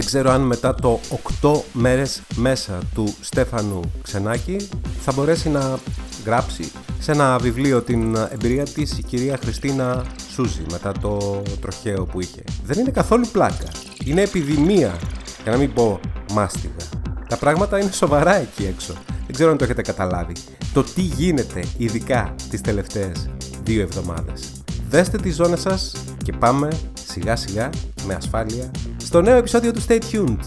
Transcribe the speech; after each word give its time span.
Δεν 0.00 0.08
ξέρω 0.08 0.30
αν 0.30 0.40
μετά 0.40 0.74
το 0.74 1.00
8 1.42 1.60
μέρες 1.72 2.22
μέσα 2.34 2.78
του 2.94 3.14
Στέφανου 3.20 3.80
Ξενάκη 4.02 4.68
θα 5.00 5.12
μπορέσει 5.12 5.48
να 5.48 5.78
γράψει 6.24 6.72
σε 6.98 7.12
ένα 7.12 7.38
βιβλίο 7.38 7.82
την 7.82 8.16
εμπειρία 8.16 8.64
της 8.64 8.98
η 8.98 9.02
κυρία 9.02 9.38
Χριστίνα 9.42 10.04
Σούζη 10.32 10.64
μετά 10.70 10.92
το 10.92 11.42
τροχαίο 11.60 12.04
που 12.04 12.20
είχε. 12.20 12.42
Δεν 12.64 12.78
είναι 12.78 12.90
καθόλου 12.90 13.26
πλάκα. 13.32 13.68
Είναι 14.04 14.22
επιδημία, 14.22 14.98
για 15.42 15.52
να 15.52 15.58
μην 15.58 15.72
πω 15.72 16.00
μάστιγα. 16.32 16.88
Τα 17.28 17.36
πράγματα 17.36 17.78
είναι 17.78 17.92
σοβαρά 17.92 18.34
εκεί 18.34 18.66
έξω. 18.66 18.92
Δεν 19.06 19.34
ξέρω 19.34 19.50
αν 19.50 19.56
το 19.56 19.64
έχετε 19.64 19.82
καταλάβει. 19.82 20.34
Το 20.72 20.82
τι 20.82 21.00
γίνεται 21.00 21.64
ειδικά 21.76 22.34
τις 22.50 22.60
τελευταίες 22.60 23.30
δύο 23.62 23.82
εβδομάδες. 23.82 24.52
Δέστε 24.88 25.18
τις 25.18 25.34
ζώνες 25.34 25.60
σας 25.60 25.92
και 26.24 26.32
πάμε 26.32 26.68
σιγά 27.10 27.36
σιγά 27.36 27.70
με 28.06 28.14
ασφάλεια 28.14 28.70
στο 28.96 29.20
νέο 29.20 29.36
επεισόδιο 29.36 29.72
του 29.72 29.82
Stay 29.88 29.98
Tuned. 30.12 30.38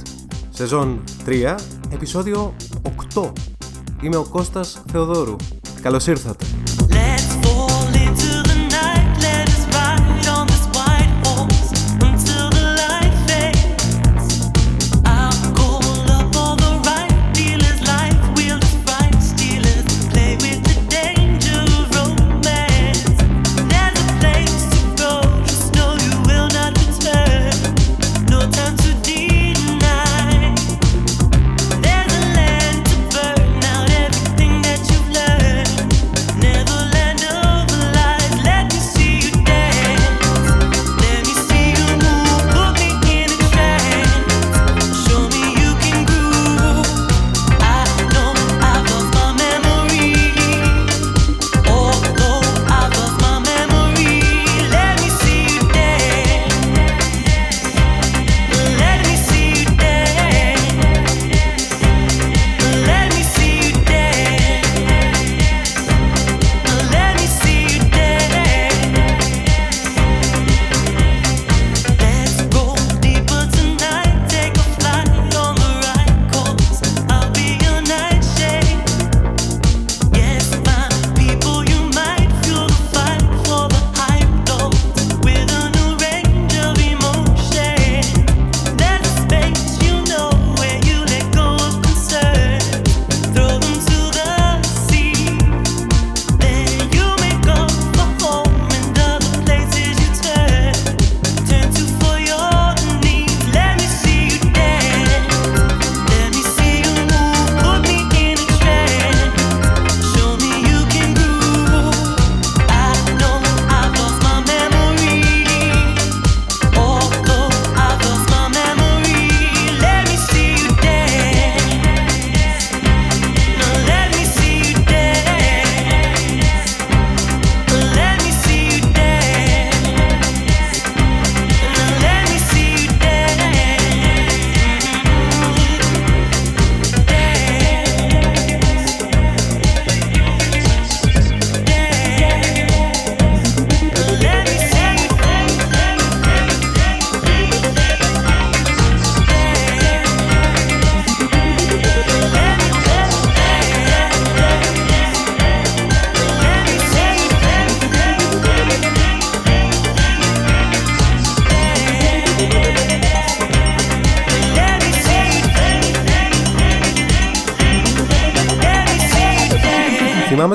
Σεζόν 0.50 1.04
3, 1.26 1.56
επεισόδιο 1.90 2.56
8. 3.14 3.32
Είμαι 4.02 4.16
ο 4.16 4.24
Κώστας 4.24 4.82
Θεοδόρου. 4.92 5.36
Καλώς 5.82 6.08
ήρθατε. 6.08 6.46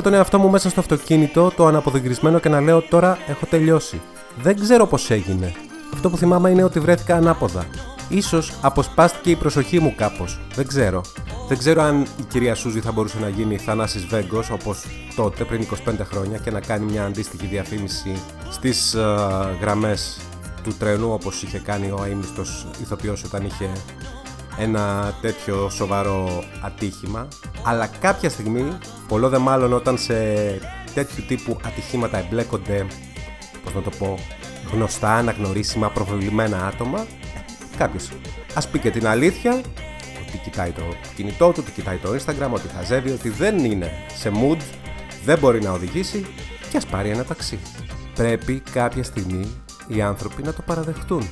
Τον 0.09 0.17
εαυτό 0.17 0.39
μου 0.39 0.49
μέσα 0.49 0.69
στο 0.69 0.79
αυτοκίνητο, 0.79 1.51
το 1.55 1.65
αναποδογυρισμένο 1.65 2.39
και 2.39 2.49
να 2.49 2.61
λέω 2.61 2.81
τώρα 2.81 3.17
έχω 3.27 3.45
τελειώσει. 3.45 4.01
Δεν 4.41 4.59
ξέρω 4.59 4.87
πώς 4.87 5.09
έγινε. 5.11 5.51
Αυτό 5.93 6.09
που 6.09 6.17
θυμάμαι 6.17 6.49
είναι 6.49 6.63
ότι 6.63 6.79
βρέθηκα 6.79 7.15
ανάποδα. 7.15 7.65
Ίσως 8.09 8.53
αποσπάστηκε 8.61 9.29
η 9.29 9.35
προσοχή 9.35 9.79
μου 9.79 9.93
κάπως. 9.95 10.39
Δεν 10.55 10.67
ξέρω. 10.67 11.01
Δεν 11.47 11.57
ξέρω 11.57 11.81
αν 11.81 12.01
η 12.01 12.23
κυρία 12.29 12.55
Σούζη 12.55 12.79
θα 12.79 12.91
μπορούσε 12.91 13.19
να 13.19 13.29
γίνει 13.29 13.57
Θανάσης 13.57 14.05
Βέγκος 14.05 14.49
όπως 14.49 14.85
τότε 15.15 15.43
πριν 15.43 15.67
25 15.87 15.93
χρόνια 16.03 16.37
και 16.37 16.51
να 16.51 16.59
κάνει 16.59 16.91
μια 16.91 17.05
αντίστοιχη 17.05 17.45
διαφήμιση 17.45 18.21
στις 18.49 18.95
uh, 18.97 19.45
γραμμές 19.61 20.19
του 20.63 20.75
τρένου 20.79 21.11
όπως 21.13 21.43
είχε 21.43 21.59
κάνει 21.59 21.91
ο 21.91 21.99
αείμνηστος 22.03 22.67
ηθοποιός 22.81 23.23
όταν 23.23 23.45
είχε 23.45 23.71
ένα 24.59 25.13
τέτοιο 25.21 25.69
σοβαρό 25.69 26.43
ατύχημα 26.61 27.27
αλλά 27.63 27.87
κάποια 27.87 28.29
στιγμή, 28.29 28.77
πολλό 29.07 29.29
δε 29.29 29.37
μάλλον 29.37 29.73
όταν 29.73 29.97
σε 29.97 30.13
τέτοιου 30.93 31.23
τύπου 31.27 31.57
ατυχήματα 31.65 32.17
εμπλέκονται 32.17 32.85
πώς 33.63 33.73
να 33.73 33.81
το 33.81 33.89
πω, 33.99 34.19
γνωστά, 34.71 35.15
αναγνωρίσιμα, 35.15 35.89
προβλημένα 35.89 36.65
άτομα 36.65 37.05
κάποιος 37.77 38.09
ας 38.53 38.67
πει 38.67 38.79
και 38.79 38.89
την 38.89 39.07
αλήθεια 39.07 39.61
ότι 40.27 40.37
κοιτάει 40.43 40.71
το 40.71 40.81
κινητό 41.15 41.51
του, 41.51 41.59
ότι 41.61 41.71
κοιτάει 41.71 41.97
το 41.97 42.09
Instagram, 42.09 42.49
ότι 42.53 42.67
χαζεύει, 42.75 43.11
ότι 43.11 43.29
δεν 43.29 43.57
είναι 43.57 43.91
σε 44.15 44.31
mood, 44.33 44.61
δεν 45.25 45.39
μπορεί 45.39 45.61
να 45.61 45.71
οδηγήσει 45.71 46.25
και 46.69 46.77
ας 46.77 46.85
πάρει 46.85 47.09
ένα 47.09 47.23
ταξί. 47.23 47.59
Πρέπει 48.15 48.63
κάποια 48.71 49.03
στιγμή 49.03 49.47
οι 49.87 50.01
άνθρωποι 50.01 50.43
να 50.43 50.53
το 50.53 50.61
παραδεχτούν. 50.61 51.29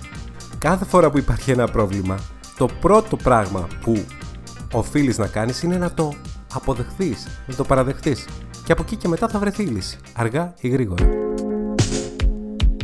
Κάθε 0.58 0.86
φορά 0.86 1.10
που 1.10 1.18
υπάρχει 1.18 1.52
ένα 1.52 1.68
πρόβλημα, 1.68 2.18
το 2.58 2.68
πρώτο 2.82 3.16
πράγμα 3.16 3.68
που 3.82 4.06
οφείλεις 4.74 5.18
να 5.18 5.28
κάνεις 5.28 5.64
είναι 5.64 5.78
να 5.78 5.92
το 5.92 6.14
αποδεχθείς, 6.54 7.28
να 7.48 7.56
το 7.56 7.64
παραδεχτείς. 7.64 8.28
Και 8.66 8.72
από 8.72 8.82
εκεί 8.82 8.96
και 8.96 9.08
μετά 9.08 9.28
θα 9.28 9.40
βρεθεί 9.40 9.64
η 9.64 9.68
λύση, 9.68 9.98
αργά 10.14 10.54
ή 10.60 10.68
γρήγορα. 10.68 11.06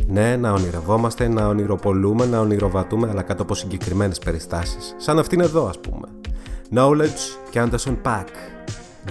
Ναι, 0.08 0.36
να 0.36 0.52
ονειρευόμαστε, 0.52 1.28
να 1.28 1.48
ονειροπολούμε, 1.48 2.26
να 2.26 2.40
ονειροβατούμε, 2.40 3.10
αλλά 3.10 3.22
κάτω 3.22 3.42
από 3.42 3.56
συγκεκριμένες 3.56 4.20
περιστάσεις. 4.20 4.96
Σαν 4.98 5.20
αυτήν 5.20 5.40
εδώ, 5.40 5.68
ας 5.68 5.80
πούμε. 5.80 6.08
Knowledge 6.76 7.38
και 7.50 7.64
Anderson 7.64 7.98
Pack. 8.04 8.26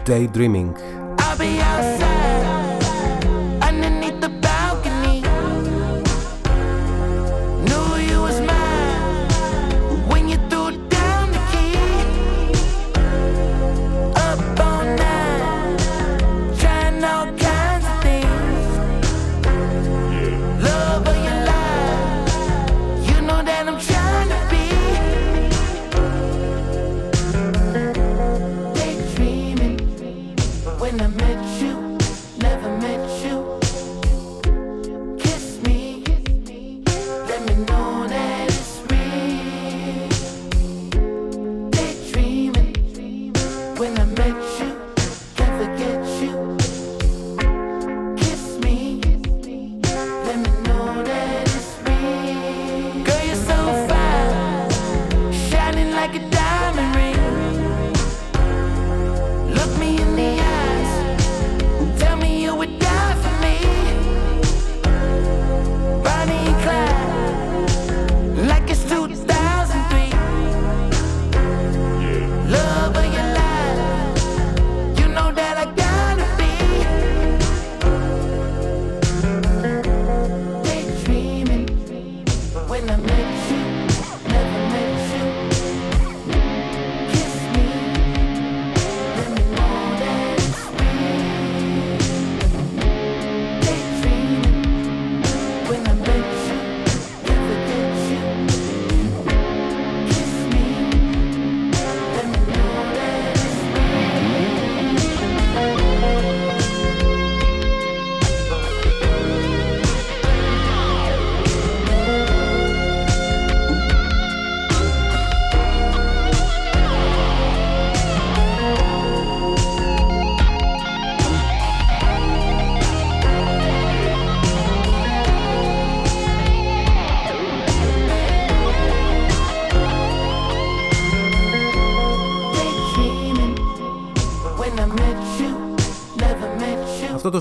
Daydreaming. 0.06 0.72
το 1.16 2.31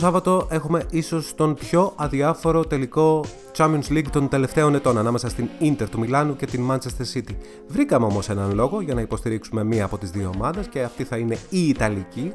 Σάββατο 0.02 0.48
έχουμε 0.50 0.86
ίσως 0.90 1.36
τον 1.36 1.54
πιο 1.54 1.94
αδιάφορο 1.96 2.66
τελικό 2.66 3.26
Champions 3.58 3.88
League 3.90 4.08
των 4.12 4.28
τελευταίων 4.28 4.76
ετών 4.76 4.98
ανάμεσα 4.98 5.30
στην 5.30 5.50
Inter 5.60 5.86
του 5.92 6.00
Μιλάνου 6.00 6.36
και 6.36 6.46
την 6.46 6.72
Manchester 6.72 7.14
City. 7.14 7.36
Βρήκαμε 7.68 8.06
όμως 8.06 8.30
έναν 8.30 8.54
λόγο 8.54 8.82
για 8.82 8.94
να 8.94 9.02
υποστηρίξουμε 9.02 9.64
μία 9.64 9.86
από 9.86 9.98
τις 9.98 10.12
δύο 10.12 10.32
ομάδες 10.36 10.68
και 10.68 10.84
αυτή 10.84 11.04
θα 11.04 11.18
είναι 11.18 11.38
η 11.50 11.68
Ιταλική. 11.68 12.34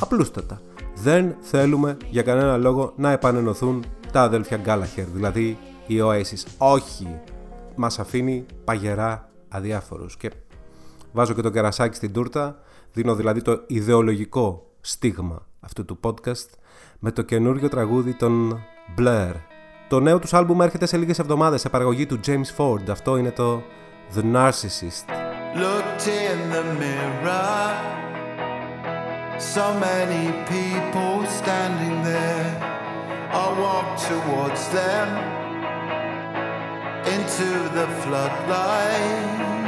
Απλούστατα. 0.00 0.60
Δεν 0.94 1.36
θέλουμε 1.40 1.96
για 2.10 2.22
κανένα 2.22 2.56
λόγο 2.56 2.92
να 2.96 3.10
επανενωθούν 3.10 3.84
τα 4.12 4.22
αδέλφια 4.22 4.56
Γκάλαχερ, 4.56 5.04
δηλαδή 5.04 5.58
οι 5.86 6.00
Oasis. 6.02 6.44
Όχι. 6.58 7.20
Μας 7.74 7.98
αφήνει 7.98 8.46
παγερά 8.64 9.30
αδιάφορους. 9.48 10.16
Και 10.16 10.30
βάζω 11.12 11.32
και 11.32 11.42
το 11.42 11.50
κερασάκι 11.50 11.96
στην 11.96 12.12
τούρτα. 12.12 12.60
Δίνω 12.92 13.14
δηλαδή 13.14 13.42
το 13.42 13.62
ιδεολογικό 13.66 14.66
στίγμα 14.80 15.46
αυτού 15.60 15.84
του 15.84 15.98
podcast 16.02 16.61
με 17.04 17.12
το 17.12 17.22
καινούριο 17.22 17.68
τραγούδι 17.68 18.14
των 18.14 18.64
Blur. 18.98 19.32
Το 19.88 20.00
νέο 20.00 20.18
τους 20.18 20.34
άλμπουμ 20.34 20.62
έρχεται 20.62 20.86
σε 20.86 20.96
λίγες 20.96 21.18
εβδομάδες 21.18 21.60
σε 21.60 21.68
παραγωγή 21.68 22.06
του 22.06 22.20
James 22.26 22.56
Ford. 22.56 22.90
Αυτό 22.90 23.16
είναι 23.16 23.30
το 23.30 23.62
The 24.14 24.34
Narcissist. 24.34 25.06
Looked 25.54 26.06
in 26.06 26.38
the 26.54 26.64
mirror 26.82 27.64
So 29.54 29.64
many 29.88 30.24
people 30.54 31.14
standing 31.40 31.96
there 32.12 32.50
I 33.42 33.46
walked 33.64 34.00
towards 34.12 34.62
them 34.78 35.08
Into 37.14 37.50
the 37.78 37.86
floodlight 38.02 39.61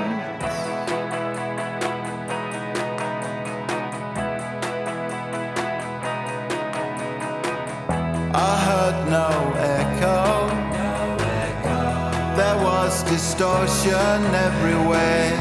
I 8.36 8.58
heard 8.66 9.08
no 9.10 9.30
echo. 9.78 10.48
There 12.34 12.56
was 12.64 13.04
distortion 13.04 14.24
everywhere. 14.34 15.38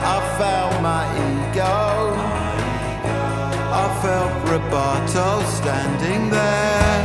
I 0.00 0.18
felt 0.38 0.80
my 0.80 1.04
ego. 1.28 2.14
I 3.76 3.86
felt 4.00 4.32
Roboto 4.48 5.44
standing 5.58 6.30
there. 6.30 7.02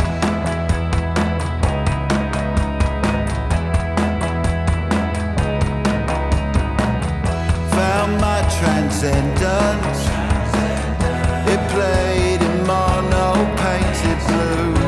Found 7.76 8.22
my 8.22 8.40
transcendence. 8.58 10.00
It 11.52 11.62
played 11.74 12.42
in 12.42 12.66
mono 12.66 13.34
painted 13.58 14.20
blue. 14.28 14.79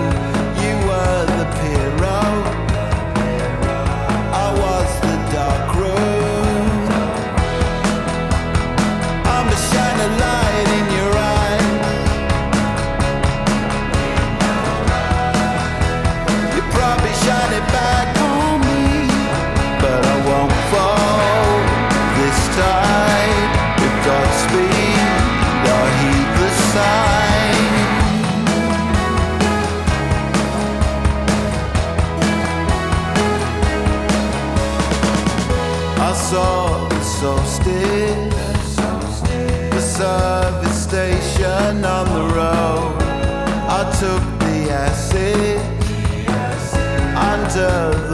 took 44.02 44.24
the 44.40 44.72
acid, 44.72 45.60
the 45.86 46.26
acid. 46.32 47.16
under 47.16 48.11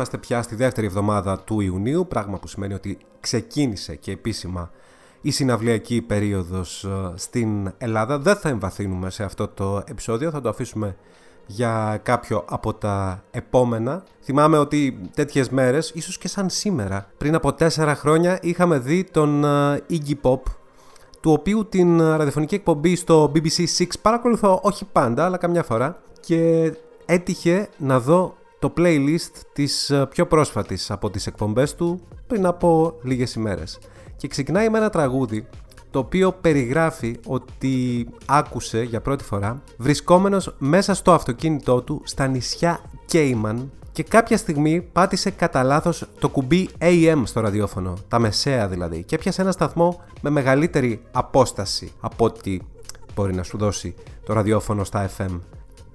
Είμαστε 0.00 0.18
πια 0.18 0.42
στη 0.42 0.54
δεύτερη 0.54 0.86
εβδομάδα 0.86 1.38
του 1.40 1.60
Ιουνίου, 1.60 2.06
πράγμα 2.06 2.38
που 2.38 2.48
σημαίνει 2.48 2.74
ότι 2.74 2.98
ξεκίνησε 3.20 3.96
και 3.96 4.10
επίσημα 4.10 4.70
η 5.20 5.30
συναυλιακή 5.30 6.02
περίοδος 6.02 6.84
ε, 6.84 7.12
στην 7.14 7.72
Ελλάδα. 7.78 8.18
Δεν 8.18 8.36
θα 8.36 8.48
εμβαθύνουμε 8.48 9.10
σε 9.10 9.24
αυτό 9.24 9.48
το 9.48 9.82
επεισόδιο, 9.86 10.30
θα 10.30 10.40
το 10.40 10.48
αφήσουμε 10.48 10.96
για 11.46 12.00
κάποιο 12.02 12.44
από 12.48 12.74
τα 12.74 13.24
επόμενα. 13.30 14.04
Θυμάμαι 14.22 14.58
ότι 14.58 15.00
τέτοιες 15.14 15.48
μέρες, 15.48 15.90
ίσως 15.94 16.18
και 16.18 16.28
σαν 16.28 16.50
σήμερα, 16.50 17.06
πριν 17.18 17.34
από 17.34 17.52
τέσσερα 17.52 17.94
χρόνια 17.94 18.38
είχαμε 18.42 18.78
δει 18.78 19.04
τον 19.04 19.44
ε, 19.44 19.82
Iggy 19.90 20.14
Pop 20.22 20.40
του 21.20 21.32
οποίου 21.32 21.66
την 21.68 22.00
ραδιοφωνική 22.00 22.54
εκπομπή 22.54 22.96
στο 22.96 23.32
BBC 23.34 23.64
6 23.78 23.86
παρακολουθώ 24.02 24.60
όχι 24.62 24.84
πάντα 24.92 25.24
αλλά 25.24 25.36
καμιά 25.36 25.62
φορά 25.62 26.02
και 26.20 26.72
έτυχε 27.06 27.68
να 27.78 28.00
δω 28.00 28.38
το 28.60 28.72
playlist 28.76 29.32
της 29.52 29.90
ε, 29.90 30.06
πιο 30.06 30.26
πρόσφατης 30.26 30.90
από 30.90 31.10
τις 31.10 31.26
εκπομπές 31.26 31.74
του 31.74 32.00
πριν 32.26 32.46
από 32.46 32.98
λίγες 33.02 33.34
ημέρες. 33.34 33.78
Και 34.16 34.28
ξεκινάει 34.28 34.68
με 34.68 34.78
ένα 34.78 34.90
τραγούδι 34.90 35.46
το 35.90 35.98
οποίο 35.98 36.32
περιγράφει 36.32 37.16
ότι 37.26 38.06
άκουσε 38.26 38.82
για 38.82 39.00
πρώτη 39.00 39.24
φορά 39.24 39.62
βρισκόμενος 39.76 40.54
μέσα 40.58 40.94
στο 40.94 41.12
αυτοκίνητό 41.12 41.82
του 41.82 42.00
στα 42.04 42.26
νησιά 42.26 42.80
Cayman 43.12 43.56
και 43.92 44.02
κάποια 44.02 44.36
στιγμή 44.36 44.80
πάτησε 44.80 45.30
κατά 45.30 45.62
λάθος 45.62 46.06
το 46.18 46.28
κουμπί 46.28 46.68
AM 46.78 47.22
στο 47.24 47.40
ραδιόφωνο, 47.40 47.96
τα 48.08 48.18
μεσαία 48.18 48.68
δηλαδή, 48.68 49.04
και 49.04 49.14
έπιασε 49.14 49.42
ένα 49.42 49.52
σταθμό 49.52 50.00
με 50.20 50.30
μεγαλύτερη 50.30 51.02
απόσταση 51.12 51.92
από 52.00 52.24
ό,τι 52.24 52.58
μπορεί 53.14 53.34
να 53.34 53.42
σου 53.42 53.58
δώσει 53.58 53.94
το 54.24 54.32
ραδιόφωνο 54.32 54.84
στα 54.84 55.10
FM. 55.16 55.40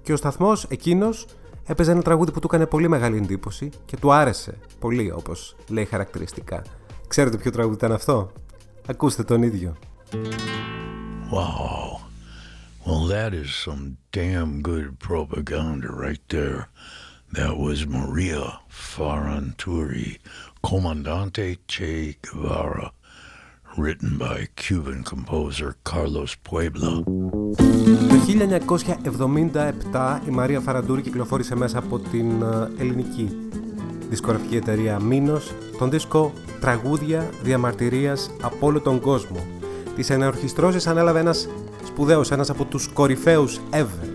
Και 0.01 0.13
ο 0.13 0.15
σταθμός 0.15 0.65
εκείνος 0.69 1.25
έπαιζε 1.65 1.91
ένα 1.91 2.01
τραγούδι 2.01 2.31
που 2.31 2.39
του 2.39 2.47
έκανε 2.51 2.65
πολύ 2.65 2.87
μεγάλη 2.87 3.17
εντύπωση 3.17 3.69
και 3.85 3.97
του 3.97 4.13
άρεσε 4.13 4.57
πολύ 4.79 5.11
όπως 5.11 5.55
λέει 5.67 5.85
χαρακτηριστικά. 5.85 6.61
Ξέρετε 7.07 7.37
ποιο 7.37 7.51
τραγούδι 7.51 7.75
ήταν 7.75 7.91
αυτό; 7.91 8.31
Ακούστε 8.87 9.23
τον 9.23 9.43
ίδιο. 9.43 9.75
Wow. 11.31 11.99
Well, 12.85 13.07
that 13.07 13.33
is 13.33 13.49
some 13.65 13.97
damn 14.11 14.61
good 14.61 14.99
propaganda 14.99 15.89
right 15.91 16.21
there. 16.29 16.69
That 17.33 17.57
was 17.57 17.87
Maria 17.87 18.59
Faranturi, 18.69 20.19
Comandante 20.61 21.57
Che 21.67 22.17
Guevara, 22.21 22.91
written 23.75 24.17
by 24.17 24.49
Cuban 24.55 25.03
composer 25.03 25.75
Carlos 25.83 26.35
Puebla. 26.35 27.03
Το 28.25 28.31
1977 29.91 30.19
η 30.27 30.31
Μαρία 30.31 30.59
Φαραντούρη 30.59 31.01
κυκλοφόρησε 31.01 31.55
μέσα 31.55 31.77
από 31.77 31.99
την 31.99 32.41
ε, 32.41 32.81
ελληνική 32.81 33.49
δισκογραφική 34.09 34.55
εταιρεία 34.55 34.99
Μίνος 34.99 35.53
τον 35.77 35.89
δίσκο 35.89 36.33
«Τραγούδια 36.59 37.29
διαμαρτυρίας 37.43 38.31
από 38.41 38.67
όλο 38.67 38.79
τον 38.79 38.99
κόσμο». 38.99 39.45
Τις 39.95 40.09
ενορχιστρώσεις 40.09 40.87
ανέλαβε 40.87 41.19
ένας 41.19 41.47
σπουδαίος, 41.85 42.31
ένας 42.31 42.49
από 42.49 42.65
τους 42.65 42.87
κορυφαίους 42.87 43.59
ever 43.71 44.07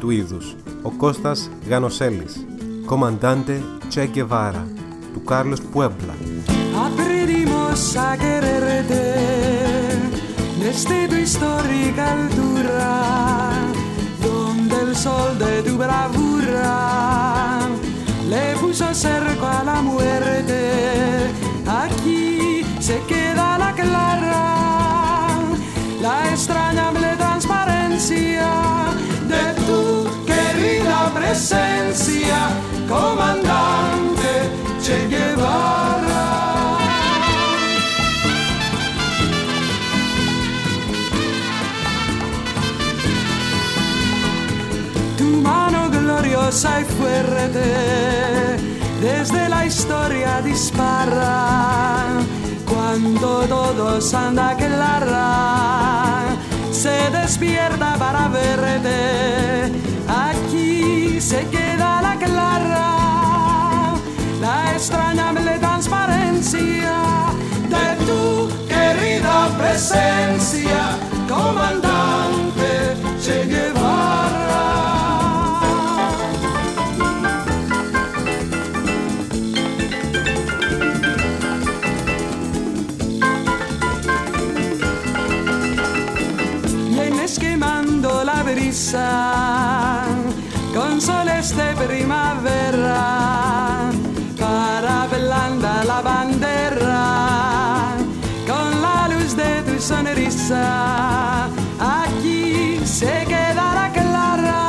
του 0.00 0.10
είδους, 0.10 0.56
ο 0.82 0.90
Κώστας 0.90 1.50
Γανοσέλης, 1.68 2.46
«Κομαντάντε 2.84 3.62
Che 3.94 4.08
Guevara» 4.14 4.64
του 5.12 5.22
Κάρλος 5.24 5.60
Πουέμπλα. 5.60 6.14
Tu 10.60 11.14
histórica 11.14 12.12
altura, 12.12 13.52
donde 14.20 14.80
el 14.82 14.96
sol 14.96 15.38
de 15.38 15.62
tu 15.62 15.78
bravura 15.78 17.60
le 18.28 18.56
puso 18.56 18.92
cerco 18.92 19.46
a 19.46 19.62
la 19.62 19.80
muerte. 19.80 21.30
Aquí 21.64 22.64
se 22.80 23.00
queda 23.06 23.56
la 23.56 23.72
clara, 23.72 25.38
la 26.02 26.30
extrañable 26.32 27.14
transparencia 27.16 28.50
de 29.28 29.54
tu 29.64 30.24
querida 30.26 31.12
presencia, 31.14 32.50
comandante 32.88 34.50
Che 34.82 35.06
Guevara. 35.08 36.47
Gloriosa 46.48 46.80
y 46.80 46.84
fuerte, 46.84 48.56
desde 49.02 49.48
la 49.50 49.66
historia 49.66 50.40
dispara, 50.40 52.06
cuando 52.66 53.40
todos 53.46 54.14
anda 54.14 54.56
clara, 54.56 56.24
se 56.72 57.10
despierta 57.10 57.96
para 57.98 58.28
verte, 58.28 59.72
aquí 60.08 61.20
se 61.20 61.46
queda 61.48 62.00
la 62.00 62.16
clara, 62.16 63.94
la 64.40 64.72
extrañable 64.72 65.58
transparencia 65.58 66.94
de 67.68 68.06
tu 68.06 68.48
querida 68.68 69.48
presencia, 69.58 70.96
comandante 71.28 72.96
Che 73.22 73.44
Guevara. 73.44 74.87
Con 91.48 91.48
soles 91.48 91.56
de 91.56 91.74
primavera 91.86 93.90
para 94.38 95.06
blanda 95.06 95.82
la 95.84 96.02
bandera 96.02 97.96
con 98.46 98.82
la 98.82 99.08
luz 99.08 99.34
de 99.36 99.62
tu 99.62 99.80
sonrisa 99.80 101.46
aquí 101.78 102.80
se 102.84 103.24
quedará 103.26 103.90
clara 103.92 104.66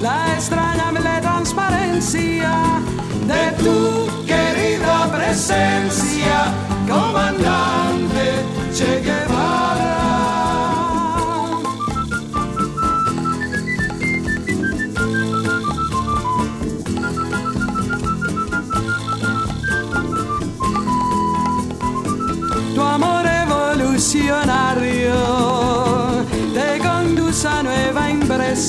la 0.00 0.34
extrañable 0.34 1.20
transparencia 1.20 2.80
de 3.26 3.52
tu 3.62 4.08
querida 4.26 5.06
presencia 5.12 6.07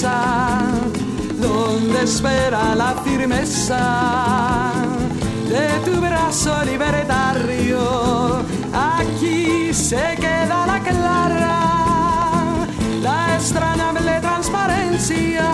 donde 0.01 2.03
espera 2.03 2.74
la 2.74 2.96
firmeza 3.03 4.72
de 5.50 5.68
tu 5.84 6.00
brazo 6.00 6.63
libertario. 6.63 8.39
Aquí 8.74 9.74
se 9.74 10.15
queda 10.15 10.68
la 10.68 10.79
clara, 10.79 11.60
la 13.01 13.36
extrañable 13.36 14.22
transparencia 14.22 15.50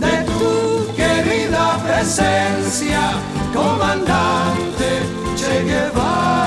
de 0.00 0.24
tu 0.38 0.92
querida 0.96 1.78
presencia, 1.86 3.12
comandante 3.54 4.88
Che 5.36 5.62
Guevara. 5.64 6.39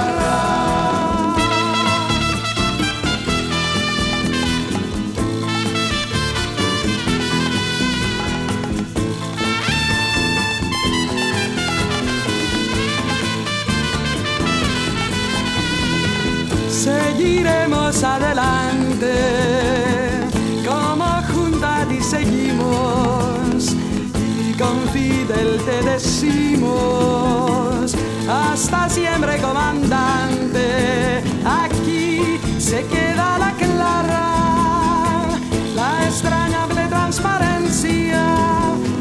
Te 25.65 25.81
decimos, 25.81 26.75
hasta 28.29 28.89
siempre 28.89 29.37
comandante, 29.37 31.23
aquí 31.45 32.39
se 32.57 32.85
queda 32.85 33.37
la 33.37 33.51
clara, 33.53 35.29
la 35.75 36.05
extrañable 36.05 36.87
transparencia 36.87 38.23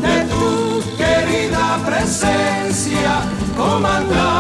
de 0.00 0.25
tu 0.25 0.83
querida 0.97 1.78
presencia, 1.85 3.23
comandante. 3.57 4.32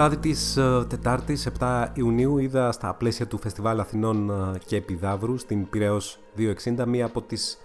Βράδυ 0.00 0.16
της 0.16 0.56
uh, 0.58 0.84
Τετάρτης 0.88 1.48
7 1.58 1.86
Ιουνίου 1.94 2.38
είδα 2.38 2.72
στα 2.72 2.94
πλαίσια 2.94 3.26
του 3.26 3.38
Φεστιβάλ 3.38 3.80
Αθηνών 3.80 4.30
uh, 4.30 4.58
και 4.66 4.76
Επιδαύρου 4.76 5.38
στην 5.38 5.68
Πυραιός 5.68 6.18
260 6.36 6.84
μία 6.86 7.04
από 7.04 7.22
τις 7.22 7.58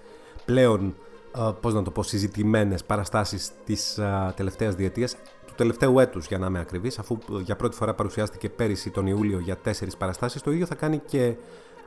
πλέον 0.45 0.95
uh, 1.37 1.53
πώς 1.61 1.73
να 1.73 1.81
το 1.81 1.91
πω, 1.91 2.03
συζητημένες 2.03 2.83
παραστάσεις 2.83 3.51
της 3.65 3.99
τελευταίας 4.35 4.75
διετίας 4.75 5.15
του 5.47 5.53
τελευταίου 5.55 5.99
έτους 5.99 6.27
για 6.27 6.37
να 6.37 6.47
είμαι 6.47 6.59
ακριβής 6.59 6.99
αφού 6.99 7.17
για 7.43 7.55
πρώτη 7.55 7.75
φορά 7.75 7.93
παρουσιάστηκε 7.93 8.49
πέρυσι 8.49 8.89
τον 8.89 9.07
Ιούλιο 9.07 9.39
για 9.39 9.57
τέσσερις 9.57 9.97
παραστάσεις. 9.97 10.41
Το 10.41 10.51
ίδιο 10.51 10.65
θα 10.65 10.75
κάνει 10.75 11.01
και 11.05 11.35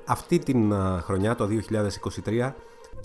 αυτή 0.05 0.38
την 0.38 0.73
χρονιά 1.03 1.35
το 1.35 1.49
2023 2.25 2.53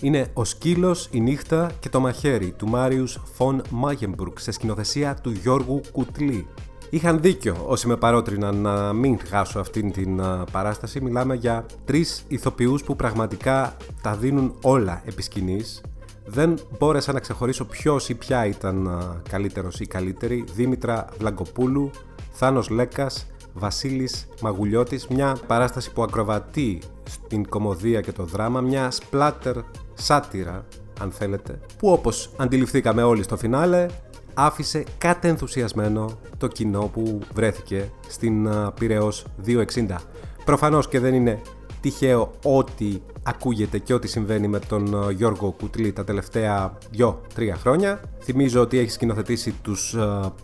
είναι 0.02 0.28
«Ο 0.34 0.46
σκύλος, 0.46 1.10
η 1.12 1.20
νύχτα 1.20 1.72
και 1.80 1.90
το 1.90 2.00
μαχαίρι» 2.00 2.52
του 2.52 2.68
Μάριους 2.68 3.22
Φον 3.34 3.62
Μάγεμπουργκ 3.70 4.38
σε 4.38 4.52
σκηνοθεσία 4.52 5.16
του 5.16 5.30
Γιώργου 5.30 5.82
Κουτλή 5.92 6.48
Είχαν 6.94 7.22
δίκιο 7.22 7.64
όσοι 7.68 7.88
με 7.88 7.98
παρότριναν 7.98 8.56
να 8.56 8.94
μην 8.94 9.20
χάσω 9.28 9.60
αυτήν 9.60 9.92
την 9.92 10.22
παράσταση. 10.52 11.02
Μιλάμε 11.02 11.36
για 11.36 11.66
τρεις 11.86 12.24
ηθοποιούς 12.28 12.84
που 12.84 12.96
πραγματικά 12.96 13.78
τα 14.02 14.16
δίνουν 14.16 14.54
όλα 14.62 15.02
επί 15.06 15.22
σκηνής. 15.22 15.82
Δεν 16.26 16.60
μπόρεσα 16.80 17.14
να 17.14 17.20
ξεχωρίσω 17.20 17.66
ποιος 17.66 18.10
ή 18.10 18.16
ποια 18.16 18.46
ήταν 18.46 19.02
καλύτερος 19.30 19.80
ή 19.80 19.86
καλύτερη. 19.86 20.44
Δήμητρα 20.56 21.06
Βλαγκοπούλου, 21.18 21.92
Θάνος 22.32 22.70
Λέκας, 22.70 23.28
Βασίλης 23.54 24.28
Μαγουλιώτης. 24.42 25.08
Μια 25.08 25.38
παράσταση 25.48 25.92
που 25.92 26.04
ακροβατεί 26.04 26.82
στην 27.04 27.50
κομμωδία 27.50 28.02
και 28.02 28.12
το 28.12 28.24
δράμα. 28.24 28.62
Μια 28.62 28.92
σπλάτερ 28.92 29.56
σάτυρα 29.94 30.66
αν 31.02 31.12
θέλετε, 31.12 31.60
που 31.78 31.92
όπως 31.92 32.30
αντιληφθήκαμε 32.38 33.04
όλοι 33.04 33.24
στο 33.24 33.38
φινάλε 33.38 33.86
άφησε 34.34 34.84
κατενθουσιασμένο 34.98 36.10
το 36.38 36.48
κοινό 36.48 36.90
που 36.94 37.20
βρέθηκε 37.34 37.90
στην 38.08 38.50
Πυραιός 38.80 39.26
260. 39.46 39.64
Προφανώς 40.46 40.88
και 40.88 41.00
δεν 41.00 41.14
είναι 41.14 41.42
τυχαίο 41.82 42.32
ό,τι 42.44 43.02
ακούγεται 43.24 43.78
και 43.78 43.94
ό,τι 43.94 44.08
συμβαίνει 44.08 44.48
με 44.48 44.60
τον 44.60 45.12
Γιώργο 45.12 45.52
Κουτλή 45.52 45.94
τα 45.94 46.04
τελευταία 46.04 46.78
2-3 46.98 47.14
χρόνια. 47.56 48.02
Θυμίζω 48.20 48.62
ότι 48.62 48.78
έχει 48.78 48.92
σκηνοθετήσει 48.92 49.56
τους 49.62 49.96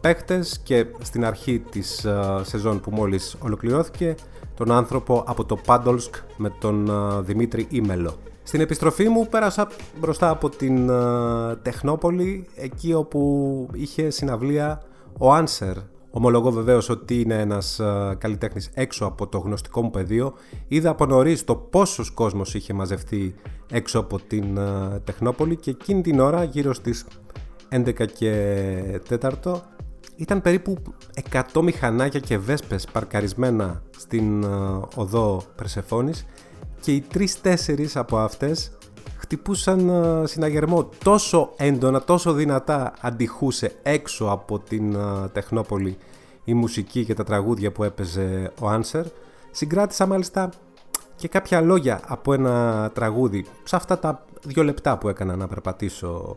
παίχτες 0.02 0.60
και 0.64 0.86
στην 1.02 1.26
αρχή 1.26 1.60
της 1.60 2.08
σεζόν 2.42 2.80
που 2.80 2.92
μόλις 2.92 3.36
ολοκληρώθηκε 3.40 4.16
τον 4.56 4.72
άνθρωπο 4.72 5.24
από 5.28 5.46
το 5.46 5.56
Πάντολσκ 5.56 6.16
με 6.38 6.50
τον 6.60 6.90
Δημήτρη 7.26 7.68
Ήμελο. 7.70 8.18
Στην 8.50 8.62
επιστροφή 8.62 9.10
μου 9.10 9.28
πέρασα 9.28 9.68
μπροστά 10.00 10.30
από 10.30 10.50
την 10.50 10.88
uh, 10.92 11.58
Τεχνόπολη, 11.62 12.48
εκεί 12.56 12.94
όπου 12.94 13.70
είχε 13.74 14.10
συναυλία 14.10 14.82
ο 15.18 15.34
Άνσερ. 15.34 15.76
Ομολογώ 16.12 16.52
βεβαίως 16.52 16.90
ότι 16.90 17.22
είναι 17.22 17.40
ένας 17.40 17.80
uh, 17.84 18.14
καλλιτέχνης 18.18 18.70
έξω 18.74 19.06
από 19.06 19.28
το 19.28 19.38
γνωστικό 19.38 19.82
μου 19.82 19.90
πεδίο. 19.90 20.34
Είδα 20.68 20.90
από 20.90 21.06
νωρίς 21.06 21.44
το 21.44 21.56
πόσος 21.56 22.12
κόσμος 22.12 22.54
είχε 22.54 22.74
μαζευτεί 22.74 23.36
έξω 23.72 24.00
από 24.00 24.20
την 24.20 24.58
uh, 24.60 25.00
Τεχνόπολη 25.04 25.56
και 25.56 25.70
εκείνη 25.70 26.02
την 26.02 26.20
ώρα 26.20 26.44
γύρω 26.44 26.74
στις 26.74 27.06
11 27.70 28.06
και 28.14 29.02
4 29.44 29.62
ήταν 30.16 30.42
περίπου 30.42 30.78
100 31.32 31.62
μηχανάκια 31.62 32.20
και 32.20 32.38
βέσπες 32.38 32.88
παρκαρισμένα 32.92 33.82
στην 33.98 34.44
οδό 34.96 35.42
Περσεφόνης 35.56 36.26
και 36.80 36.92
οι 36.92 37.02
τρεις-τέσσερις 37.02 37.96
από 37.96 38.18
αυτές 38.18 38.72
χτυπούσαν 39.18 39.90
uh, 39.92 40.24
συναγερμό 40.28 40.90
τόσο 41.04 41.54
έντονα, 41.58 42.02
τόσο 42.02 42.34
δυνατά 42.34 42.94
αντιχούσε 43.02 43.76
έξω 43.84 44.26
από 44.26 44.60
την 44.60 44.98
Τεχνόπολη 45.32 45.98
η 46.44 46.54
μουσική 46.54 47.06
και 47.06 47.14
τα 47.14 47.24
τραγούδια 47.24 47.72
που 47.72 47.84
έπαιζε 47.84 48.52
ο 48.62 48.68
Άνσερ. 48.68 49.06
Συγκράτησα 49.52 50.06
μάλιστα 50.06 50.50
και 51.16 51.28
κάποια 51.28 51.62
λόγια 51.62 52.02
από 52.08 52.34
ένα 52.34 52.90
τραγούδι 52.94 53.46
σε 53.64 53.76
αυτά 53.76 54.00
τα 54.00 54.26
δύο 54.44 54.64
λεπτά 54.64 54.98
που 54.98 55.10
έκανα 55.10 55.36
να 55.36 55.48
περπατήσω 55.48 56.36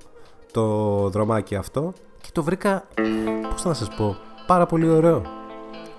το 0.52 0.64
δρομάκι 1.08 1.54
αυτό 1.54 1.92
και 2.20 2.28
το 2.32 2.42
βρήκα, 2.42 2.84
πώς 3.50 3.64
να 3.64 3.74
σας 3.74 3.88
πω, 3.96 4.16
πάρα 4.46 4.66
πολύ 4.66 4.88
ωραίο. 4.88 5.22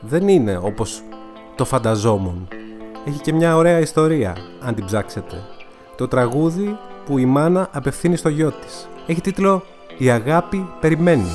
Δεν 0.01 0.27
είναι 0.27 0.57
όπως 0.57 1.03
το 1.55 1.65
φανταζόμουν 1.65 2.47
έχει 3.05 3.21
και 3.21 3.33
μια 3.33 3.55
ωραία 3.55 3.79
ιστορία, 3.79 4.35
αν 4.61 4.75
την 4.75 4.85
ψάξετε. 4.85 5.43
Το 5.95 6.07
τραγούδι 6.07 6.77
που 7.05 7.17
η 7.17 7.25
μάνα 7.25 7.69
απευθύνει 7.71 8.15
στο 8.15 8.29
γιο 8.29 8.51
της. 8.51 8.87
Έχει 9.07 9.21
τίτλο 9.21 9.63
«Η 9.97 10.09
αγάπη 10.09 10.69
περιμένει». 10.79 11.29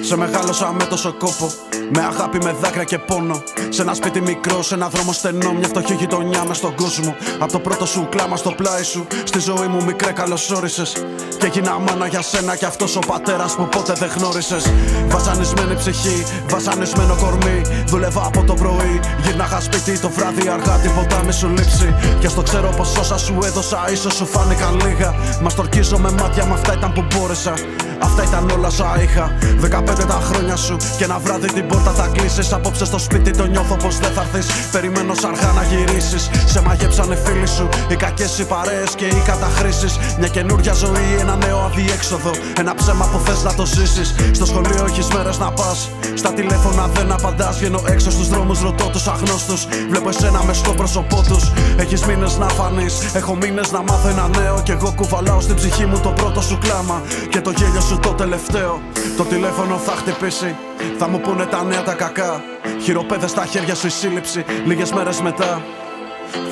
Σε 0.00 0.16
μεγάλωσα 0.16 0.72
με 0.72 0.84
τόσο 0.84 1.12
κόπο. 1.12 1.50
Με 1.94 2.02
αγάπη, 2.02 2.38
με 2.44 2.56
δάκρυα 2.60 2.84
και 2.84 2.98
πόνο. 2.98 3.42
Σε 3.68 3.82
ένα 3.82 3.94
σπίτι 3.94 4.20
μικρό, 4.20 4.62
σε 4.62 4.74
ένα 4.74 4.88
δρόμο 4.88 5.12
στενό. 5.12 5.52
Μια 5.52 5.68
φτωχή 5.68 5.94
γειτονιά 5.94 6.44
μες 6.44 6.56
στον 6.56 6.74
κόσμο. 6.74 7.16
Από 7.38 7.52
το 7.52 7.58
πρώτο 7.58 7.86
σου 7.86 8.06
κλάμα 8.10 8.36
στο 8.36 8.50
πλάι 8.50 8.82
σου. 8.82 9.06
Στη 9.24 9.38
ζωή 9.38 9.66
μου 9.66 9.84
μικρέ 9.84 10.12
καλωσόρισες. 10.12 10.92
Και 11.38 11.46
έγινα 11.46 11.78
μάνα 11.78 12.06
για 12.06 12.22
σένα 12.22 12.56
κι 12.56 12.64
αυτός 12.64 12.96
ο 12.96 12.98
πατέρας 12.98 13.54
που 13.54 13.68
ποτέ 13.68 13.92
δεν 13.92 14.10
γνώρισες. 14.16 14.72
Βασανισμένη 15.08 15.76
ψυχή, 15.76 16.26
βασανισμένο 16.48 17.16
κορμί. 17.16 17.62
Δούλευα 17.86 18.22
από 18.26 18.44
το 18.44 18.54
πρωί. 18.54 19.00
Γύρναγα 19.22 19.60
σπίτι 19.60 19.98
το 19.98 20.08
βράδυ 20.08 20.48
αργά, 20.48 20.76
τίποτα 20.76 21.24
μη 21.24 21.32
σου 21.32 21.48
λείψει. 21.48 21.94
Και 22.20 22.28
στο 22.28 22.42
ξέρω 22.42 22.74
πως 22.76 22.96
όσα 22.96 23.18
σου 23.18 23.38
έδωσα, 23.44 23.88
ίσως 23.92 24.14
σου 24.14 24.26
φάνηκαν 24.26 24.80
λίγα. 24.84 25.14
Μα 25.42 25.50
τορκίζω 25.50 25.98
με 25.98 26.10
μάτια, 26.10 26.46
με 26.46 26.52
αυτά 26.52 26.72
ήταν 26.72 26.92
που 26.92 27.04
μπόρεσα. 27.10 27.54
Αυτά 28.02 28.22
ήταν 28.22 28.50
όλα 28.50 28.66
όσα 28.66 28.96
είχα. 29.02 29.30
15 29.60 30.06
τα 30.06 30.20
χρόνια 30.28 30.56
σου 30.56 30.76
και 30.98 31.04
ένα 31.04 31.18
βράδυ 31.18 31.52
την 31.52 31.66
πόρτα 31.66 31.90
θα 31.90 32.06
κλείσεις. 32.12 32.52
Απόψε 32.52 32.84
στο 32.84 32.98
σπίτι 32.98 33.30
το 33.30 33.46
νιώθω 33.46 33.76
πως 33.76 33.98
δεν 33.98 34.12
θα 34.12 34.22
έρθεις. 34.32 34.46
Περιμένω 34.72 35.14
αργά 35.26 35.52
να 35.52 35.62
γυρίσεις. 35.62 36.30
Σε 36.46 36.60
μαγέψανε 36.60 37.16
φίλοι 37.24 37.46
σου. 37.46 37.68
Οι 37.88 37.96
κακές 37.96 38.38
οι 38.38 38.44
παρέες 38.44 38.90
και 38.94 39.04
οι 39.04 39.22
καταχρήσεις. 39.24 39.98
Μια 40.18 40.28
καινούρια 40.28 40.72
ζωή, 40.72 41.16
ένα 41.20 41.36
νέο 41.36 41.58
αδιέξοδο. 41.58 42.30
Ένα 42.58 42.74
ψέμα 42.74 43.04
που 43.04 43.18
θες 43.24 43.42
να 43.42 43.54
το 43.54 43.66
ζήσεις. 43.66 44.14
Στο 44.32 44.46
σχολείο 44.46 44.84
έχεις 44.88 45.08
μέρες 45.14 45.38
να 45.38 45.50
πας. 45.50 45.90
Στα 46.14 46.32
τηλέφωνα 46.32 46.86
δεν 46.94 47.12
απαντάς. 47.12 47.58
Βγαίνω 47.58 47.80
έξω 47.86 48.10
στους 48.10 48.28
δρόμους, 48.28 48.60
ρωτώ 48.60 48.84
τους 48.84 49.06
αγνώστους. 49.06 49.66
Βλέπω 49.90 50.08
εσένα 50.08 50.42
μες 50.44 50.56
στο 50.56 50.72
πρόσωπό 50.72 51.24
τους. 51.28 51.52
Έχεις 51.76 52.04
μήνες 52.04 52.36
να 52.38 52.48
φανείς. 52.48 52.94
Έχω 53.14 53.34
μήνες 53.36 53.72
να 53.72 53.82
μάθω 53.82 54.08
ένα 54.08 54.28
νέο. 54.38 54.60
Και 54.62 54.72
εγώ 54.72 54.92
κουβαλάω 54.96 55.40
στην 55.40 55.54
ψυχή 55.54 55.86
μου 55.86 55.98
το 55.98 56.08
πρώτο 56.08 56.40
σου 56.40 56.58
κλάμα. 56.58 57.02
Και 57.28 57.40
το 57.40 57.50
γέλιο 57.50 57.80
σου 57.86 57.98
το 57.98 58.12
τελευταίο. 58.12 58.82
Το 59.16 59.24
τηλέφωνο 59.24 59.76
θα 59.76 59.92
χτυπήσει. 59.92 60.56
Θα 60.98 61.08
μου 61.08 61.20
πούνε 61.20 61.44
τα 61.46 61.64
νέα 61.64 61.82
τα 61.82 61.94
κακά. 61.94 62.42
Χειροπέδες 62.82 63.30
στα 63.30 63.46
χέρια 63.46 63.74
σου 63.74 63.86
η 63.86 63.90
σύλληψη. 63.90 64.44
Λίγες 64.64 64.92
μέρες 64.92 65.20
μετά 65.20 65.62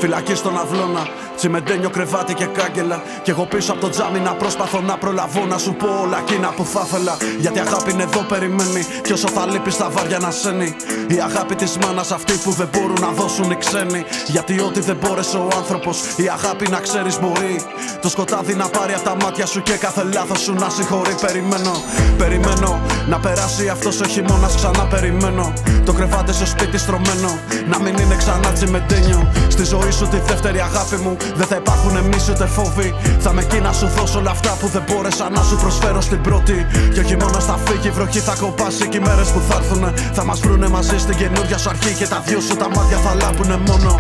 Φυλακή 0.01 0.35
στον 0.35 0.59
αυλώνα, 0.59 1.07
τσιμεντένιο 1.37 1.91
κρεβάτι 1.91 2.35
και 2.35 2.45
κάγκελα. 2.45 3.03
Κι 3.23 3.31
εγώ 3.31 3.45
πίσω 3.45 3.73
από 3.73 3.81
το 3.81 3.89
τζάμι 3.89 4.19
να 4.19 4.33
προσπαθώ 4.35 4.81
να 4.81 4.97
προλαβώ 4.97 5.45
να 5.47 5.59
σου 5.59 5.75
πω 5.75 5.87
όλα 6.03 6.19
εκείνα 6.19 6.49
που 6.57 6.65
θα 6.65 6.83
ήθελα. 6.87 7.17
Γιατί 7.39 7.59
αγάπη 7.59 7.91
είναι 7.93 8.03
εδώ 8.03 8.21
περιμένει. 8.21 8.85
Κι 9.03 9.13
όσο 9.13 9.29
θα 9.29 9.47
λείπει 9.47 9.71
στα 9.71 9.91
βάρια 9.91 10.19
να 10.19 10.31
σένει. 10.31 10.77
Η 11.09 11.21
αγάπη 11.21 11.55
της 11.55 11.79
μάνας 11.79 12.11
αυτή 12.11 12.33
που 12.33 12.51
δεν 12.51 12.69
μπορούν 12.73 13.01
να 13.01 13.09
δώσουν 13.09 13.51
οι 13.51 13.57
ξένοι. 13.57 14.05
Γιατί 14.27 14.61
ό,τι 14.61 14.81
δεν 14.81 14.97
μπόρεσε 14.97 15.37
ο 15.37 15.49
άνθρωπος, 15.57 16.03
η 16.17 16.29
αγάπη 16.29 16.69
να 16.71 16.79
ξέρεις 16.79 17.21
μπορεί. 17.21 17.63
Το 18.03 18.09
σκοτάδι 18.09 18.55
να 18.55 18.69
πάρει 18.69 18.93
από 18.93 19.05
τα 19.05 19.17
μάτια 19.23 19.47
σου 19.47 19.63
και 19.63 19.73
κάθε 19.73 20.03
λάθος 20.15 20.41
σου 20.41 20.55
να 20.55 20.69
συγχωρεί. 20.69 21.15
Περιμένω, 21.21 21.73
περιμένω 22.19 22.81
να 23.09 23.19
περάσει 23.19 23.69
αυτός 23.69 24.01
ο 24.01 24.05
χειμώνας 24.05 24.55
ξανά 24.55 24.85
περιμένω. 24.85 25.53
Το 25.85 25.93
κρεβάτι 25.93 26.33
στο 26.33 26.47
σπίτι 26.47 26.79
στρωμένο, 26.79 27.39
να 27.69 27.79
μην 27.81 27.97
είναι 27.97 28.17
ξανά 28.17 28.53
τσιμεντένιο. 28.53 29.33
Στη 29.49 29.64
ζωή 29.65 29.91
σου 29.91 30.07
τη 30.09 30.19
δεύτερη 30.19 30.61
αγάπη 30.61 30.97
μου 30.97 31.17
δεν 31.35 31.47
θα 31.47 31.57
υπάρχουν 31.57 31.97
εμείς 31.97 32.29
ούτε 32.29 32.47
φόβοι. 32.47 32.95
Θα 33.19 33.33
με 33.33 33.41
εκεί 33.43 33.61
να 33.61 33.73
σου 33.73 33.87
δώσω 33.97 34.19
όλα 34.19 34.31
αυτά 34.31 34.57
που 34.61 34.67
δεν 34.67 34.83
μπόρεσα 34.87 35.31
να 35.31 35.43
σου 35.43 35.57
προσφέρω 35.57 36.01
στην 36.01 36.21
πρώτη. 36.21 36.67
Και 36.95 37.01
ο 37.01 37.03
χειμώνα 37.03 37.41
θα 37.41 37.59
φύγει, 37.65 37.89
η 37.89 37.91
βροχή 37.91 38.19
θα 38.19 38.35
κοπάσει 38.41 38.89
και 38.89 38.97
οι 38.97 39.01
μέρες 39.01 39.29
που 39.29 39.41
θα 39.49 39.55
έρθουν 39.57 39.85
θα 40.13 40.25
μας 40.25 40.41
βρούνε 40.41 40.69
μαζί 40.69 40.99
στην 40.99 41.17
καινούργια 41.17 41.59
σου 41.59 41.69
αρχή. 41.69 41.93
Και 41.95 42.07
τα 42.07 42.23
δυο 42.27 42.41
σου 42.41 42.57
τα 42.57 42.69
μάτια 42.69 42.99
θα 42.99 43.15
λάπουνε 43.15 43.57
μόνο. 43.69 43.91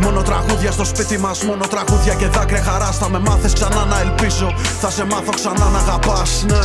Μόνο 0.00 0.22
τραγούδια 0.22 0.70
στο 0.70 0.84
σπίτι 0.84 1.18
μας, 1.18 1.42
μόνο 1.42 1.66
τραγούδια 1.66 2.14
και 2.14 2.26
δάκρυα 2.26 2.62
χαράς. 2.62 2.98
Θα 2.98 3.08
με 3.10 3.18
μάθεις 3.18 3.52
ξανά 3.52 3.84
να 3.84 4.00
ελπίζω. 4.00 4.54
Θα 4.80 4.90
σε 4.90 5.04
μάθω 5.04 5.30
ξανά 5.34 5.68
να 5.68 5.78
αγαπάς, 5.78 6.44
ναι. 6.48 6.62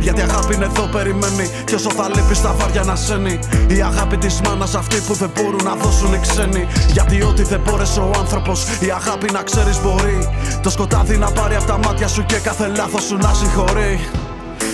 Γιατί 0.00 0.20
αγάπη 0.20 0.54
είναι 0.54 0.64
εδώ, 0.64 0.86
περιμένει. 0.86 1.50
Και 1.64 1.74
όσο 1.74 1.90
θα 1.90 2.08
λείπεις 2.14 2.40
τα 2.42 2.52
βάρια 2.58 2.82
να 2.82 2.96
σένει. 2.96 3.38
Η 3.68 3.82
αγάπη 3.82 4.16
της 4.16 4.40
μάνας 4.40 4.74
αυτή 4.74 4.96
που 5.06 5.14
δεν 5.14 5.30
μπορούν 5.34 5.64
να 5.64 5.74
δώσουν 5.74 6.12
οι 6.14 6.18
ξένοι. 6.18 6.66
Γιατί 6.92 7.22
ό,τι 7.22 7.42
δεν 7.42 7.60
μπόρεσε 7.64 8.00
ο 8.00 8.10
άνθρωπος, 8.18 8.64
η 8.80 8.90
αγάπη 8.90 9.32
να 9.32 9.42
ξέρεις 9.42 9.80
μπορεί. 9.82 10.18
Το 10.62 10.70
σκοτάδι 10.70 11.16
να 11.16 11.30
πάρει 11.30 11.54
από 11.54 11.66
τα 11.66 11.78
μάτια 11.78 12.08
σου 12.08 12.24
και 12.24 12.36
κάθε 12.36 12.72
λάθος 12.76 13.02
σου 13.02 13.16
να 13.16 13.32
συγχωρεί. 13.34 14.08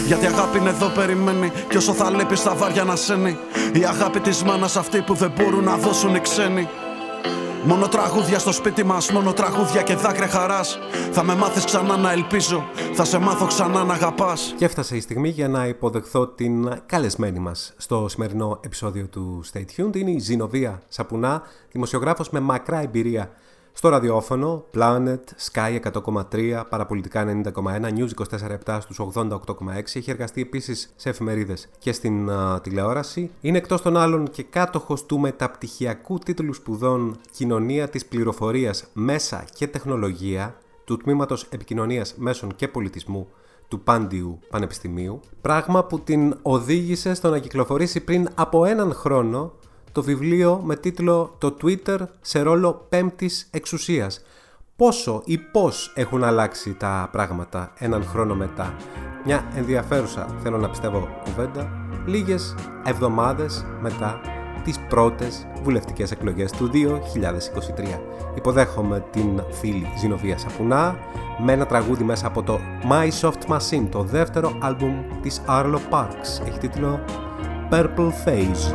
Γιατί 0.07 0.27
αγάπη 0.27 0.59
είναι 0.59 0.68
εδώ 0.68 0.88
περιμένει 0.88 1.53
Και 1.68 1.77
όσο 1.77 1.92
θα 1.92 2.11
λείπεις 2.11 2.38
στα 2.38 2.55
βάρια 2.55 2.85
να 2.85 2.96
σένει 2.96 3.37
Η 3.72 3.85
αγάπη 3.85 4.20
της 4.20 4.42
μάνας 4.42 4.77
αυτή 4.77 5.01
που 5.01 5.14
δεν 5.14 5.33
μπορούν 5.37 5.64
να 5.64 5.77
δώσουν 5.77 6.14
οι 6.14 6.20
ξένοι 6.20 6.68
Μόνο 7.64 7.88
τραγούδια 7.88 8.38
στο 8.38 8.52
σπίτι 8.52 8.85
μας, 8.85 9.11
μόνο 9.11 9.32
τραγούδια 9.32 9.82
και 9.82 9.94
δάκρυα 9.94 10.28
χαράς. 10.28 10.78
Θα 11.12 11.22
με 11.22 11.35
μάθεις 11.35 11.64
ξανά 11.64 11.96
να 11.96 12.12
ελπίζω, 12.12 12.64
θα 12.94 13.04
σε 13.04 13.18
μάθω 13.18 13.46
ξανά 13.46 13.85
να 13.85 13.94
αγαπάς. 13.94 14.54
Και 14.58 14.64
έφτασε 14.64 14.96
η 14.96 15.00
στιγμή 15.00 15.28
για 15.28 15.48
να 15.48 15.66
υποδεχθώ 15.66 16.26
την 16.26 16.80
καλεσμένη 16.87 17.38
μας. 17.38 17.74
Στο 17.76 18.08
σημερινό 18.08 18.61
επεισόδιο 18.64 19.06
του 19.06 19.44
Stay 19.52 19.64
Tuned 19.76 19.96
Είναι 19.96 20.11
η 20.11 20.18
Ζηνοβία 20.18 20.82
Σαπουνά, 20.88 21.42
δημοσιογράφος 21.72 22.30
με 22.30 22.40
μακρά 22.40 22.80
εμπειρία 22.80 23.30
στο 23.72 23.88
ραδιόφωνο, 23.88 24.64
Planet, 24.74 25.20
Sky 25.52 25.80
100,3, 25.92 26.62
Παραπολιτικά 26.68 27.24
90,1, 27.24 27.88
News 27.88 28.08
24,7 28.66 28.78
στους 28.80 28.98
88,6. 28.98 29.96
Έχει 29.96 30.11
εργαστεί 30.11 30.40
επίσης 30.40 30.92
σε 30.96 31.08
εφημερίδες 31.08 31.68
και 31.78 31.92
στην 31.92 32.30
τηλεόραση. 32.62 33.30
Είναι 33.40 33.58
εκτός 33.58 33.82
των 33.82 33.96
άλλων 33.96 34.30
και 34.30 34.42
κάτοχος 34.42 35.06
του 35.06 35.18
μεταπτυχιακού 35.18 36.18
τίτλου 36.18 36.52
σπουδών 36.52 37.16
Κοινωνία 37.30 37.88
της 37.88 38.06
Πληροφορίας 38.06 38.85
Μέσα 38.92 39.44
και 39.54 39.66
Τεχνολογία 39.66 40.56
του 40.85 40.96
Τμήματος 40.96 41.46
Επικοινωνίας 41.50 42.14
Μέσων 42.16 42.56
και 42.56 42.68
Πολιτισμού 42.68 43.28
του 43.68 43.80
Πάντιου 43.80 44.38
Πανεπιστημίου, 44.50 45.20
πράγμα 45.40 45.85
που 45.85 46.00
την 46.00 46.38
οδήγησε 46.42 47.14
στο 47.14 47.30
να 47.30 47.38
κυκλοφορήσει 47.38 48.00
πριν 48.00 48.28
από 48.35 48.64
έναν 48.64 48.92
χρόνο 48.92 49.52
το 49.92 50.02
βιβλίο 50.02 50.61
με 50.64 50.76
τίτλο 50.76 51.35
«Το 51.38 51.57
Twitter 51.62 51.98
σε 52.20 52.40
ρόλο 52.40 52.87
πέμπτης 52.88 53.48
εξουσίας». 53.50 54.24
Πόσο 54.76 55.22
ή 55.24 55.38
πώς 55.38 55.92
έχουν 55.94 56.24
αλλάξει 56.24 56.74
τα 56.74 57.09
πράγματα 57.12 57.72
έναν 57.78 58.05
χρόνο 58.05 58.35
μετά. 58.35 58.74
Μια 59.24 59.44
ενδιαφέρουσα, 59.55 60.26
θέλω 60.42 60.59
να 60.59 60.70
πιστεύω, 60.70 61.09
κουβέντα, 61.24 61.70
λίγες 62.07 62.55
εβδομάδες 62.85 63.64
μετά 63.81 64.20
τις 64.64 64.78
πρώτες 64.88 65.46
βουλευτικές 65.62 66.11
εκλογές 66.11 66.50
του 66.52 66.70
2023. 66.72 68.00
Υποδέχομαι 68.35 69.05
την 69.11 69.42
φίλη 69.50 69.87
Ζηνοβία 69.98 70.38
Σαπουνά 70.38 70.96
με 71.44 71.52
ένα 71.52 71.66
τραγούδι 71.66 72.05
μέσα 72.05 72.26
από 72.26 72.42
το 72.42 72.59
My 72.90 73.09
Soft 73.20 73.57
Machine, 73.57 73.87
το 73.90 74.02
δεύτερο 74.02 74.59
άλμπουμ 74.61 75.20
της 75.22 75.42
Arlo 75.48 75.78
Parks. 75.90 76.46
Έχει 76.46 76.59
τίτλο 76.59 77.00
Purple 77.72 78.12
Face. 78.12 78.70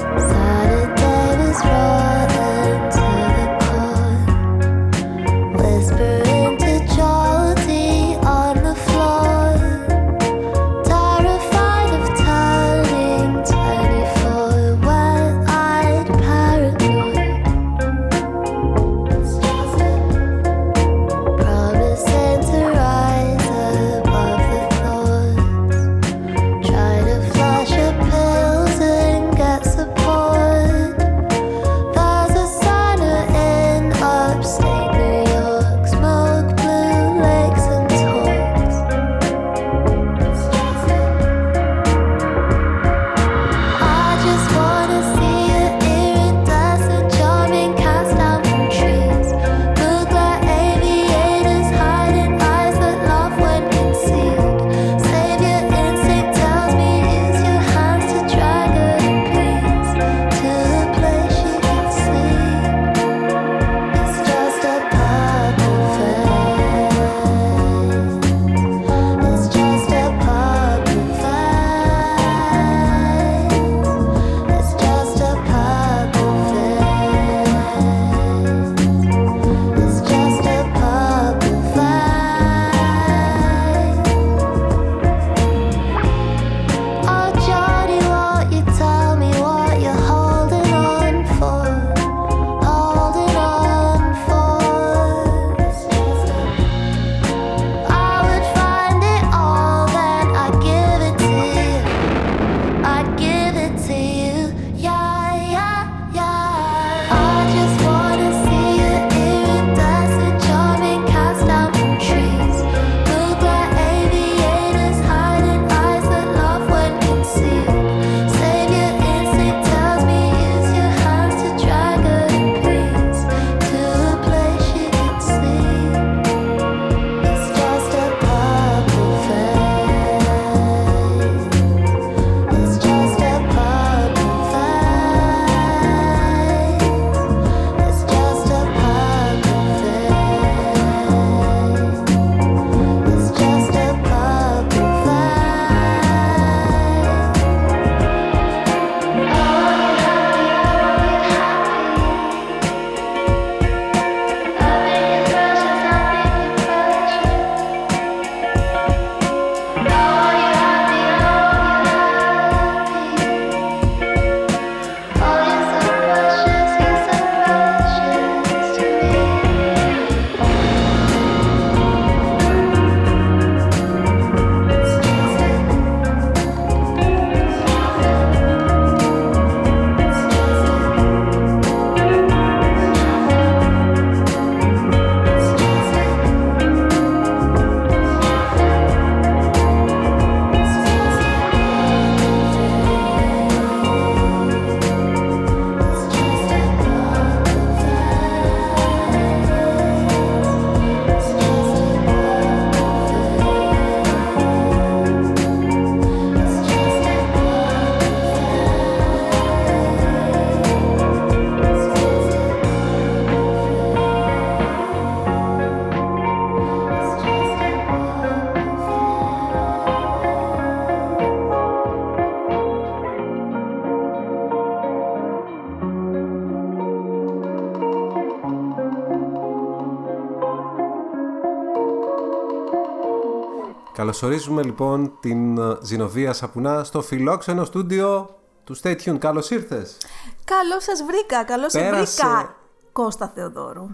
Καλωσορίζουμε 234.07 234.63
λοιπόν 234.63 235.11
την 235.19 235.57
ε, 235.57 235.77
Ζηνοβία 235.81 236.33
Σαπουνά 236.33 236.83
στο 236.83 237.01
φιλόξενο 237.01 237.65
στούντιο 237.65 238.35
του 238.63 238.79
Stay 238.79 238.95
Tuned. 238.95 239.17
Καλώς 239.17 239.49
ήρθες. 239.49 239.97
Καλώς 240.43 240.83
σας 240.83 241.03
βρήκα, 241.03 241.43
καλώς 241.43 241.71
σε 241.71 241.79
Πέρασε. 241.79 242.21
βρήκα. 242.25 242.55
Κώστα 242.91 243.31
Θεοδόρου. 243.35 243.87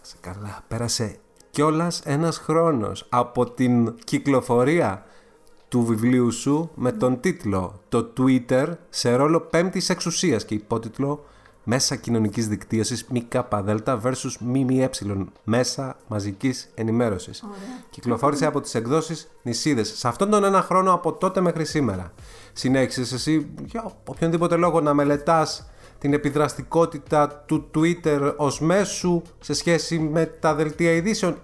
Σε 0.00 0.16
καλά, 0.20 0.64
πέρασε 0.68 1.18
κιόλας 1.50 2.00
ένας 2.04 2.38
χρόνος 2.38 3.06
από 3.08 3.50
την 3.50 3.94
κυκλοφορία 4.04 5.04
του 5.68 5.84
βιβλίου 5.84 6.30
σου 6.30 6.70
με 6.74 6.92
τον 6.92 7.20
τίτλο 7.20 7.80
«Το 7.88 8.12
Twitter 8.18 8.68
σε 8.88 9.14
ρόλο 9.14 9.40
πέμπτης 9.40 9.88
εξουσίας» 9.88 10.44
και 10.44 10.54
υπότιτλο 10.54 11.24
«Μέσα 11.70 11.96
κοινωνικής 11.96 12.48
δικτύωσης 12.48 13.06
ΜΚΔ 13.08 13.38
versus 14.02 14.32
ΜΜΕ 14.40 14.90
Μέσα 15.44 15.96
μαζικής 16.08 16.70
ενημέρωσης». 16.74 17.44
Κυκλοφόρησε 17.90 18.46
από 18.46 18.60
τις 18.60 18.74
εκδόσεις 18.74 19.28
Νησίδες. 19.42 19.98
Σε 19.98 20.08
αυτόν 20.08 20.30
τον 20.30 20.44
ένα 20.44 20.62
χρόνο 20.62 20.92
από 20.92 21.12
τότε 21.12 21.40
μέχρι 21.40 21.64
σήμερα. 21.64 22.12
Συνέχισες 22.52 23.12
εσύ 23.12 23.48
για 23.64 23.92
οποιονδήποτε 24.04 24.56
λόγο 24.56 24.80
να 24.80 24.94
μελετάς 24.94 25.70
την 25.98 26.12
επιδραστικότητα 26.12 27.44
του 27.46 27.70
Twitter 27.74 28.34
ως 28.36 28.60
μέσου 28.60 29.22
σε 29.40 29.54
σχέση 29.54 29.98
με 29.98 30.26
τα 30.26 30.54
δελτία 30.54 30.92
ειδήσεων 30.92 31.36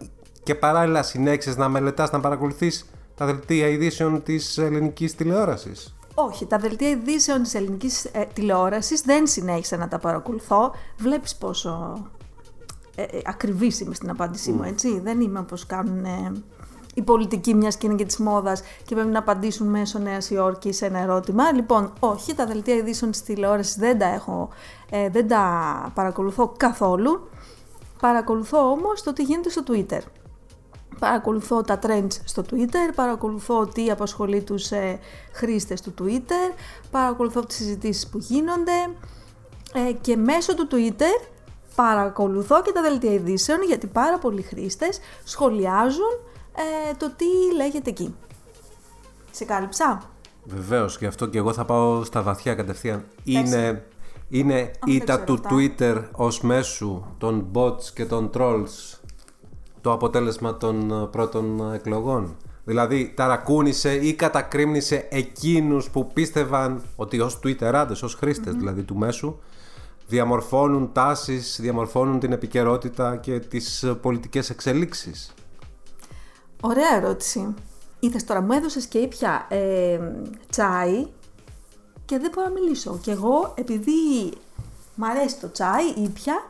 και 0.42 0.54
παράλληλα 0.54 1.02
συνέχισες 1.02 1.56
να 1.56 1.68
μελετάς, 1.68 2.10
να 2.10 2.20
παρακολουθείς 2.20 2.90
τα 3.14 3.26
δελτία 3.26 3.68
ειδήσεων 3.68 4.22
της 4.22 4.58
ελληνικής 4.58 5.14
τηλεόρασης; 5.14 5.96
Όχι, 6.14 6.46
τα 6.46 6.58
δελτία 6.58 6.88
ειδήσεων 6.88 7.42
της 7.42 7.54
ελληνικής 7.54 8.04
ε, 8.04 8.26
τηλεόρασης 8.32 9.00
δεν 9.00 9.26
συνέχισα 9.26 9.76
να 9.76 9.88
τα 9.88 9.98
παρακολουθώ. 9.98 10.72
Βλέπεις 10.98 11.36
πόσο 11.36 12.02
ε, 12.94 13.02
ε, 13.02 13.20
ακριβής 13.24 13.80
είμαι 13.80 13.94
στην 13.94 14.10
απάντησή 14.10 14.52
μου, 14.52 14.62
έτσι. 14.62 15.00
Δεν 15.00 15.20
είμαι 15.20 15.38
όπως 15.38 15.66
κάνουν 15.66 16.04
ε, 16.04 16.32
οι 16.94 17.02
πολιτικοί 17.02 17.54
μιας 17.54 17.76
και 17.76 17.86
είναι 17.86 17.96
και 17.96 18.04
της 18.04 18.18
μόδας 18.18 18.62
και 18.84 18.94
πρέπει 18.94 19.10
να 19.10 19.18
απαντήσουν 19.18 19.66
μέσω 19.66 19.98
Νέας 19.98 20.30
Υόρκης 20.30 20.76
σε 20.76 20.86
ένα 20.86 20.98
ερώτημα. 20.98 21.52
Λοιπόν, 21.52 21.92
όχι, 22.00 22.34
τα 22.34 22.46
δελτία 22.46 22.74
ειδήσεων 22.74 23.10
της 23.10 23.22
τηλεόρασης 23.22 23.76
δεν 23.76 23.98
τα 23.98 24.06
έχω, 24.06 24.48
ε, 24.90 25.08
δεν 25.08 25.28
τα 25.28 25.92
παρακολουθώ 25.94 26.54
καθόλου. 26.56 27.28
Παρακολουθώ 28.00 28.70
όμως 28.70 29.02
το 29.02 29.12
τι 29.12 29.22
γίνεται 29.22 29.50
στο 29.50 29.62
Twitter. 29.68 30.00
Παρακολουθώ 31.04 31.62
τα 31.62 31.78
trends 31.82 32.12
στο 32.24 32.44
Twitter, 32.50 32.92
παρακολουθώ 32.94 33.66
τι 33.66 33.90
απασχολεί 33.90 34.42
τους 34.42 34.70
ε, 34.70 34.98
χρήστες 35.32 35.80
του 35.80 35.94
Twitter, 36.00 36.54
παρακολουθώ 36.90 37.40
τις 37.40 37.56
συζητήσεις 37.56 38.08
που 38.08 38.18
γίνονται 38.18 38.90
ε, 39.72 39.92
και 39.92 40.16
μέσω 40.16 40.54
του 40.54 40.68
Twitter 40.70 41.28
παρακολουθώ 41.74 42.62
και 42.62 42.72
τα 42.72 42.82
δελτία 42.82 43.12
ειδήσεων 43.12 43.62
γιατί 43.62 43.86
πάρα 43.86 44.18
πολλοί 44.18 44.42
χρήστες 44.42 45.00
σχολιάζουν 45.24 46.18
ε, 46.56 46.94
το 46.96 47.10
τι 47.16 47.56
λέγεται 47.56 47.90
εκεί. 47.90 48.14
Σε 49.30 49.44
κάλυψα; 49.44 50.02
Βεβαίως, 50.44 50.98
γι' 50.98 51.06
αυτό 51.06 51.26
και 51.26 51.38
εγώ 51.38 51.52
θα 51.52 51.64
πάω 51.64 52.04
στα 52.04 52.22
βαθιά 52.22 52.54
κατευθείαν. 52.54 53.04
Είναι, 53.24 53.84
είναι 54.28 54.70
ήττα 54.86 55.14
ξέρω 55.14 55.24
του 55.24 55.32
αυτά. 55.32 55.50
Twitter 55.54 56.02
ως 56.12 56.40
μέσου 56.40 57.02
των 57.18 57.46
bots 57.52 57.82
και 57.94 58.04
των 58.04 58.30
trolls 58.34 58.98
το 59.84 59.92
αποτέλεσμα 59.92 60.56
των 60.56 60.90
ε, 60.90 61.06
πρώτων 61.06 61.72
ε, 61.72 61.74
εκλογών. 61.74 62.36
Δηλαδή 62.64 63.12
ταρακούνησε 63.16 63.94
ή 63.94 64.14
κατακρίμνησε 64.14 65.08
εκείνους 65.10 65.90
που 65.90 66.12
πίστευαν 66.12 66.82
ότι 66.96 67.20
ως 67.20 67.40
Twitterάδες, 67.44 68.02
ως 68.02 68.14
χρηστες 68.14 68.54
δηλαδή 68.54 68.82
του 68.82 68.96
μέσου, 68.96 69.36
διαμορφώνουν 70.06 70.92
τάσεις, 70.92 71.58
διαμορφώνουν 71.60 72.18
την 72.18 72.32
επικαιρότητα 72.32 73.16
και 73.16 73.38
τις 73.38 73.82
ε, 73.82 73.94
πολιτικές 73.94 74.50
εξελίξεις. 74.50 75.34
Ωραία 76.60 76.94
ερώτηση. 76.96 77.54
Είδες 78.00 78.24
τώρα 78.24 78.40
μου 78.40 78.52
έδωσες 78.52 78.86
και 78.86 78.98
ήπια 78.98 79.46
ε, 79.48 79.98
τσάι 80.50 81.06
και 82.04 82.18
δεν 82.18 82.30
μπορώ 82.34 82.46
να 82.46 82.60
μιλήσω. 82.60 82.98
Και 83.02 83.10
εγώ 83.10 83.54
επειδή 83.56 84.32
μ' 84.94 85.04
αρέσει 85.04 85.40
το 85.40 85.50
τσάι 85.50 85.86
ήπια 86.04 86.42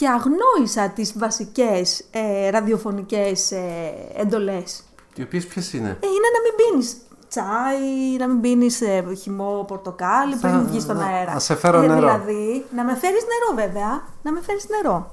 και 0.00 0.08
αγνόησα 0.08 0.88
τις 0.90 1.18
βασικές 1.18 2.04
ε, 2.10 2.50
ραδιοφωνικές 2.50 3.50
ε, 3.52 3.94
εντολές. 4.16 4.82
Οι 5.14 5.22
οποίες 5.22 5.46
ποιες 5.46 5.72
είναι; 5.72 5.88
Ε, 5.88 6.06
είναι 6.06 6.28
να 6.34 6.40
μην 6.44 6.54
πίνεις 6.56 6.96
τσάι, 7.28 8.16
να 8.18 8.26
μην 8.28 8.40
πίνεις 8.40 8.80
ε, 8.80 9.04
χυμό 9.20 9.64
πορτοκάλι 9.68 10.34
Θα- 10.34 10.48
πριν 10.48 10.66
βγεις 10.66 10.82
στον 10.82 10.96
να- 10.96 11.04
αέρα. 11.06 11.32
να 11.32 11.38
σε 11.38 11.54
φέρω 11.56 11.82
ε, 11.82 11.86
νερό. 11.86 12.00
Δηλαδή, 12.00 12.64
να 12.76 12.84
με 12.84 12.94
φέρεις 12.96 13.22
νερό 13.24 13.66
βέβαια, 13.68 14.02
να 14.22 14.32
με 14.32 14.40
φέρεις 14.42 14.66
νερό. 14.68 15.10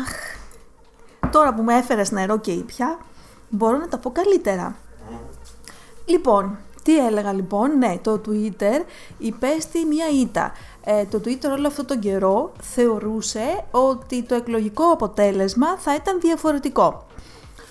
Αχ, 0.00 0.10
τώρα 1.32 1.54
που 1.54 1.62
με 1.62 1.74
έφερες 1.76 2.10
νερό 2.10 2.38
και 2.38 2.50
ήπια, 2.52 2.98
μπορώ 3.48 3.76
να 3.76 3.88
τα 3.88 3.98
πω 3.98 4.10
καλύτερα. 4.10 4.76
Λοιπόν, 6.04 6.58
τι 6.82 7.06
έλεγα 7.06 7.32
λοιπόν, 7.32 7.78
ναι, 7.78 7.98
το 8.02 8.20
Twitter 8.28 8.80
υπέστη 9.18 9.84
μια 9.84 10.06
ήττα. 10.22 10.52
Ε, 10.84 11.04
το 11.04 11.20
Twitter 11.24 11.50
όλο 11.56 11.66
αυτόν 11.66 11.86
τον 11.86 11.98
καιρό 11.98 12.52
θεωρούσε 12.60 13.64
ότι 13.70 14.22
το 14.22 14.34
εκλογικό 14.34 14.84
αποτέλεσμα 14.84 15.76
θα 15.78 15.94
ήταν 15.94 16.20
διαφορετικό. 16.20 17.06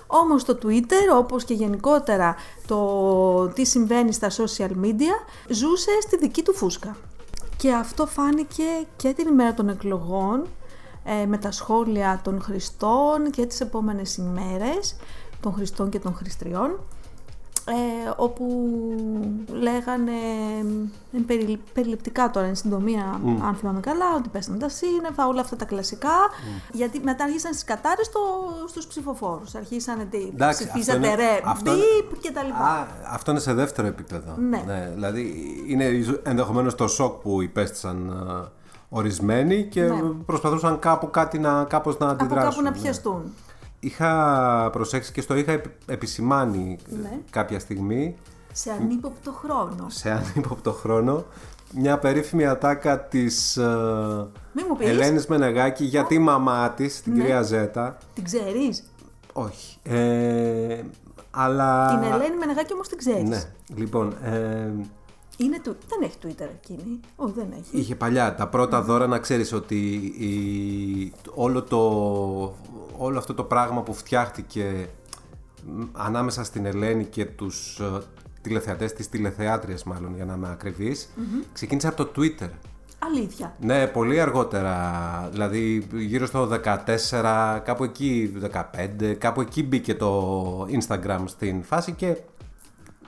Όμως 0.07 0.43
το 0.43 0.57
Twitter, 0.63 1.17
όπως 1.17 1.43
και 1.43 1.53
γενικότερα 1.53 2.35
το 2.67 3.47
τι 3.47 3.65
συμβαίνει 3.65 4.13
στα 4.13 4.29
social 4.29 4.71
media, 4.83 5.15
ζούσε 5.49 5.91
στη 6.01 6.17
δική 6.17 6.41
του 6.41 6.53
φούσκα. 6.53 6.95
Και 7.57 7.73
αυτό 7.73 8.05
φάνηκε 8.05 8.63
και 8.95 9.13
την 9.13 9.27
ημέρα 9.27 9.53
των 9.53 9.69
εκλογών, 9.69 10.47
ε, 11.03 11.25
με 11.25 11.37
τα 11.37 11.51
σχόλια 11.51 12.21
των 12.23 12.41
χρηστών 12.41 13.29
και 13.31 13.45
τις 13.45 13.61
επόμενες 13.61 14.17
ημέρες 14.17 14.95
των 15.41 15.53
χρηστών 15.53 15.89
και 15.89 15.99
των 15.99 16.15
χρηστριών, 16.15 16.79
ε, 17.65 18.11
όπου 18.17 18.45
λέγανε 19.51 20.11
ε, 21.13 21.19
περι- 21.27 21.59
περιληπτικά 21.73 22.29
τώρα, 22.29 22.45
εν 22.45 22.55
συντομία, 22.55 23.19
αν 23.45 23.55
θυμάμαι 23.59 23.79
καλά, 23.79 24.05
ότι 24.17 24.29
πέσανε 24.29 24.57
τα 24.57 24.69
σύννεφα, 24.69 25.27
όλα 25.27 25.41
αυτά 25.41 25.55
τα 25.55 25.65
κλασικά. 25.65 26.09
Γιατί 26.71 26.99
μετά 27.03 27.23
άρχισαν 27.23 27.51
στις 27.53 27.63
κατάρες 27.63 28.05
στο, 28.05 28.19
στους 28.67 28.87
ψηφοφόρους. 28.87 29.55
Αρχίσανε 29.55 30.05
τι, 30.05 30.17
Εντάξει, 30.33 30.63
ψηφίσατε 30.67 30.97
αυτό 30.97 31.07
είναι- 31.11 31.15
ρε, 31.15 31.41
αυτό- 31.45 31.71
μπιπ 31.71 32.21
και 32.21 32.31
τα 32.31 32.43
λοιπά. 32.43 32.57
Α, 32.57 32.87
αυτό 33.13 33.31
είναι 33.31 33.39
σε 33.39 33.53
δεύτερο 33.53 33.87
επίπεδο. 33.87 34.35
Ναι. 34.49 34.91
δηλαδή 34.93 35.33
είναι 35.67 35.85
ενδεχομένως 36.23 36.75
το 36.75 36.87
σοκ 36.87 37.21
που 37.21 37.41
υπέστησαν 37.41 38.09
ε, 38.09 38.47
ορισμένοι 38.89 39.63
και 39.63 39.81
Ναι. 39.83 40.01
προσπαθούσαν 40.25 40.79
κάπου 40.79 41.09
κάτι 41.09 41.39
να, 41.39 41.63
κάπως 41.63 41.97
να 41.97 42.09
Από 42.09 42.23
αντιδράσουν. 42.23 42.49
κάπου 42.49 42.61
να 42.63 42.69
ναι. 42.69 42.77
Πιαστούν. 43.81 43.89
Είχα 43.89 44.69
προσέξει 44.71 45.11
και 45.11 45.21
στο 45.21 45.35
είχα 45.35 45.51
επι- 45.51 45.81
επισημάνει 45.91 46.77
ε, 46.91 46.95
Ναι. 46.95 47.17
κάποια 47.29 47.59
στιγμή 47.59 48.15
Σε 48.51 48.71
ανύποπτο 48.71 49.31
χρόνο. 49.31 49.85
σε 49.87 50.11
ανύποπτο 50.11 50.71
χρόνο 50.71 51.25
μια 51.75 51.97
περίφημη 51.97 52.45
ατάκα 52.47 52.99
της 53.03 53.57
ε, 53.57 53.63
Μη 54.53 54.63
μου 54.69 54.75
πεις. 54.77 54.87
Ελένης 54.89 55.27
Μενεγάκη 55.27 55.85
για 55.85 56.05
τη 56.05 56.19
μαμά 56.19 56.69
της, 56.71 57.01
την 57.01 57.13
Ναι. 57.13 57.19
κυρία 57.21 57.41
Ζέτα. 57.41 57.97
Την 58.13 58.23
ξέρεις; 58.23 58.83
Όχι. 59.33 59.77
Ε, 59.83 60.81
αλλά... 61.31 61.87
Την 61.99 62.11
Ελένη 62.11 62.35
Μενεγάκη 62.37 62.73
όμως 62.73 62.87
την 62.87 62.97
ξέρεις. 62.97 63.29
Ναι. 63.29 63.41
Λοιπόν, 63.75 64.15
ε, 64.23 64.69
Είναι 65.37 65.59
του... 65.59 65.75
Δεν 65.87 66.01
έχει 66.01 66.15
Twitter 66.23 66.49
εκείνη. 66.61 66.99
Όχι, 67.15 67.33
δεν 67.35 67.47
έχει. 67.51 67.77
Είχε 67.77 67.95
παλιά 67.95 68.35
τα 68.35 68.47
πρώτα 68.47 68.81
δώρα 68.81 69.07
να 69.07 69.19
ξέρεις 69.19 69.53
ότι 69.53 69.95
η, 70.17 71.13
όλο, 71.33 71.63
το, 71.63 71.79
όλο 72.97 73.17
αυτό 73.17 73.33
το 73.33 73.43
πράγμα 73.43 73.81
που 73.81 73.93
φτιάχτηκε 73.93 74.89
μ, 75.65 75.81
ανάμεσα 75.91 76.43
στην 76.43 76.65
Ελένη 76.65 77.05
και 77.05 77.25
τους 77.25 77.79
ε, 77.79 78.01
τηλεθεατές, 78.41 78.93
τις 78.93 79.09
τηλεθεάτριες 79.09 79.83
μάλλον 79.83 80.15
για 80.15 80.25
να 80.25 80.33
είμαι 80.33 80.49
ακριβής, 80.51 81.09
ξεκίνησε 81.53 81.87
από 81.87 82.05
το 82.05 82.11
Twitter. 82.15 82.49
Αλήθεια. 83.03 83.55
Ναι, 83.59 83.87
πολύ 83.87 84.21
αργότερα, 84.21 85.29
δηλαδή 85.31 85.87
γύρω 85.93 86.25
στο 86.25 86.49
14, 87.11 87.59
κάπου 87.63 87.83
εκεί, 87.83 88.33
15, 89.01 89.13
κάπου 89.17 89.41
εκεί 89.41 89.63
μπήκε 89.63 89.95
το 89.95 90.67
Instagram 90.79 91.23
στην 91.25 91.63
φάση 91.63 91.91
και 91.91 92.17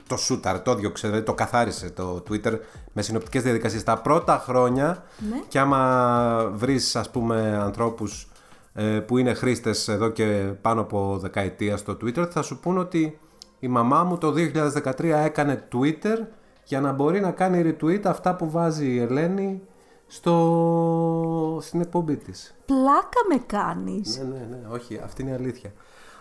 το 0.06 0.16
σούταρ, 0.16 0.60
το 0.60 0.74
διώξε, 0.74 1.06
δηλαδή 1.06 1.26
το 1.26 1.34
καθάρισε 1.34 1.90
το 1.90 2.22
Twitter 2.30 2.58
με 2.92 3.02
συνοπτικές 3.02 3.42
διαδικασίες. 3.42 3.82
Τα 3.82 3.98
πρώτα 3.98 4.42
χρόνια 4.46 5.04
Ναι. 5.30 5.40
και 5.48 5.58
άμα 5.58 6.50
βρεις 6.54 6.96
ας 6.96 7.10
πούμε 7.10 7.58
ανθρώπους 7.62 8.28
ε, 8.74 8.82
που 9.00 9.18
είναι 9.18 9.34
χρήστες 9.34 9.88
εδώ 9.88 10.08
και 10.08 10.24
πάνω 10.60 10.80
από 10.80 11.18
δεκαετία 11.20 11.76
στο 11.76 11.92
Twitter 11.92 12.26
θα 12.30 12.42
σου 12.42 12.58
πούν 12.60 12.78
ότι 12.78 13.18
η 13.58 13.68
μαμά 13.68 14.02
μου 14.04 14.18
το 14.18 14.34
2013 14.36 15.04
έκανε 15.04 15.68
Twitter 15.72 16.18
για 16.64 16.80
να 16.80 16.92
μπορεί 16.92 17.20
να 17.20 17.30
κάνει 17.30 17.76
retweet 17.80 18.00
αυτά 18.04 18.34
που 18.36 18.50
βάζει 18.50 18.86
η 18.86 18.98
Ελένη 19.00 19.62
στο... 20.06 21.58
στην 21.62 21.80
εκπομπή 21.80 22.16
της. 22.16 22.54
Πλάκα 22.66 23.20
με 23.28 23.42
κάνεις. 23.46 24.18
Ναι, 24.18 24.24
ναι, 24.24 24.46
ναι, 24.50 24.74
όχι, 24.74 25.00
αυτή 25.04 25.22
είναι 25.22 25.30
η 25.30 25.34
αλήθεια. 25.34 25.72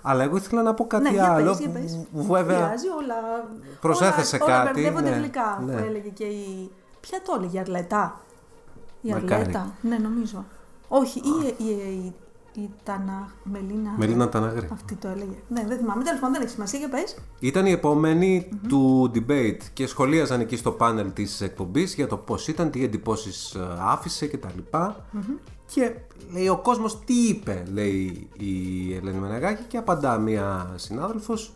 Αλλά 0.06 0.24
εγώ 0.24 0.36
ήθελα 0.38 0.62
να 0.62 0.74
πω 0.74 0.88
κάτι 0.88 1.04
ναι, 1.04 1.10
για 1.10 1.32
άλλο. 1.32 1.50
πες, 1.50 1.60
για 1.60 1.70
πες. 1.70 2.06
που 2.14 2.24
Βέβαια. 2.24 2.58
Πειράζει, 2.58 2.88
όλα... 2.88 3.16
Προσέθεσε 3.82 4.38
όλα, 4.42 4.46
κάτι, 4.46 4.62
Όλα 4.62 4.72
μπερδεύονται 4.74 5.10
ναι, 5.10 5.16
γλυκά, 5.16 5.62
ναι. 5.66 5.74
που 5.74 5.84
έλεγε 5.86 6.10
και 6.10 6.24
η... 6.24 6.72
Ποια 7.00 7.22
το 7.26 7.34
έλεγε, 7.38 7.58
η 7.58 7.60
Αρλετά; 7.60 8.22
Η 9.02 9.10
Μακάρι. 9.10 9.34
Αρλέτα, 9.34 9.72
ναι 9.82 9.98
νομίζω. 9.98 10.46
Όχι, 10.88 11.20
ή, 11.20 11.56
η, 11.58 11.70
η, 11.70 12.14
Η 12.62 12.70
Τανα... 12.84 13.32
Μελίνα. 13.44 13.94
Μελίνα 13.98 14.30
Ταναγρή. 14.30 14.68
Αυτή 14.72 14.96
το 14.96 15.08
έλεγε. 15.08 15.36
Ναι, 15.48 15.64
δεν 15.68 15.78
θυμάμαι. 15.78 16.04
Τέλος 16.04 16.20
πάντων, 16.20 16.34
δεν 16.34 16.42
έχει 16.42 16.52
σημασία. 16.52 16.80
Για 16.80 16.90
πες. 16.90 17.16
Ήταν 17.40 17.66
η 17.66 17.72
επομενη 17.72 18.50
του 18.68 19.12
debate 19.16 19.62
και 19.74 19.88
σχολίαζαν 19.88 20.40
εκεί 20.40 20.56
στο 20.56 20.72
πάνελ 20.72 21.14
της 21.14 21.42
εκπομπής 21.42 21.94
για 21.94 22.08
το 22.08 22.18
πώς 22.18 22.48
ήταν, 22.48 22.72
τι 22.72 22.84
εντυπώσεις 22.84 23.54
ε, 23.54 23.60
άφησε 23.80 24.28
κτλ. 24.28 24.78
Και 25.74 25.96
λέει 26.32 26.48
ο 26.48 26.58
κόσμος 26.58 27.00
τι 27.06 27.28
είπε, 27.28 27.64
λέει 27.74 28.28
η 28.38 28.94
Ελένη 28.96 29.18
Μενεγάκη 29.18 29.64
και 29.64 29.78
απαντά 29.78 30.18
μία 30.18 30.74
συνάδελφος. 30.76 31.52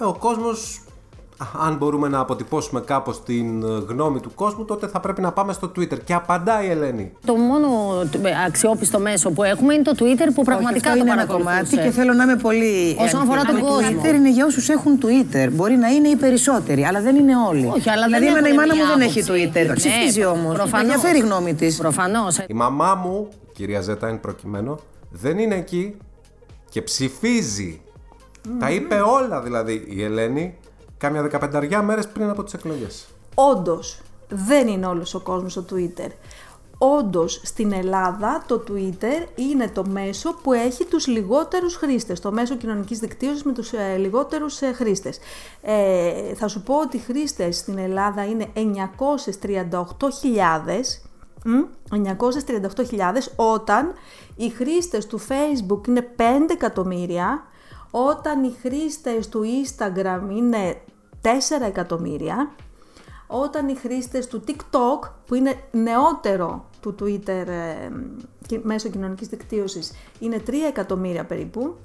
«Ε, 0.00 0.04
ο 0.04 0.14
κόσμος, 0.18 0.76
α, 0.76 0.87
αν 1.66 1.76
μπορούμε 1.76 2.08
να 2.08 2.18
αποτυπώσουμε 2.18 2.80
κάπως 2.80 3.22
την 3.22 3.62
ε, 3.62 3.66
γνώμη 3.88 4.20
του 4.20 4.34
κόσμου, 4.34 4.64
τότε 4.64 4.86
θα 4.86 5.00
πρέπει 5.00 5.20
να 5.20 5.32
πάμε 5.32 5.52
στο 5.52 5.72
Twitter. 5.76 5.98
Και 6.04 6.14
απαντάει 6.14 6.66
η 6.66 6.70
Ελένη. 6.70 7.12
Το 7.26 7.34
μόνο 7.34 7.68
ε, 8.22 8.30
αξιόπιστο 8.46 8.98
μέσο 8.98 9.30
που 9.30 9.42
έχουμε 9.42 9.74
είναι 9.74 9.82
το 9.82 9.92
Twitter 9.98 10.28
που 10.34 10.42
πραγματικά 10.44 10.90
Όχι, 10.90 10.98
αυτό 10.98 11.04
το 11.04 11.12
είναι 11.12 11.22
ένα 11.22 11.26
παρακολουθούσε. 11.26 11.74
κομμάτι 11.76 11.88
και 11.88 12.00
θέλω 12.00 12.12
να 12.12 12.22
είμαι 12.22 12.36
πολύ. 12.36 12.96
Όσον 13.00 13.20
αφορά 13.20 13.42
τον 13.44 13.54
Το 13.58 13.64
κόσμο. 13.66 14.00
Twitter 14.02 14.14
είναι 14.14 14.30
για 14.30 14.44
όσους 14.46 14.68
έχουν 14.68 14.98
Twitter. 15.02 15.48
Μπορεί 15.52 15.76
να 15.76 15.88
είναι 15.88 16.08
οι 16.08 16.16
περισσότεροι, 16.16 16.84
αλλά 16.84 17.00
δεν 17.00 17.16
είναι 17.16 17.32
όλοι. 17.48 17.66
Όχι, 17.74 17.90
αλλά 17.90 18.04
δηλαδή, 18.04 18.24
δεν 18.24 18.36
εμένα 18.36 18.48
η 18.48 18.50
έχουν 18.50 18.60
μάνα 18.60 18.74
μου 18.74 18.84
μια 18.86 18.96
δεν 18.96 19.00
έχει 19.06 19.20
άποψη. 19.20 19.50
Twitter. 19.54 19.66
Ναι, 19.66 19.74
Ψηφίζει 19.74 20.24
όμως. 20.24 20.54
προφανώς. 20.54 20.80
ενδιαφέρει 20.92 21.18
η 21.18 21.20
γνώμη 21.20 21.54
της. 21.54 21.76
Προφανώς. 21.76 22.38
Η 22.46 22.54
μαμά 22.54 22.94
μου, 22.94 23.28
κυρία 23.52 23.80
Ζέτα, 23.80 24.08
είναι 24.08 24.18
προκειμένο, 24.18 24.78
δεν 25.10 25.38
είναι 25.38 25.54
εκεί 25.54 25.96
και 26.70 26.82
ψηφίζει. 26.82 27.80
Τα 28.58 28.70
είπε 28.70 28.94
όλα 28.94 29.40
δηλαδή 29.40 29.84
η 29.88 30.02
Ελένη 30.02 30.54
κάμια 30.98 31.22
δεκαπενταριά 31.22 31.82
μέρες 31.82 32.08
πριν 32.08 32.28
από 32.28 32.44
τις 32.44 32.54
εκλογές. 32.54 33.08
Όντως, 33.34 34.00
δεν 34.28 34.68
είναι 34.68 34.86
όλος 34.86 35.14
ο 35.14 35.20
κόσμος 35.20 35.52
στο 35.52 35.64
Twitter. 35.70 36.08
Όντως, 36.78 37.40
στην 37.44 37.72
Ελλάδα 37.72 38.44
το 38.46 38.64
Twitter 38.68 39.26
είναι 39.34 39.68
το 39.68 39.84
μέσο 39.86 40.34
που 40.42 40.52
έχει 40.52 40.84
τους 40.84 41.06
λιγότερους 41.06 41.76
χρήστες, 41.76 42.20
το 42.20 42.32
μέσο 42.32 42.56
κοινωνικής 42.56 42.98
δικτύωσης 42.98 43.42
με 43.42 43.52
τους 43.52 43.72
ε, 43.72 43.96
λιγότερους 43.96 44.60
ε, 44.60 44.72
χρήστες. 44.72 45.18
Ε, 45.62 46.34
θα 46.34 46.48
σου 46.48 46.62
πω 46.62 46.80
ότι 46.80 46.96
οι 46.96 47.00
χρήστες 47.00 47.56
στην 47.56 47.78
Ελλάδα 47.78 48.24
είναι 48.24 48.46
938.000, 48.54 48.60
μ, 51.44 51.50
938.000 51.90 51.98
όταν 53.36 53.92
οι 54.36 54.48
χρήστες 54.48 55.06
του 55.06 55.20
Facebook 55.20 55.88
είναι 55.88 56.08
5 56.16 56.22
εκατομμύρια, 56.50 57.42
όταν 57.90 58.44
οι 58.44 58.54
χρήστες 58.60 59.28
του 59.28 59.42
Instagram 59.44 60.20
είναι 60.30 60.80
4 61.22 61.28
εκατομμύρια, 61.66 62.50
όταν 63.26 63.68
οι 63.68 63.74
χρήστες 63.74 64.26
του 64.26 64.44
TikTok, 64.48 65.10
που 65.26 65.34
είναι 65.34 65.54
νεότερο 65.70 66.64
του 66.80 66.94
Twitter 67.00 67.28
ε, 67.46 67.90
και- 68.46 68.60
μέσω 68.62 68.88
κοινωνικής 68.88 69.28
δικτύωσης, 69.28 69.92
είναι 70.18 70.42
3 70.46 70.52
εκατομμύρια 70.68 71.24
περίπου, 71.24 71.76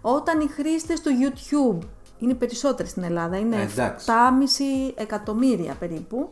όταν 0.00 0.40
οι 0.40 0.46
χρήστες 0.46 1.00
του 1.00 1.10
YouTube, 1.10 1.86
είναι 2.18 2.34
περισσότεροι 2.34 2.88
στην 2.88 3.02
Ελλάδα, 3.02 3.36
είναι 3.38 3.56
Ε, 3.56 3.62
εντάξει. 3.62 4.06
7,5 4.06 4.92
εκατομμύρια 4.94 5.74
περίπου, 5.74 6.30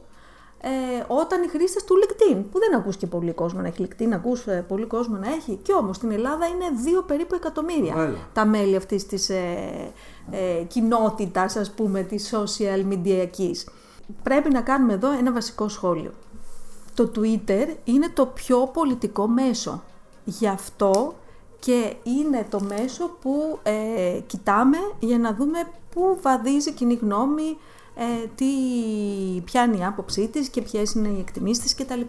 ε, 0.60 0.68
όταν 1.06 1.42
οι 1.42 1.48
χρήστες 1.48 1.84
του 1.84 1.94
LinkedIn, 2.02 2.44
που 2.52 2.58
δεν 2.58 2.74
ακούς 2.74 2.96
και 2.96 3.06
πολύ 3.06 3.32
κόσμο 3.32 3.60
να 3.60 3.66
έχει 3.66 3.88
LinkedIn, 3.88 4.10
ακούς 4.12 4.46
ε, 4.46 4.64
πολύ 4.68 4.84
κόσμο 4.84 5.16
να 5.16 5.28
έχει, 5.32 5.58
και 5.62 5.72
όμως 5.72 5.96
στην 5.96 6.10
Ελλάδα 6.10 6.46
είναι 6.46 6.64
2 7.00 7.04
περίπου 7.06 7.34
εκατομμύρια 7.34 7.94
Έλα. 7.96 8.28
τα 8.32 8.46
μέλη 8.46 8.76
αυτής 8.76 9.06
της 9.06 9.28
ε, 9.28 9.92
ε, 10.30 10.62
κοινότητας, 10.68 11.56
ας 11.56 11.70
πούμε, 11.70 12.02
της 12.02 12.34
social 12.34 12.92
media 12.92 13.28
Πρέπει 14.22 14.50
να 14.50 14.60
κάνουμε 14.60 14.92
εδώ 14.92 15.10
ένα 15.10 15.32
βασικό 15.32 15.68
σχόλιο. 15.68 16.12
Το 16.94 17.10
Twitter 17.16 17.66
είναι 17.84 18.08
το 18.14 18.26
πιο 18.26 18.70
πολιτικό 18.72 19.26
μέσο. 19.26 19.82
Γι' 20.24 20.48
αυτό 20.48 21.14
και 21.58 21.94
είναι 22.02 22.46
το 22.50 22.60
μέσο 22.60 23.10
που 23.20 23.58
ε, 23.62 24.20
κοιτάμε 24.26 24.76
για 24.98 25.18
να 25.18 25.34
δούμε 25.34 25.58
πού 25.94 26.18
βαδίζει 26.22 26.68
η 26.68 26.72
κοινή 26.72 26.94
γνώμη, 26.94 27.58
ε, 27.98 28.26
τι, 28.34 28.46
ποια 29.44 29.62
είναι 29.62 29.76
η 29.76 29.84
άποψή 29.84 30.28
της 30.28 30.48
και 30.48 30.62
ποιες 30.62 30.92
είναι 30.92 31.08
οι 31.08 31.20
εκτιμήσεις 31.20 31.62
της 31.62 31.74
κτλ. 31.74 32.00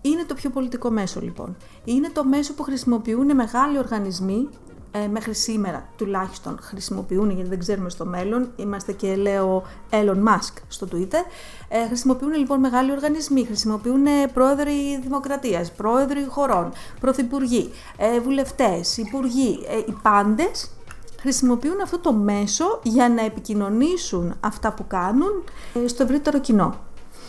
Είναι 0.00 0.24
το 0.26 0.34
πιο 0.34 0.50
πολιτικό 0.50 0.90
μέσο 0.90 1.20
λοιπόν. 1.20 1.56
Είναι 1.84 2.10
το 2.10 2.24
μέσο 2.24 2.54
που 2.54 2.62
χρησιμοποιούν 2.62 3.34
μεγάλοι 3.34 3.78
οργανισμοί, 3.78 4.48
ε, 4.90 5.06
μέχρι 5.06 5.34
σήμερα 5.34 5.88
τουλάχιστον 5.96 6.58
χρησιμοποιούν, 6.60 7.30
γιατί 7.30 7.48
δεν 7.48 7.58
ξέρουμε 7.58 7.90
στο 7.90 8.06
μέλλον, 8.06 8.52
είμαστε 8.56 8.92
και 8.92 9.16
λέω 9.16 9.62
Elon 9.90 10.28
Musk 10.28 10.52
στο 10.68 10.86
Twitter, 10.92 11.24
ε, 11.68 11.86
χρησιμοποιούν 11.86 12.32
λοιπόν 12.32 12.60
μεγάλοι 12.60 12.92
οργανισμοί, 12.92 13.44
χρησιμοποιούν 13.44 14.06
ε, 14.06 14.26
πρόεδροι 14.34 15.00
δημοκρατίας, 15.02 15.72
πρόεδροι 15.72 16.26
χωρών, 16.28 16.72
πρωθυπουργοί, 17.00 17.70
ε, 17.96 18.20
βουλευτές, 18.20 18.96
υπουργοί, 18.96 19.58
ε, 19.68 19.76
οι 19.78 19.96
πάντες 20.02 20.70
χρησιμοποιούν 21.22 21.80
αυτό 21.82 21.98
το 21.98 22.12
μέσο 22.12 22.80
για 22.82 23.08
να 23.08 23.24
επικοινωνήσουν 23.24 24.34
αυτά 24.40 24.72
που 24.72 24.86
κάνουν 24.86 25.44
ε, 25.74 25.88
στο 25.88 26.02
ευρύτερο 26.02 26.40
κοινό. 26.40 26.74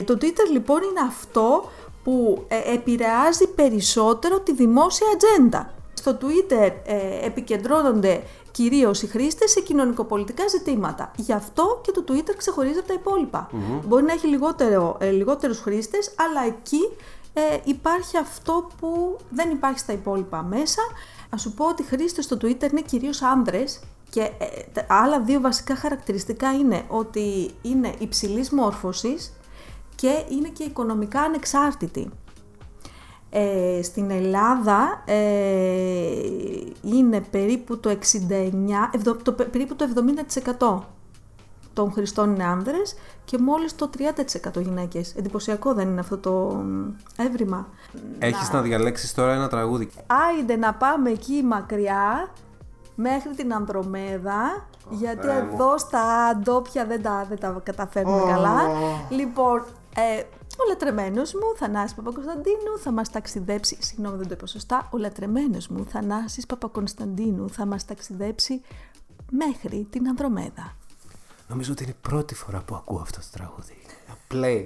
Το 0.06 0.18
Twitter 0.22 0.52
λοιπόν 0.52 0.78
είναι 0.78 1.08
αυτό 1.08 1.70
που 2.04 2.46
ε, 2.48 2.74
επηρεάζει 2.74 3.48
περισσότερο 3.48 4.39
τη 4.39 4.54
δημόσια 4.54 5.08
ατζέντα. 5.14 5.74
Στο 5.94 6.18
Twitter 6.22 6.72
ε, 6.86 7.26
επικεντρώνονται 7.26 8.24
κυρίως 8.52 9.02
οι 9.02 9.08
χρήστες 9.08 9.52
σε 9.52 9.60
κοινωνικοπολιτικά 9.60 10.48
ζητήματα. 10.48 11.12
Γι' 11.16 11.34
αυτό 11.34 11.82
και 11.84 11.91
το 11.91 12.04
Twitter 12.08 12.34
ξεχωρίζει 12.38 12.80
από 12.80 12.88
τα 12.88 12.94
υπόλοιπα. 12.94 13.50
Μπορεί 13.86 14.04
να 14.04 14.14
έχει 14.14 14.28
λιγότερο, 14.28 14.98
ε, 15.00 15.10
λιγότερους 15.10 15.60
χρήστες, 15.60 16.14
αλλά 16.18 16.46
εκεί 16.46 16.89
ε, 17.34 17.41
υπάρχει 17.64 18.18
αυτό 18.18 18.68
που 18.80 19.18
δεν 19.30 19.50
υπάρχει 19.50 19.80
στα 19.80 19.94
υπόλοιπα 19.94 20.44
μέσα. 20.44 20.82
Α 21.34 21.38
σου 21.38 21.54
πω 21.54 21.68
ότι 21.68 21.82
οι 21.82 21.86
χρήστες 21.86 22.26
στο 22.26 22.38
Twitter 22.42 22.72
είναι 22.72 22.82
κυρίως 22.82 23.22
άνδρες 23.22 23.80
και 24.10 24.22
ε, 24.22 24.46
τα 24.74 24.86
άλλα 24.88 25.20
δύο 25.20 25.42
βασικά 25.42 25.76
χαρακτηριστικά 25.76 26.54
είναι 26.54 26.84
ότι 26.88 27.52
είναι 27.62 27.94
υψηλής 27.98 28.50
μόρφωσης 28.52 29.34
και 29.96 30.26
είναι 30.30 30.48
και 30.48 30.64
οικονομικά 30.64 31.22
ανεξάρτητοι. 31.22 32.10
Ε, 33.30 33.80
στην 33.84 34.12
Ελλάδα 34.12 35.04
ε, 35.06 35.16
είναι 36.82 37.22
περίπου 37.32 37.80
το 37.80 37.90
69, 37.90 37.96
ευδο- 38.92 39.16
το, 39.24 39.32
πε- 39.32 39.48
περίπου 39.50 39.76
το 39.76 39.86
70% 40.88 40.93
των 41.74 41.92
χρηστών 41.92 42.34
είναι 42.34 42.44
άνδρες 42.44 42.96
και 43.26 43.38
μόλις 43.38 43.76
το 43.76 43.90
30% 43.98 44.62
γυναίκες. 44.62 45.16
Εντυπωσιακό 45.16 45.74
δεν 45.74 45.88
είναι 45.88 46.00
αυτό 46.00 46.18
το 46.18 46.32
μ, 46.32 46.92
έβριμα. 47.18 47.68
Έχεις 48.20 48.52
να 48.52 48.62
διαλέξεις 48.62 49.14
τώρα 49.14 49.34
ένα 49.34 49.48
τραγούδι. 49.48 49.90
Άιντε 50.08 50.56
να 50.56 50.74
πάμε 50.74 51.10
εκεί 51.10 51.44
μακριά 51.44 52.30
μέχρι 52.96 53.36
την 53.36 53.54
Ανδρομέδα 53.54 54.68
γιατί 54.90 55.28
εδώ 55.28 55.78
στα 55.78 56.36
ντόπια 56.44 56.86
δεν 56.86 57.02
τα, 57.02 57.26
δεν 57.30 57.40
τα 57.40 57.62
καταφέρνουμε 57.64 58.32
καλά. 58.32 58.62
Λοιπόν, 59.10 59.64
ε, 59.96 60.24
ο 60.58 60.68
λατρεμένος 60.68 61.34
μου 61.34 61.56
Θανάσης 61.56 61.94
Παπακωνσταντίνου 61.94 62.78
θα 62.80 62.92
μας 62.92 63.10
ταξιδέψει, 63.10 63.78
συγγνώμη 63.80 64.18
δεν 64.18 64.28
το 64.28 64.34
είπα 64.34 64.46
σωστά, 64.46 64.90
ο 64.92 64.98
λατρεμένος 64.98 65.68
μου 65.68 65.86
Θανάσης 65.86 66.46
Παπακωνσταντίνου 66.46 67.50
θα 67.50 67.66
μας 67.66 67.86
ταξιδέψει 67.86 68.62
μέχρι 69.32 69.88
την 69.90 70.08
Ανδρομέδα. 70.08 70.76
Νομίζω 71.48 71.72
ότι 71.72 71.84
είναι 71.84 71.91
η 71.91 72.08
πρώτη 72.10 72.36
φορά 72.36 72.62
που 72.66 72.76
ακούω 72.76 73.00
αυτός 73.02 73.30
το 73.30 73.38
τραγούδι. 73.38 73.78
Play. 74.34 74.66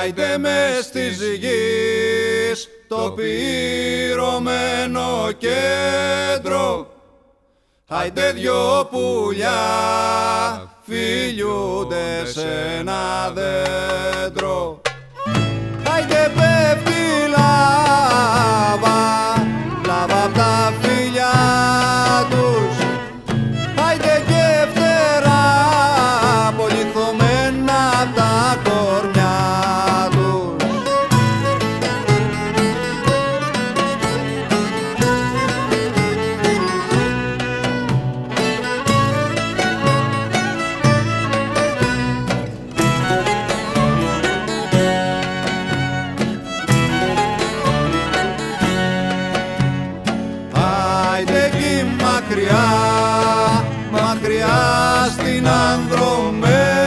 Άιτε 0.00 0.38
με 0.38 0.68
της 0.92 1.20
γης 1.38 2.68
το 2.88 3.12
πυρωμένο 3.16 4.52
κέντρο 5.38 6.86
Άιτε 7.86 8.32
δυο 8.32 8.88
πουλιά 8.90 9.60
φιλιούνται 10.82 12.26
σε 12.26 12.76
ένα 12.78 13.30
δέντρο 13.30 14.80
Άιτε 15.94 16.32
πέφτει 16.34 17.28
λάβα, 17.28 18.80
λάβα 18.80 19.21
μακριά, 52.32 52.64
μακριά 53.90 55.08
στην 55.16 55.48
Ανδρομέρα 55.48 56.81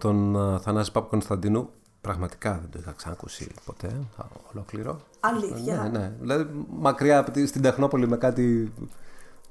τον 0.00 0.36
α, 0.54 0.58
Θανάση 0.58 0.92
Παπ 0.92 1.08
Κωνσταντίνου. 1.08 1.68
Πραγματικά 2.00 2.50
δεν 2.60 2.70
το 2.70 2.78
είχα 2.80 2.92
ξανακούσει 2.96 3.50
ποτέ. 3.64 3.86
α, 4.16 4.24
Ολόκληρο. 4.54 5.00
Αλήθεια; 5.20 5.88
Ναι, 5.92 5.98
ναι. 5.98 6.12
Δηλαδή 6.20 6.46
μακριά 6.78 7.18
από 7.18 7.30
τη- 7.30 7.46
στην 7.46 7.62
Τεχνόπολη 7.62 8.08
με 8.08 8.16
κάτι. 8.16 8.72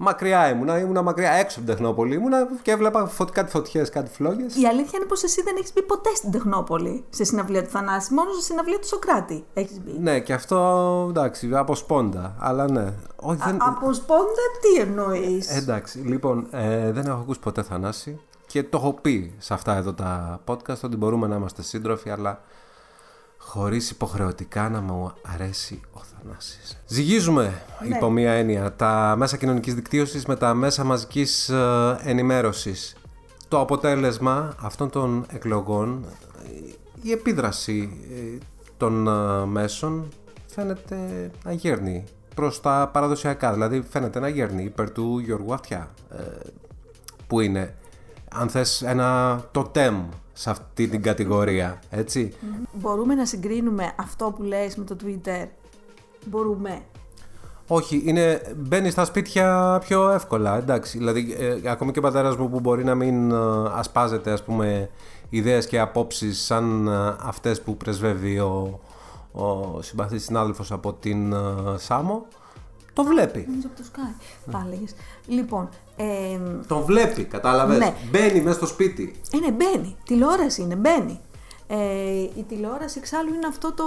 Μακριά 0.01 0.49
ήμουνα, 0.49 0.79
ήμουνα 0.79 1.01
μακριά 1.01 1.31
έξω 1.31 1.57
από 1.59 1.67
την 1.67 1.75
Τεχνόπολη. 1.75 2.15
Ήμουνα 2.15 2.47
και 2.61 2.71
έβλεπα 2.71 3.07
φωτ, 3.07 3.29
κάτι 3.29 3.51
φωτιές, 3.51 3.89
κάτι 3.89 4.09
φλόγες. 4.11 4.55
Η 4.55 4.65
αλήθεια 4.67 4.91
είναι 4.99 5.07
πως 5.07 5.23
εσύ 5.23 5.41
δεν 5.43 5.55
έχεις 5.57 5.73
μπει 5.73 5.81
ποτέ 5.81 6.09
στην 6.15 6.31
Τεχνόπολη 6.31 7.03
σε 7.09 7.23
συναυλία 7.23 7.63
του 7.63 7.69
Θανάση, 7.69 8.13
μόνο 8.13 8.31
σε 8.31 8.41
συναυλία 8.41 8.79
του 8.79 8.87
Σοκράτη 8.87 9.43
έχεις 9.53 9.81
μπει. 9.81 9.91
Ναι, 9.99 10.19
και 10.19 10.33
αυτό 10.33 11.05
εντάξει, 11.09 11.49
από 11.55 11.75
σπόντα. 11.75 12.35
Αλλά 12.39 12.71
ναι. 12.71 12.93
Όχι, 13.15 13.39
δεν... 13.45 13.57
Από 13.59 13.93
σπόντα 13.93 14.23
τι 14.61 14.81
εννοείς; 14.81 15.57
Εντάξει, 15.57 15.97
λοιπόν, 15.99 16.47
ε, 16.51 16.91
δεν 16.91 17.05
έχω 17.05 17.19
ακούσει 17.19 17.39
ποτέ 17.39 17.61
Θανάση 17.63 18.19
και 18.51 18.63
το 18.63 18.77
έχω 18.77 18.93
πει 18.93 19.33
σε 19.37 19.53
αυτά 19.53 19.75
εδώ 19.75 19.93
τα 19.93 20.41
podcast 20.45 20.79
ότι 20.83 20.95
μπορούμε 20.95 21.27
να 21.27 21.35
είμαστε 21.35 21.61
σύντροφοι, 21.61 22.09
αλλά 22.09 22.41
χωρίς 23.37 23.89
υποχρεωτικά 23.89 24.69
να 24.69 24.81
μου 24.81 25.13
αρέσει 25.33 25.81
ο 25.93 25.99
Θανάσης. 25.99 26.81
Ζυγίζουμε, 26.85 27.61
υπό 27.83 28.09
μία 28.09 28.31
έννοια, 28.31 28.73
τα 28.75 29.13
μέσα 29.17 29.37
κοινωνικής 29.37 29.73
δικτύωσης 29.75 30.25
με 30.25 30.35
τα 30.35 30.53
μέσα 30.53 30.83
μαζικής 30.83 31.49
ε, 31.49 31.99
ενημέρωσης. 32.03 32.95
Το 33.47 33.59
αποτέλεσμα 33.59 34.55
αυτών 34.61 34.89
των 34.89 35.25
εκλογών, 35.29 36.05
ε, 36.45 36.71
η 37.01 37.11
επίδραση 37.11 37.97
ε, 38.11 38.37
των 38.77 39.07
ε, 39.07 39.45
μέσων 39.45 40.07
φαίνεται 40.47 41.31
να 41.43 41.51
γέρνει 41.51 42.03
προς 42.35 42.61
τα 42.61 42.89
παραδοσιακά. 42.93 43.53
Δηλαδή 43.53 43.81
φαίνεται 43.89 44.19
να 44.19 44.27
γέρνει 44.27 44.63
υπέρ 44.63 44.91
του 44.91 45.19
Γιώργου 45.19 45.53
Αυτιά. 45.53 45.89
ε, 46.11 46.23
που 47.27 47.39
είναι, 47.39 47.75
αν 48.35 48.49
θες, 48.49 48.81
ένα 48.81 49.39
τοτέμ 49.51 50.05
σε 50.33 50.49
αυτή 50.49 50.87
την 50.87 51.01
κατηγορία, 51.01 51.79
έτσι. 51.89 52.33
Μπορούμε 52.73 53.15
να 53.15 53.25
συγκρίνουμε 53.25 53.91
αυτό 53.95 54.33
που 54.37 54.43
λες 54.43 54.75
με 54.75 54.83
το 54.83 54.95
Twitter; 55.03 55.47
Μπορούμε. 56.25 56.81
Όχι, 57.71 58.01
είναι, 58.05 58.41
μπαίνεις 58.57 58.91
στα 58.91 59.05
σπίτια 59.05 59.77
πιο 59.87 60.09
εύκολα, 60.09 60.57
εντάξει. 60.57 60.97
Δηλαδή, 60.97 61.35
ε, 61.39 61.69
ακόμη 61.69 61.91
και 61.91 61.99
ο 61.99 62.01
πατέρας 62.01 62.35
μου 62.35 62.49
που 62.49 62.59
μπορεί 62.59 62.83
να 62.83 62.95
μην 62.95 63.31
ε, 63.31 63.35
ασπάζεται, 63.73 64.31
ας 64.31 64.43
πούμε, 64.43 64.89
ιδέες 65.29 65.67
και 65.67 65.79
απόψεις 65.79 66.41
σαν 66.45 66.87
ε, 66.87 67.15
αυτές 67.19 67.61
που 67.61 67.77
πρεσβεύει 67.77 68.39
ο, 68.39 68.79
ο 69.31 69.81
συμπαθής 69.81 70.23
συνάδελφος 70.23 70.71
από 70.71 70.93
την 70.93 71.33
ε, 71.33 71.37
Σάμο, 71.77 72.25
το 72.93 73.03
βλέπει. 73.03 73.45
Νομίζω 73.47 73.67
από 73.67 73.81
το 73.81 73.87
Sky. 73.93 74.13
Θα 74.51 74.63
έλεγες. 74.67 74.95
Λοιπόν, 75.27 75.69
ε, 75.95 76.39
Το 76.67 76.79
βλέπει, 76.81 77.23
κατάλαβες. 77.23 77.77
Ναι. 77.77 77.93
Μπαίνει 78.11 78.41
μέσα 78.41 78.57
στο 78.57 78.65
σπίτι. 78.65 79.15
ε, 79.33 79.37
ναι, 79.37 79.51
μπαίνει. 79.51 79.95
Τηλεόραση 80.05 80.61
είναι, 80.61 80.75
μπαίνει. 80.75 81.19
Ε, 81.67 81.77
η 82.21 82.45
τηλεόραση 82.47 82.97
εξάλλου 82.99 83.33
είναι 83.33 83.47
αυτό 83.47 83.73
το. 83.73 83.85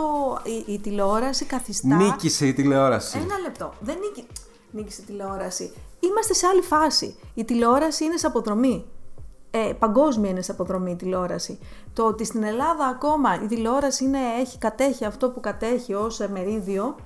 Η, 0.67 0.73
η 0.73 0.79
τηλεόραση 0.79 1.45
καθιστά. 1.45 1.97
Νίκησε 1.97 2.47
η 2.47 2.53
τηλεόραση. 2.53 3.19
Ένα 3.19 3.39
λεπτό. 3.39 3.73
Δεν 3.81 3.97
νίκη... 3.99 4.27
νίκησε 4.71 5.01
η 5.03 5.05
τηλεόραση. 5.05 5.73
Είμαστε 6.01 6.35
σε 6.35 6.47
άλλη 6.47 6.63
φάση. 6.63 7.17
Η 7.35 7.45
τηλεόραση 7.45 8.05
είναι 8.05 8.17
σε 8.17 8.27
αποδρομή. 8.27 8.85
Ε, 9.51 9.73
παγκόσμια 9.79 10.31
είναι 10.31 10.43
σε 10.43 10.51
αποδρομή 10.51 10.91
η 10.91 10.97
τηλεόραση. 10.97 11.59
Το 11.93 12.07
ότι 12.07 12.25
στην 12.25 12.43
Ελλάδα 12.43 12.87
ακόμα 12.87 13.43
η 13.43 13.47
τηλεόραση 13.47 14.05
είναι, 14.05 14.19
έχει 14.41 14.59
κατέχει 14.59 15.05
αυτό 15.05 15.31
που 15.31 15.41
κατέχει 15.41 15.95
ως 15.95 16.21
ε, 16.21 16.29
μερίδιο 16.29 16.97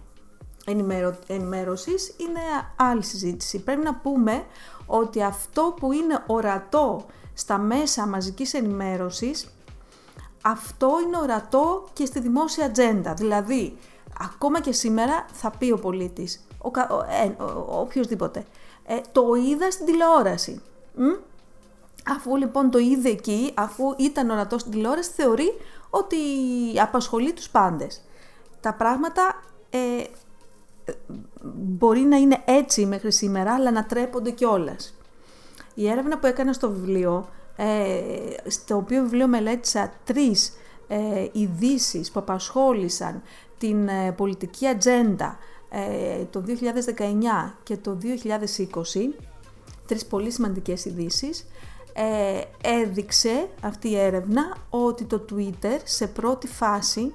ενημέρω, 0.67 1.17
ενημέρωσης 1.27 2.15
είναι 2.17 2.41
άλλη 2.77 3.03
συζήτηση. 3.05 3.59
Πρέπει 3.63 3.83
να 3.83 3.95
πούμε 3.95 4.45
ότι 4.87 5.23
αυτό 5.23 5.75
που 5.81 5.93
είναι 5.93 6.23
ορατό 6.27 7.05
στα 7.35 7.59
μέσα 7.59 8.07
μαζικής 8.07 8.55
ενημέρωσης, 8.55 9.49
αυτό 10.43 10.91
είναι 11.07 11.17
ορατό 11.17 11.85
και 11.93 12.05
στη 12.07 12.21
δημόσια 12.21 12.65
ατζέντα. 12.67 13.15
Δηλαδή, 13.15 13.79
ακόμα 14.21 14.61
και 14.61 14.73
σήμερα 14.73 15.27
θα 15.33 15.51
πει 15.51 15.71
ο 15.71 15.79
πολίτης, 15.79 16.47
ο, 16.59 16.71
κα- 16.71 16.89
ο, 16.91 16.97
ε, 17.25 17.43
ο- 17.43 17.81
οποιοσδήποτε, 17.81 18.45
ε, 18.87 19.01
το 19.13 19.35
είδα 19.35 19.71
στην 19.71 19.87
τηλεόραση. 19.87 20.63
Μ; 20.95 21.05
Αφού 22.17 22.37
λοιπόν 22.37 22.71
το 22.71 22.79
είδε 22.79 23.09
εκεί, 23.09 23.53
αφού 23.55 23.95
ήταν 23.99 24.31
ορατό 24.31 24.59
στην 24.59 24.73
τηλεόραση, 24.73 25.11
θεωρεί 25.11 25.49
ότι 25.91 26.17
απασχολεί 26.81 27.33
τους 27.33 27.49
πάντες. 27.49 28.03
Τα 28.61 28.75
πράγματα 28.75 29.43
ε, 29.71 29.79
ε, 29.79 30.07
μπορεί 31.53 32.01
να 32.01 32.17
είναι 32.17 32.43
έτσι 32.45 32.87
μέχρι 32.87 33.13
σήμερα, 33.13 33.55
αλλά 33.55 33.71
να 33.71 33.87
τρέπονται 33.87 34.31
κιόλας. 34.31 34.95
Η 35.75 35.89
έρευνα 35.89 36.19
που 36.19 36.27
έκανα 36.27 36.53
στο 36.53 36.71
βιβλίο, 36.71 37.29
ε, 37.57 38.51
στο 38.51 38.77
οποίο 38.77 39.03
βιβλίο 39.03 39.27
μελέτησα 39.27 39.93
τρεις 40.05 40.53
ε, 40.89 41.27
ειδήσεις 41.33 42.11
που 42.11 42.21
απασχόλησαν 42.21 43.23
την 43.59 43.89
ε, 43.89 44.13
πολιτική 44.13 44.67
ατζέντα 44.67 45.39
ε, 45.71 46.25
το 46.25 46.45
2019 46.47 47.53
και 47.63 47.77
το 47.77 47.99
2020, 48.03 48.83
τρεις 49.87 50.07
πολύ 50.07 50.31
σημαντικές 50.31 50.85
ειδήσεις. 50.85 51.47
Ε, 51.93 52.41
έδειξε 52.63 53.49
αυτή 53.63 53.89
η 53.89 53.99
έρευνα 53.99 54.57
ότι 54.71 55.05
το 55.05 55.25
Twitter 55.33 55.79
σε 55.85 56.07
πρώτη 56.07 56.47
φάση 56.47 57.15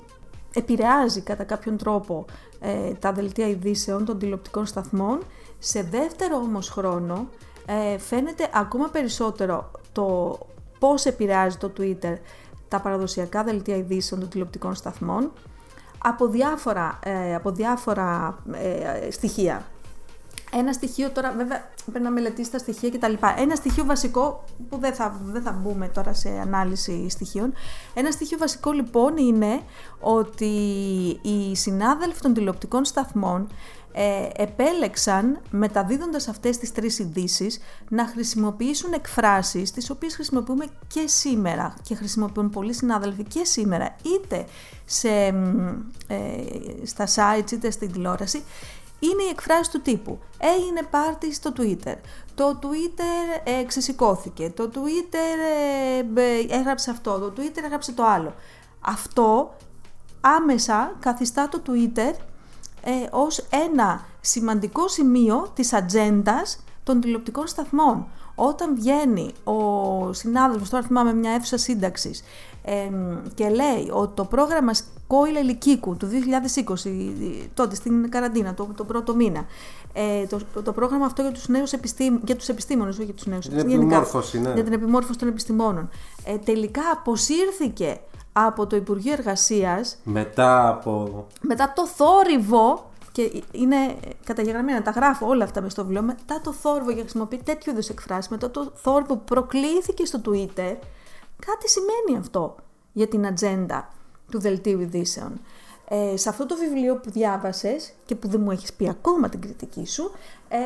επηρεάζει 0.53 1.21
κατά 1.21 1.43
κάποιον 1.43 1.77
τρόπο 1.77 2.25
ε, 2.61 2.93
τα 2.99 3.11
δελτία 3.11 3.47
ειδήσεων 3.47 4.05
των 4.05 4.19
τηλεοπτικών 4.19 4.65
σταθμών. 4.65 5.19
Σε 5.59 5.81
δεύτερο 5.81 6.35
όμως 6.35 6.69
χρόνο 6.69 7.27
ε, 7.65 7.97
φαίνεται 7.97 8.49
ακόμα 8.53 8.87
περισσότερο 8.87 9.71
το 9.91 10.37
πώς 10.79 11.05
επηρεάζει 11.05 11.57
το 11.57 11.71
Twitter 11.77 12.17
τα 12.67 12.79
παραδοσιακά 12.79 13.43
δελτία 13.43 13.75
ειδήσεων 13.75 14.19
των 14.19 14.29
τηλεοπτικών 14.29 14.75
σταθμών 14.75 15.31
από 16.03 16.27
διάφορα, 16.27 16.99
ε, 17.03 17.35
από 17.35 17.51
διάφορα 17.51 18.37
ε, 18.51 19.11
στοιχεία. 19.11 19.65
Ένα 20.53 20.73
στοιχείο 20.73 21.09
τώρα, 21.09 21.33
βέβαια, 21.37 21.69
πρέπει 21.85 22.03
να 22.03 22.11
μελετήσει 22.11 22.51
τα 22.51 22.57
στοιχεία 22.57 22.89
κτλ. 22.89 23.13
Ένα 23.37 23.55
στοιχείο 23.55 23.85
βασικό, 23.85 24.43
που 24.69 24.77
δεν 24.77 24.93
θα, 24.93 25.19
δεν 25.23 25.41
θα 25.41 25.51
μπούμε 25.51 25.87
τώρα 25.87 26.13
σε 26.13 26.29
ανάλυση 26.29 27.09
στοιχείων. 27.09 27.53
Ένα 27.93 28.11
στοιχείο 28.11 28.37
βασικό 28.37 28.71
λοιπόν 28.71 29.17
είναι 29.17 29.61
ότι 29.99 30.45
οι 31.21 31.55
συνάδελφοι 31.55 32.21
των 32.21 32.33
τηλεοπτικών 32.33 32.85
σταθμών 32.85 33.47
ε, 33.93 34.27
επέλεξαν, 34.35 35.39
μεταδίδοντας 35.51 36.27
αυτές 36.27 36.57
τις 36.57 36.71
τρεις 36.71 36.99
ειδήσεις, 36.99 37.59
να 37.89 38.07
χρησιμοποιήσουν 38.07 38.93
εκφράσεις 38.93 39.71
τις 39.71 39.89
οποίες 39.89 40.15
χρησιμοποιούμε 40.15 40.65
και 40.87 41.07
σήμερα 41.07 41.73
και 41.81 41.95
χρησιμοποιούν 41.95 42.49
πολλοί 42.49 42.73
συνάδελφοι 42.73 43.23
και 43.23 43.45
σήμερα 43.45 43.95
είτε 44.03 44.45
σε, 44.85 45.09
ε, 46.07 46.27
στα 46.83 47.05
sites 47.05 47.51
είτε 47.51 47.71
στην 47.71 47.91
τηλεόραση 47.91 48.43
είναι 49.01 49.23
η 49.23 49.29
εκφράση 49.31 49.71
του 49.71 49.81
τύπου 49.81 50.19
έγινε 50.37 50.83
πάρτι 50.89 51.33
στο 51.33 51.51
Twitter, 51.57 51.95
το 52.35 52.59
Twitter 52.61 53.41
ε, 53.43 53.63
ξεσηκώθηκε, 53.63 54.49
το 54.49 54.71
Twitter 54.73 55.37
ε, 56.15 56.55
έγραψε 56.55 56.91
αυτό, 56.91 57.19
το 57.19 57.33
Twitter 57.37 57.63
έγραψε 57.63 57.91
το 57.91 58.03
άλλο. 58.05 58.33
Αυτό 58.81 59.55
άμεσα 60.21 60.95
καθιστά 60.99 61.49
το 61.49 61.61
Twitter 61.67 62.13
ε, 62.83 62.91
ως 63.11 63.47
ένα 63.49 64.05
σημαντικό 64.21 64.87
σημείο 64.87 65.51
της 65.53 65.73
ατζέντας 65.73 66.63
των 66.83 67.01
τηλεοπτικών 67.01 67.47
σταθμών. 67.47 68.07
Όταν 68.35 68.75
βγαίνει 68.75 69.31
ο 69.43 70.13
συνάδελφος, 70.13 70.69
τώρα 70.69 70.83
θυμάμαι 70.83 71.13
μια 71.13 71.31
αίθουσα 71.31 71.57
σύνταξης, 71.57 72.19
ε, 72.19 72.50
και 73.33 73.49
λέει 73.49 73.89
ότι 73.91 74.11
το 74.15 74.25
πρόγραμμα 74.25 74.73
Σκόιλ 74.73 75.35
Ελικίκου 75.35 75.97
του 75.97 76.07
2020, 76.83 77.47
τότε 77.53 77.75
στην 77.75 78.09
καραντίνα, 78.09 78.53
το, 78.53 78.67
το 78.75 78.83
πρώτο 78.83 79.15
μήνα, 79.15 79.45
ε, 79.93 80.25
το, 80.25 80.61
το 80.63 80.71
πρόγραμμα 80.71 81.05
αυτό 81.05 81.21
για 81.21 81.31
τους 81.31 81.47
νέους 81.47 81.71
επιστήμ, 81.71 82.19
για 82.25 82.35
τους 82.35 82.47
επιστήμονες, 82.47 82.95
όχι 82.95 83.05
για 83.05 83.13
τους 83.13 83.25
νέους 83.25 83.47
Την 83.47 83.57
επιστήμονες, 83.57 83.85
επιμόρφωση, 83.85 84.39
ναι. 84.39 84.53
για 84.53 84.63
την 84.63 84.73
επιμόρφωση 84.73 85.19
των 85.19 85.27
επιστημόνων, 85.27 85.89
ε, 86.25 86.37
τελικά 86.37 86.81
αποσύρθηκε 86.93 87.99
από 88.33 88.67
το 88.67 88.75
Υπουργείο 88.75 89.13
Εργασίας 89.13 89.97
Μετά 90.03 90.69
από. 90.69 91.27
μετά 91.41 91.73
το 91.75 91.87
θόρυβο, 91.87 92.89
και 93.11 93.43
είναι 93.51 93.75
καταγεγραμμένα, 94.25 94.81
τα 94.81 94.91
γράφω 94.91 95.27
όλα 95.27 95.43
αυτά 95.43 95.61
μες 95.61 95.71
στο 95.71 95.81
βιβλίο, 95.81 96.01
μετά 96.01 96.41
το 96.43 96.53
θόρυβο 96.53 96.87
για 96.87 96.95
να 96.95 97.01
χρησιμοποιεί 97.01 97.41
τέτοιου 97.43 97.71
είδους 97.71 97.89
εκφράσει, 97.89 98.27
μετά 98.31 98.51
το 98.51 98.71
θόρυβο 98.75 99.15
που 99.15 99.23
προκλήθηκε 99.23 100.05
στο 100.05 100.21
Twitter, 100.25 100.75
κάτι 101.45 101.69
σημαίνει 101.69 102.19
αυτό 102.19 102.55
για 102.91 103.07
την 103.07 103.25
ατζέντα 103.25 103.89
του 104.31 104.39
δελτίου 104.39 104.79
ειδήσεων. 104.79 105.41
Ε, 105.87 106.17
σε 106.17 106.29
αυτό 106.29 106.45
το 106.45 106.55
βιβλίο 106.55 106.95
που 106.95 107.09
διάβασες 107.11 107.93
και 108.05 108.15
που 108.15 108.27
δεν 108.27 108.41
μου 108.41 108.51
έχεις 108.51 108.73
πει 108.73 108.89
ακόμα 108.89 109.29
την 109.29 109.41
κριτική 109.41 109.85
σου, 109.87 110.11
ε, 110.47 110.57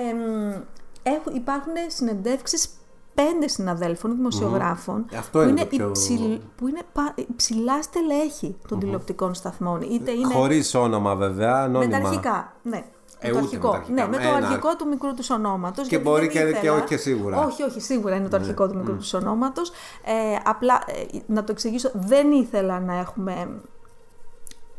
έχουν, 1.03 1.35
υπάρχουν 1.35 1.73
συνεντεύξεις 1.87 2.69
πέντε 3.13 3.47
συναδέλφων, 3.47 4.15
δημοσιογράφων, 4.15 5.05
Αυτό 5.17 5.39
που, 5.39 5.47
είναι 5.47 5.49
είναι 5.49 5.61
το 5.61 5.67
πιο- 5.75 5.87
υψηλ- 5.89 6.41
που 6.57 6.67
είναι 6.67 6.81
πα- 6.93 7.13
υψηλά 7.15 7.81
στελέχη 7.81 8.55
των 8.67 8.79
τηλεοπτικών 8.79 9.33
σταθμών. 9.33 9.81
Είτε 9.81 10.11
είναι 10.11 10.33
Χωρί 10.33 10.63
όνομα 10.73 11.15
βέβαια, 11.15 11.55
ανώνυμα. 11.63 11.97
με 11.97 12.01
τα 12.03 12.07
αρχικά, 12.09 12.53
ναι. 12.63 12.85
Ε, 13.19 13.27
με 13.27 13.33
το 13.33 13.37
ούτε 13.37 13.45
αρχικό. 13.45 13.67
με 13.67 13.73
τα 13.73 13.77
αρχικά. 13.79 13.93
Ναι, 14.01 14.07
με 14.09 14.17
Με 14.17 14.23
το 14.23 14.29
ένα 14.35 14.47
αρχικό 14.47 14.75
του 14.75 14.87
μικρού 14.87 15.13
του 15.13 15.23
ονόματος. 15.31 15.87
Και 15.87 15.99
μπορεί 15.99 16.27
και- 16.27 16.57
και 16.61 16.69
όχι 16.69 16.83
και 16.83 16.97
σίγουρα. 16.97 17.39
Ναι. 17.39 17.45
Όχι, 17.45 17.63
όχι, 17.63 17.79
σίγουρα 17.81 18.15
είναι 18.15 18.27
το 18.27 18.35
αρχικό 18.35 18.67
του 18.69 18.77
μικρού 18.77 18.95
του 18.95 19.09
ονόματος. 19.13 19.69
Ε, 20.03 20.13
απλά 20.43 20.73
ε, 21.13 21.17
να 21.27 21.43
το 21.43 21.51
εξηγήσω, 21.51 21.91
δεν 21.93 22.31
ήθελα 22.31 22.79
να 22.79 22.99
έχουμε 22.99 23.61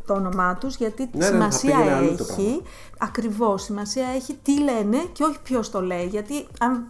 το 0.06 0.14
όνομά 0.14 0.54
τους 0.54 0.76
γιατί 0.76 1.10
Ναι, 1.12 1.18
ναι, 1.18 1.24
θα 1.24 1.32
σημασία 1.32 1.76
πήγαινε 1.76 1.94
αλλού 1.94 2.16
το 2.16 2.26
έχει 2.30 2.62
ακριβώς 2.98 3.62
σημασία 3.62 4.06
έχει 4.14 4.38
τι 4.42 4.60
λένε 4.62 4.96
και 5.12 5.24
όχι 5.24 5.38
ποιος 5.42 5.70
το 5.70 5.82
λέει 5.82 6.06
γιατί 6.06 6.46
αν 6.60 6.86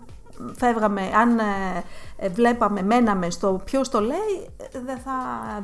φεύγαμε, 0.56 1.00
αν 1.20 1.38
ε, 1.38 1.42
ε, 2.16 2.28
βλέπαμε, 2.28 2.82
μέναμε 2.82 3.30
στο 3.30 3.60
ποιος 3.64 3.88
το 3.88 4.00
λέει 4.00 4.48
ε, 4.56 4.78
δεν 4.86 4.98
θα 5.04 5.12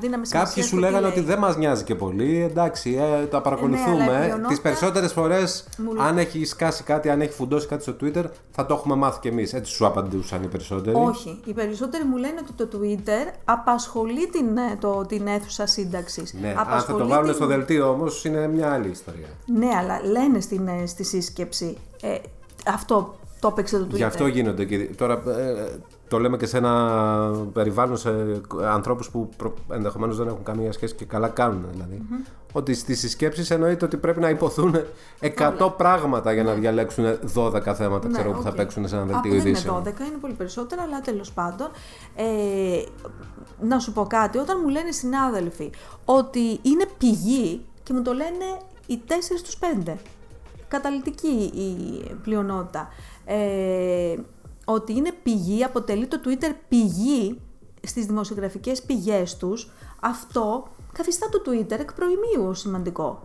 δίναμε 0.01 0.25
σημασία 0.25 0.39
Κάποιοι 0.49 0.63
σου 0.63 0.69
στο 0.69 0.77
τι 0.77 0.83
λέγανε 0.83 1.01
λέει. 1.01 1.11
ότι 1.11 1.21
δεν 1.21 1.39
μας 1.39 1.57
νοιάζει 1.57 1.85
και 1.85 1.95
πολύ. 1.95 2.43
Εντάξει, 2.43 2.91
ε, 2.91 3.01
τα 3.01 3.07
Ναι, 3.07 3.15
αλλά 3.17 3.27
η 3.39 3.41
παρακολουθούμε. 3.43 4.05
πλειονότητα- 4.05 4.49
Τις 4.49 4.61
περισσότερες 4.61 5.13
φορές, 5.13 5.65
Μου 5.79 5.93
λέ- 5.93 6.03
αν 6.07 6.19
έχει 6.19 6.45
σκάσει 6.45 6.83
κάτι, 6.83 7.09
αν 7.11 7.21
έχει 7.21 7.33
φουντώσει 7.33 7.67
κάτι 7.67 7.83
στο 7.83 7.97
Twitter, 8.01 8.25
θα 8.51 8.67
το 8.67 8.75
έχουμε 8.75 8.95
μάθει 8.95 9.21
κι 9.21 9.29
εμείς. 9.29 9.53
Έτσι 9.55 9.73
σου 9.73 9.87
απαντούσαν 9.87 10.43
οι 10.43 10.47
περισσότεροι. 10.47 10.97
Όχι. 10.97 11.41
Οι 11.45 11.53
περισσότεροι 11.53 12.05
μου 12.05 12.17
λένε 12.17 12.41
ότι 12.43 12.67
το 12.67 12.79
Twitter 12.79 13.33
απασχολεί 13.45 14.29
την, 14.31 14.57
ε, 14.57 14.77
το, 14.81 15.05
την 15.09 15.27
αίθουσα 15.27 15.67
σύνταξης. 15.67 16.33
Ναι, 16.41 16.55
αν 16.71 16.81
θα 16.81 16.95
το 16.95 17.07
βάλουν 17.07 17.35
στο 17.35 17.47
δελτίο 17.47 17.89
όμως, 17.91 18.25
είναι 18.25 18.47
μια 18.49 18.73
άλλη 18.73 18.89
ιστορία. 18.89 19.27
Ναι, 19.47 19.69
αλλά 19.79 20.01
λένε 20.05 20.41
στην, 20.41 20.69
ε, 20.69 20.87
στη 20.87 21.05
σύσκεψη. 21.05 21.77
Ε, 22.03 22.17
αυτό 22.67 23.15
το 23.43 23.49
έπαιξε 23.49 23.79
το 23.79 23.85
Twitter. 23.85 23.95
Γι' 23.97 24.03
αυτό 24.03 24.27
γίνονται 24.27 24.65
και. 24.65 24.79
Τώρα 24.79 25.23
ε, 25.39 25.79
το 26.09 26.19
λέμε 26.19 26.37
και 26.37 26.47
σε 26.47 26.57
ένα 26.57 27.31
περιβάλλον 27.53 27.97
σε 27.97 28.41
ανθρώπους 28.65 29.11
που 29.11 29.29
προ... 29.37 29.55
ενδεχομένως 29.71 30.17
δεν 30.17 30.27
έχουν 30.27 30.43
καμία 30.43 30.73
σχέση 30.73 30.95
και 30.95 31.05
καλά 31.05 31.29
κάνουν 31.29 31.65
δηλαδή. 31.73 32.03
Ότι 32.53 32.75
στις 32.75 32.99
συσκέψεις 32.99 33.51
εννοείται 33.51 33.85
ότι 33.85 33.97
πρέπει 33.97 34.21
να 34.21 34.29
υποθούν 34.29 34.77
100 35.59 35.73
πράγματα 35.77 36.33
για 36.33 36.43
να 36.43 36.53
διαλέξουν 36.53 37.05
12 37.35 37.61
θέματα 37.75 38.09
ξέρω, 38.13 38.31
που 38.31 38.37
θα 38.37 38.43
Ναι, 38.43 38.49
οκ. 38.49 38.55
παίξουν 38.57 38.89
σε 38.89 38.95
ένα 38.97 39.05
Α, 39.05 39.07
δελτίο 39.07 39.31
δεν 39.31 39.41
είναι 39.41 39.49
ειδήσεων. 39.49 39.83
12, 39.83 39.87
είναι 39.87 40.19
πολύ 40.21 40.35
περισσότερα, 40.35 40.83
αλλά 40.83 41.01
τέλος 41.01 41.33
πάντων. 41.33 41.69
Ε, 42.17 42.25
να 43.61 43.79
σου 43.79 43.93
πω 43.93 44.07
κάτι, 44.07 44.39
όταν 44.39 44.59
μου 44.63 44.69
λένε 44.69 44.89
οι 44.89 44.93
συνάδελφοι 44.93 45.71
ότι 46.05 46.59
είναι 46.63 46.85
πηγή 46.99 47.65
και 47.83 47.93
μου 47.93 48.03
το 48.03 48.13
λένε 48.13 48.45
οι 48.87 49.01
4 49.09 49.13
στους 49.39 49.59
5, 49.85 49.93
καταλυτική 50.73 51.51
η 51.55 52.15
πλειονότητα, 52.23 52.89
ε, 53.25 54.17
ότι 54.65 54.93
είναι 54.93 55.13
πηγή, 55.23 55.65
αποτελεί 55.65 56.07
το 56.07 56.21
Twitter 56.25 56.53
πηγή 56.69 57.41
στις 57.83 58.07
δημοσιογραφικές 58.07 58.83
πηγές 58.83 59.37
τους, 59.37 59.71
αυτό 60.01 60.69
καθιστά 60.93 61.29
το 61.29 61.43
Twitter 61.47 61.79
εκ 61.79 61.93
προοιμίου 61.93 62.55
σημαντικό. 62.55 63.21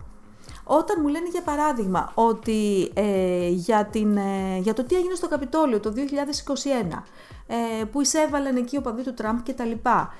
Όταν 0.64 0.98
μου 1.02 1.08
λένε 1.08 1.28
για 1.30 1.42
παράδειγμα 1.42 2.12
ότι 2.14 2.90
ε, 2.94 3.48
για, 3.48 3.84
την, 3.84 4.16
ε, 4.16 4.58
για 4.58 4.74
το 4.74 4.84
τι 4.84 4.96
έγινε 4.96 5.14
στο 5.14 5.28
Καπιτόλιο 5.28 5.80
το 5.80 5.92
2021 5.96 7.02
ε, 7.46 7.84
που 7.84 8.00
εισέβαλαν 8.00 8.56
εκεί 8.56 8.76
ο 8.76 8.80
παδί 8.80 9.02
του 9.02 9.14
Τραμπ 9.14 9.38
και 9.42 9.52
τα 9.52 9.64
λοιπά 9.64 10.14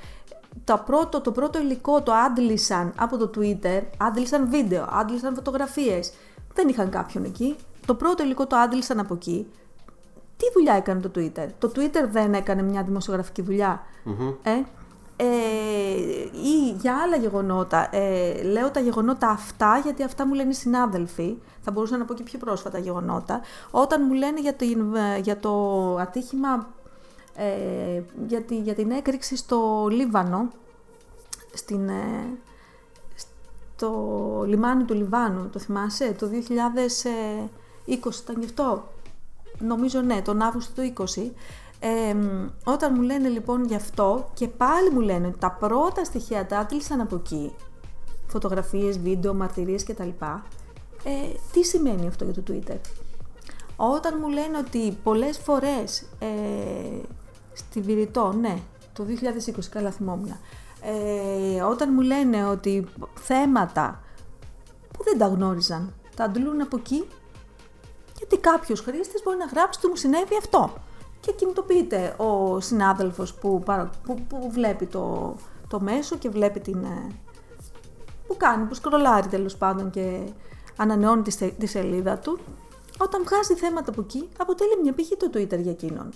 το 0.65 0.83
πρώτο, 0.87 1.21
το 1.21 1.33
πρώτο 1.33 1.59
υλικό 1.59 2.03
το 2.03 2.13
άντλησαν 2.13 2.93
από 2.97 3.17
το 3.17 3.31
Twitter, 3.37 3.83
άντλησαν 3.97 4.51
βίντεο, 4.51 4.89
άντλησαν 4.91 5.35
φωτογραφίες 5.35 6.13
δεν 6.59 6.69
είχαν 6.69 6.91
κάποιον 6.91 7.25
εκεί 7.25 7.57
το 7.87 7.95
πρώτο 7.95 8.23
υλικό 8.23 8.47
το 8.47 8.57
άντλησαν 8.57 8.99
από 8.99 9.15
εκεί 9.15 9.47
τι 10.37 10.45
δουλειά 10.55 10.75
έκανε 10.75 11.01
το 11.01 11.11
Twitter; 11.15 11.47
Το 11.59 11.73
Twitter 11.77 12.09
δεν 12.11 12.35
έκανε 12.35 12.63
μια 12.63 12.83
δημοσιογραφική 12.83 13.43
δουλειά. 13.43 13.83
Ε, 14.43 14.51
ε, 15.17 15.27
ή 16.49 16.71
για 16.81 16.97
άλλα 17.03 17.17
γεγονότα. 17.17 17.97
Ε, 17.97 18.43
λέω 18.43 18.71
τα 18.71 18.81
γεγονότα 18.81 19.29
αυτά 19.29 19.81
γιατί 19.85 20.03
αυτά 20.03 20.27
μου 20.27 20.35
λένε 20.35 20.51
οι 20.51 20.55
συνάδελφοι. 20.55 21.37
Θα 21.61 21.71
μπορούσα 21.71 21.97
να 21.97 22.05
πω 22.05 22.15
και 22.15 22.23
πιο 22.23 22.39
πρόσφατα 22.39 22.79
γεγονότα. 22.79 23.41
Όταν 23.71 24.03
μου 24.07 24.13
λένε 24.13 24.41
για 24.41 24.57
το, 24.57 24.65
για 25.23 25.39
το 25.39 25.53
ατύχημα 25.97 26.69
ε, 27.37 28.03
για, 28.27 28.43
τη- 28.43 28.59
για 28.61 28.75
την 28.75 28.91
έκρηξη 28.91 29.37
στο 29.37 29.87
Λίβανο, 29.91 30.49
στην, 31.55 31.91
ε, 33.79 33.85
στο 33.85 34.45
λιμάνι 34.47 34.85
του 34.85 34.95
Λιβάνου, 34.95 35.49
το 35.49 35.59
θυμάσαι, 35.59 36.13
το 36.19 36.29
2020 37.87 37.91
ήταν 38.23 38.39
γι' 38.39 38.45
αυτό. 38.45 38.89
Νομίζω 39.59 40.01
ναι, 40.01 40.23
τον 40.23 40.43
Αύγουστο 40.43 40.83
του 40.83 40.93
20. 41.17 41.31
Ε, 41.81 42.15
μ, 42.15 42.49
όταν 42.65 42.93
μου 42.97 43.03
λένε 43.03 43.29
λοιπόν 43.29 43.65
γι' 43.65 43.75
αυτό 43.75 44.31
και 44.35 44.49
πάλι 44.49 44.91
μου 44.91 45.01
λένε 45.01 45.27
ότι 45.27 45.39
τα 45.39 45.51
πρώτα 45.51 46.05
στοιχεία 46.05 46.47
τα 46.47 46.59
άτλησαν 46.59 47.01
από 47.01 47.17
εκεί, 47.17 47.55
φωτογραφίες, 48.27 48.99
βίντεο, 48.99 49.35
μαρτυρίες 49.35 49.85
κτλ. 49.85 50.09
Ε, 51.05 51.33
τι 51.53 51.65
σημαίνει 51.65 52.07
αυτό 52.07 52.25
για 52.25 52.43
το 52.43 52.43
Twitter; 52.49 52.77
Όταν 53.77 54.19
μου 54.21 54.29
λένε 54.29 54.59
ότι 54.59 54.99
πολλές 55.03 55.39
φορές 55.39 56.01
ε, 56.19 56.27
στη 57.53 57.81
Βηρητό, 57.81 58.33
ναι, 58.33 58.59
το 58.93 59.05
2020, 59.57 59.65
καλά 59.71 59.91
θυμόμουν, 59.91 60.37
ε, 60.83 61.61
όταν 61.63 61.89
μου 61.93 62.01
λένε 62.01 62.45
ότι 62.47 62.87
θέματα 63.15 64.01
που 64.93 65.05
δεν 65.05 65.19
τα 65.19 65.27
γνώριζαν, 65.27 65.95
τα 66.17 66.25
αντλούν 66.25 66.61
από 66.61 66.77
εκεί, 66.77 67.05
γιατί 68.19 68.39
κάποιος 68.39 68.81
χρήστης 68.81 69.23
μπορεί 69.25 69.37
να 69.37 69.45
γράψει 69.45 69.79
ότι 69.83 69.89
μου 69.89 69.97
συνέβη 69.97 70.37
αυτό. 70.39 70.73
Και 71.21 71.33
κινητοποιείται 71.33 72.15
ο 72.17 72.61
συνάδελφος 72.61 73.35
που, 73.35 73.63
παρα- 73.65 73.91
που, 74.05 74.15
που 74.29 74.51
βλέπει 74.51 74.87
το, 74.87 75.35
το 75.69 75.81
μέσο 75.81 76.17
και 76.17 76.29
βλέπει 76.29 76.61
την, 76.61 76.85
ε, 76.85 77.07
που 78.27 78.37
κάνει, 78.37 78.65
που 78.65 78.75
σκρολάρει 78.75 79.29
τέλος 79.29 79.57
πάντων 79.57 79.91
και 79.91 80.21
ανανεώνει 80.77 81.23
τη, 81.23 81.31
στε- 81.31 81.59
τη 81.59 81.67
σελίδα 81.67 82.19
του, 82.19 82.39
όταν 82.99 83.25
βγάζει 83.25 83.55
θέματα 83.55 83.91
από 83.91 84.01
εκεί, 84.01 84.29
αποτελεί 84.39 84.79
μια 84.83 84.93
πηγή 84.93 85.17
το 85.17 85.31
Twitter 85.35 85.59
για 85.59 85.71
εκείνον. 85.71 86.09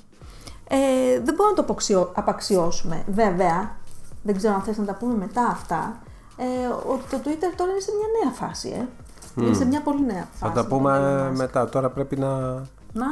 Ε, 0.68 1.20
δεν 1.20 1.34
μπορούμε 1.34 1.48
να 1.48 1.54
το 1.54 1.62
αποξιώ- 1.62 2.10
απαξιώσουμε. 2.14 3.04
Βέβαια, 3.08 3.76
δεν 4.22 4.36
ξέρω 4.36 4.54
αν 4.54 4.60
θες 4.62 4.78
να 4.78 4.84
τα 4.84 4.94
πούμε 4.94 5.14
μετά 5.14 5.46
αυτά, 5.46 5.96
ε, 6.36 6.66
ότι 6.92 7.02
το 7.10 7.16
Twitter 7.24 7.52
τώρα 7.56 7.70
είναι 7.70 7.80
σε 7.80 7.90
μια 7.98 8.06
νέα 8.24 8.32
φάση, 8.32 8.68
ε. 8.68 8.88
Είναι 9.42 9.54
σε 9.54 9.64
μια 9.64 9.82
πολύ 9.82 10.04
νέα 10.04 10.26
Θα 10.32 10.46
φάση. 10.46 10.52
τα 10.52 10.60
για 10.60 10.68
πούμε 10.68 10.92
τον 10.98 11.28
Elon 11.28 11.32
Musk. 11.32 11.36
μετά. 11.38 11.68
Τώρα 11.68 11.90
πρέπει 11.90 12.16
να 12.18 12.28
Να, 12.92 13.06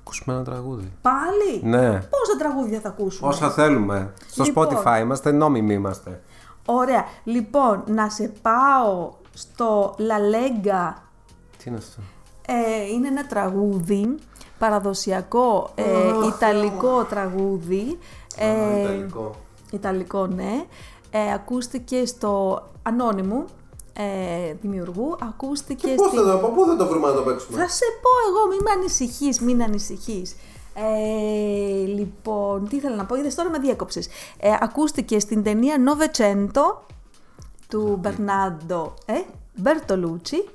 ακούσουμε 0.00 0.34
ένα 0.34 0.44
τραγούδι. 0.44 0.92
πάλι; 1.02 1.60
Ναι. 1.62 1.88
Πόσα 1.90 2.36
τραγούδια 2.38 2.80
θα 2.80 2.88
ακούσουμε; 2.88 3.28
Όσα 3.28 3.50
θέλουμε. 3.50 4.12
Στο 4.30 4.44
Λοιπόν. 4.44 4.68
Spotify 4.70 4.98
είμαστε, 5.00 5.32
νόμιμοι 5.32 5.74
είμαστε. 5.74 6.22
Ωραία. 6.66 7.04
Λοιπόν, 7.24 7.82
να 7.86 8.08
σε 8.08 8.32
πάω 8.42 9.12
στο 9.32 9.94
La 9.98 10.18
Lega 10.34 10.92
Τι 11.58 11.64
είναι 11.66 11.76
αυτό; 11.78 12.00
Ε, 12.46 12.86
είναι 12.92 13.08
ένα 13.08 13.26
τραγούδι, 13.26 14.14
παραδοσιακό 14.58 15.70
ε, 15.74 15.82
ιταλικό 16.36 17.04
τραγούδι. 17.04 17.98
Ε, 18.36 18.80
Ιταλικό. 18.80 19.34
Ιταλικό, 19.70 20.26
ναι. 20.26 20.64
Ε, 21.10 21.32
ακούστηκε 21.32 22.06
στο 22.06 22.62
ανώνυμο 22.82 23.44
ε, 23.92 24.54
δημιουργού, 24.60 25.16
ακούστηκε 25.20 25.88
Πώς 25.88 26.06
στη... 26.06 26.16
θα 26.16 26.22
το, 26.22 26.32
από 26.32 26.48
πού 26.48 26.64
θα 26.66 26.76
το 26.76 26.86
βρούμε 26.86 27.08
να 27.08 27.14
το 27.14 27.22
παίξουμε; 27.22 27.58
Θα 27.58 27.68
σε 27.68 27.84
πω 28.02 28.10
εγώ, 28.28 28.48
μην 28.48 28.58
με 28.62 28.70
ανησυχείς, 28.70 29.40
μην 29.40 29.62
ανησυχείς. 29.62 30.36
Ε, 30.74 31.86
λοιπόν, 31.86 32.68
τι 32.68 32.76
ήθελα 32.76 32.96
να 32.96 33.04
πω, 33.04 33.16
είδες 33.16 33.34
τώρα 33.34 33.50
με 33.50 33.58
διέκοψες. 33.58 34.08
Ε, 34.38 34.52
ακούστηκε 34.60 35.18
στην 35.18 35.42
ταινία 35.42 35.76
Novecento 35.76 36.86
του 37.68 37.98
Μπερνάντο 38.00 38.94
ε, 39.06 39.20
Μπερτολούτσι 39.56 40.48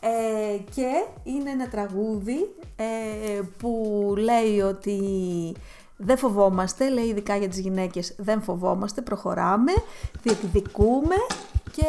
ε, 0.00 0.56
και 0.74 1.04
είναι 1.22 1.50
ένα 1.50 1.68
τραγούδι 1.68 2.54
ε, 2.76 3.40
που 3.58 4.14
λέει 4.16 4.60
ότι 4.60 5.00
δεν 5.96 6.18
φοβόμαστε, 6.18 6.88
λέει 6.88 7.04
ειδικά 7.04 7.36
για 7.36 7.48
τις 7.48 7.58
γυναίκες 7.58 8.14
δεν 8.18 8.42
φοβόμαστε, 8.42 9.02
προχωράμε, 9.02 9.72
διεκδικούμε 10.22 11.16
και 11.72 11.86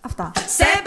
αυτά. 0.00 0.32
Se 0.34 0.82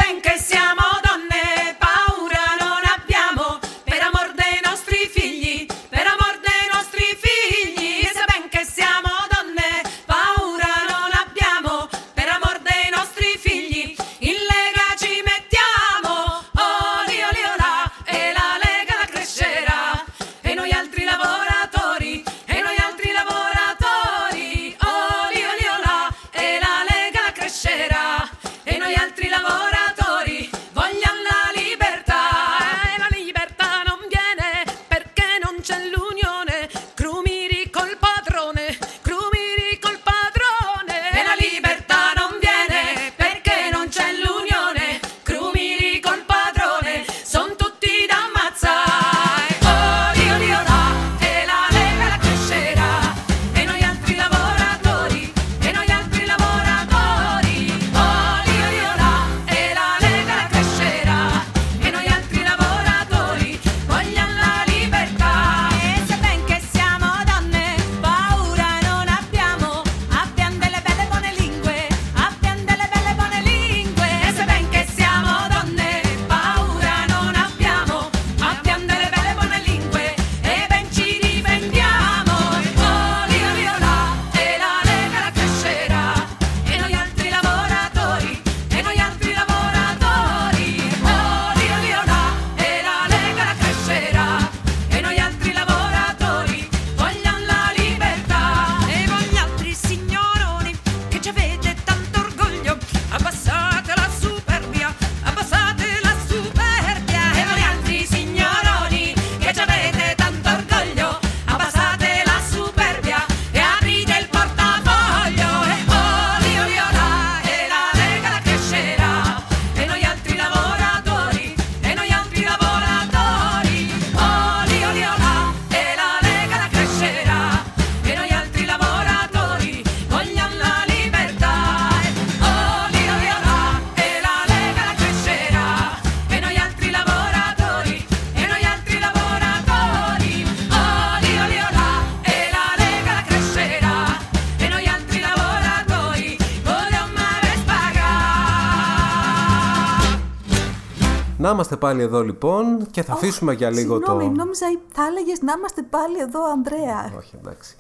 είμαστε 151.60 151.78
πάλι 151.78 152.02
εδώ 152.02 152.24
λοιπόν 152.24 152.88
και 152.92 153.04
θα 153.04 153.14
αφήσουμε 153.14 153.54
για 153.54 153.70
λίγο 153.70 153.96
Συγγνώμη, 153.96 154.24
το. 154.24 154.30
νόμιζα 154.30 154.66
θα 154.92 155.06
έλεγες 155.06 155.42
να 155.42 155.54
είμαστε 155.58 155.82
πάλι 155.82 156.20
εδώ, 156.20 156.52
Ανδρέα. 156.52 157.14
Όχι, 157.18 157.36
εντάξει. 157.40 157.76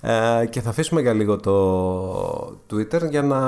Ε, 0.00 0.46
και 0.46 0.60
θα 0.60 0.70
αφήσουμε 0.70 1.00
για 1.00 1.12
λίγο 1.12 1.36
το 1.36 2.58
Twitter 2.70 3.08
για 3.10 3.22
να 3.22 3.40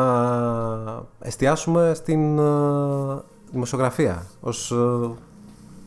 εστιάσουμε 1.21 1.93
στην 1.95 2.39
ε, 2.39 2.43
δημοσιογραφία 3.51 4.27
ως 4.41 4.71
ε, 4.71 5.11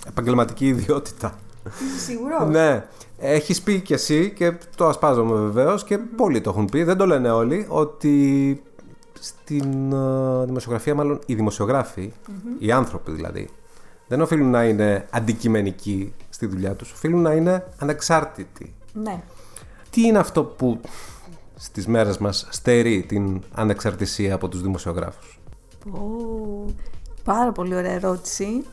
επαγγελματική 0.07 0.67
ιδιότητα. 0.67 1.33
Είσαι 1.65 1.99
σίγουρος; 1.99 2.47
Ναι. 2.49 2.85
Έχεις 3.17 3.61
πει 3.61 3.79
κι 3.79 3.93
εσύ 3.93 4.33
και 4.35 4.53
το 4.75 4.87
ασπάζομαι 4.87 5.39
βεβαίως 5.39 5.83
και 5.83 5.97
πολλοί 5.97 6.41
το 6.41 6.49
έχουν 6.49 6.65
πει, 6.65 6.83
δεν 6.83 6.97
το 6.97 7.05
λένε 7.05 7.31
όλοι, 7.31 7.65
ότι 7.69 8.63
στην 9.19 9.91
ε, 9.91 10.45
δημοσιογραφία, 10.45 10.95
μάλλον 10.95 11.19
οι 11.25 11.35
δημοσιογραφοι 11.35 12.13
οι 12.59 12.71
άνθρωποι 12.71 13.11
δηλαδή, 13.11 13.49
δεν 14.13 14.21
οφείλουν 14.21 14.49
να 14.49 14.63
είναι 14.63 15.07
αντικειμενικοί 15.09 16.13
στη 16.29 16.45
δουλειά 16.45 16.73
τους, 16.73 16.91
οφείλουν 16.91 17.21
να 17.21 17.31
είναι 17.31 17.67
ανεξάρτητοι. 17.79 18.73
Ναι. 18.93 19.21
Τι 19.89 20.01
είναι 20.01 20.17
αυτό 20.17 20.43
που 20.43 20.79
στις 21.55 21.87
μέρες 21.87 22.17
μας 22.17 22.47
στερεί 22.49 23.05
την 23.07 23.41
ανεξαρτησία 23.53 24.33
από 24.33 24.47
τους 24.47 24.61
δημοσιογράφους; 24.61 25.39
Πω, 25.91 26.65
πάρα 27.23 27.51
πολύ 27.51 27.75
ωραία 27.75 27.91
ερώτηση. 27.91 28.63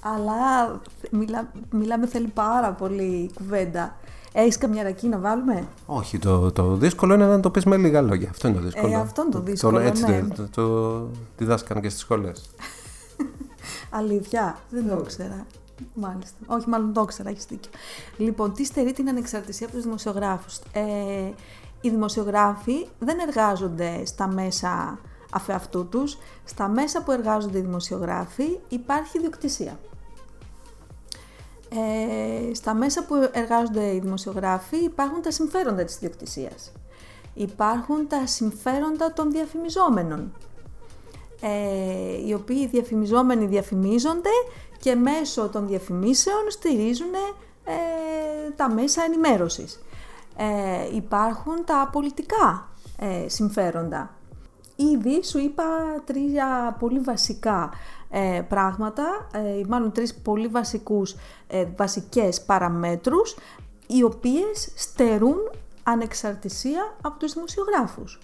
Αλλά 0.00 0.80
μιλά, 1.10 1.50
μιλάμε 1.70 2.06
θέλει 2.06 2.28
πάρα 2.28 2.72
πολύ 2.72 3.30
κουβέντα. 3.34 3.96
Έχεις 4.32 4.58
καμιά 4.58 4.82
ρακή 4.82 5.08
να 5.08 5.18
βάλουμε; 5.18 5.68
Όχι, 5.86 6.18
το, 6.18 6.52
το 6.52 6.74
δύσκολο 6.74 7.14
είναι 7.14 7.26
να 7.26 7.40
το 7.40 7.50
πεις 7.50 7.64
με 7.64 7.76
λίγα 7.76 8.00
λόγια. 8.00 8.28
Αυτό 8.30 8.48
είναι 8.48 8.56
το 8.56 8.62
δύσκολο. 8.62 8.92
Ε, 8.92 8.96
αυτό 8.96 9.22
είναι 9.22 9.30
το 9.30 9.40
δύσκολο, 9.40 9.78
έτσι 9.78 10.04
ναι. 10.04 10.22
το, 10.22 10.42
το, 10.42 10.48
το 10.50 11.08
διδάσκαν 11.36 11.80
και 11.80 11.88
στις 11.88 12.00
σχολές. 12.00 12.50
Αλήθεια, 13.90 14.58
δεν 14.70 14.88
το 14.88 14.98
ήξερα. 14.98 15.46
Μάλιστα. 15.94 16.36
Όχι, 16.46 16.68
μάλλον 16.68 16.92
το 16.92 17.00
ήξερα, 17.00 17.28
έχεις 17.28 17.44
δίκιο. 17.44 17.70
Λοιπόν, 18.16 18.52
τι 18.52 18.64
στερεί 18.64 18.92
την 18.92 19.08
ανεξαρτησία 19.08 19.66
από 19.66 19.74
τους 19.74 19.84
δημοσιογράφους; 19.84 20.58
Ε, 20.72 21.30
οι 21.80 21.90
δημοσιογράφοι 21.90 22.86
δεν 22.98 23.18
εργάζονται 23.18 24.04
στα 24.04 24.26
μέσα 24.26 24.98
αφεαυτού 25.32 25.88
τους. 25.88 26.18
Στα 26.44 26.68
μέσα 26.68 27.02
που 27.02 27.12
εργάζονται 27.12 27.58
οι 27.58 27.60
δημοσιογράφοι 27.60 28.58
υπάρχει 28.68 29.18
ιδιοκτησία. 29.18 29.78
Ε, 31.68 32.54
στα 32.54 32.74
μέσα 32.74 33.04
που 33.04 33.14
εργάζονται 33.32 33.94
οι 33.94 33.98
δημοσιογράφοι 33.98 34.76
υπάρχουν 34.76 35.22
τα 35.22 35.30
συμφέροντα 35.30 35.84
της 35.84 35.94
ιδιοκτησίας. 35.94 36.72
Υπάρχουν 37.34 38.08
τα 38.08 38.26
συμφέροντα 38.26 39.12
των 39.12 39.30
διαφημιζόμενων. 39.30 40.32
Ε, 41.40 42.26
οι 42.26 42.34
οποίοι 42.34 42.66
διαφημιζόμενοι 42.66 43.46
διαφημίζονται 43.46 44.30
και 44.80 44.94
μέσω 44.94 45.48
των 45.48 45.66
διαφημίσεων 45.66 46.50
στηρίζουν 46.50 47.14
ε, 47.64 48.50
τα 48.56 48.70
μέσα 48.70 49.02
ενημέρωσης. 49.02 49.82
Ε, 50.36 50.96
υπάρχουν 50.96 51.64
τα 51.64 51.88
πολιτικά 51.92 52.68
ε, 52.98 53.28
συμφέροντα. 53.28 54.14
Ήδη 54.76 55.24
σου 55.24 55.38
είπα 55.38 55.64
τρία 56.04 56.76
πολύ 56.78 56.98
βασικά 56.98 57.70
ε, 58.10 58.40
πράγματα, 58.48 59.28
ε, 59.32 59.60
μάλλον 59.68 59.92
τρεις 59.92 60.14
πολύ 60.14 60.46
βασικούς, 60.46 61.16
ε, 61.46 61.64
βασικές 61.76 62.42
παραμέτρους, 62.42 63.36
οι 63.86 64.02
οποίες 64.02 64.72
στερούν 64.74 65.36
ανεξαρτησία 65.82 66.96
από 67.02 67.18
τους 67.18 67.32
δημοσιογράφους. 67.32 68.18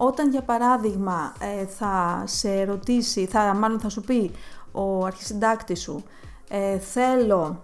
Όταν 0.00 0.30
για 0.30 0.42
παράδειγμα 0.42 1.32
ε, 1.38 1.66
θα 1.66 2.22
σε 2.26 2.64
ρωτήσει, 2.64 3.26
θα, 3.26 3.54
μάλλον 3.54 3.80
θα 3.80 3.88
σου 3.88 4.00
πει 4.00 4.30
ο 4.72 5.04
αρχισυντάκτης 5.04 5.80
σου, 5.80 6.04
ε, 6.48 6.78
θέλω 6.78 7.62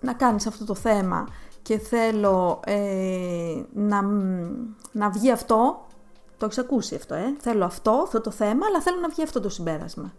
να 0.00 0.12
κάνεις 0.12 0.46
αυτό 0.46 0.64
το 0.64 0.74
θέμα 0.74 1.28
και 1.62 1.78
θέλω 1.78 2.60
ε, 2.64 3.62
να, 3.72 4.02
να 4.92 5.10
βγει 5.10 5.30
αυτό, 5.30 5.86
το 6.38 6.44
έχεις 6.46 6.58
ακούσει 6.58 6.94
αυτό, 6.94 7.14
ε, 7.14 7.36
θέλω 7.40 7.64
αυτό, 7.64 7.90
αυτό 7.90 8.20
το 8.20 8.30
θέμα, 8.30 8.66
αλλά 8.66 8.80
θέλω 8.80 9.00
να 9.00 9.08
βγει 9.08 9.22
αυτό 9.22 9.40
το 9.40 9.48
συμπέρασμα. 9.48 10.12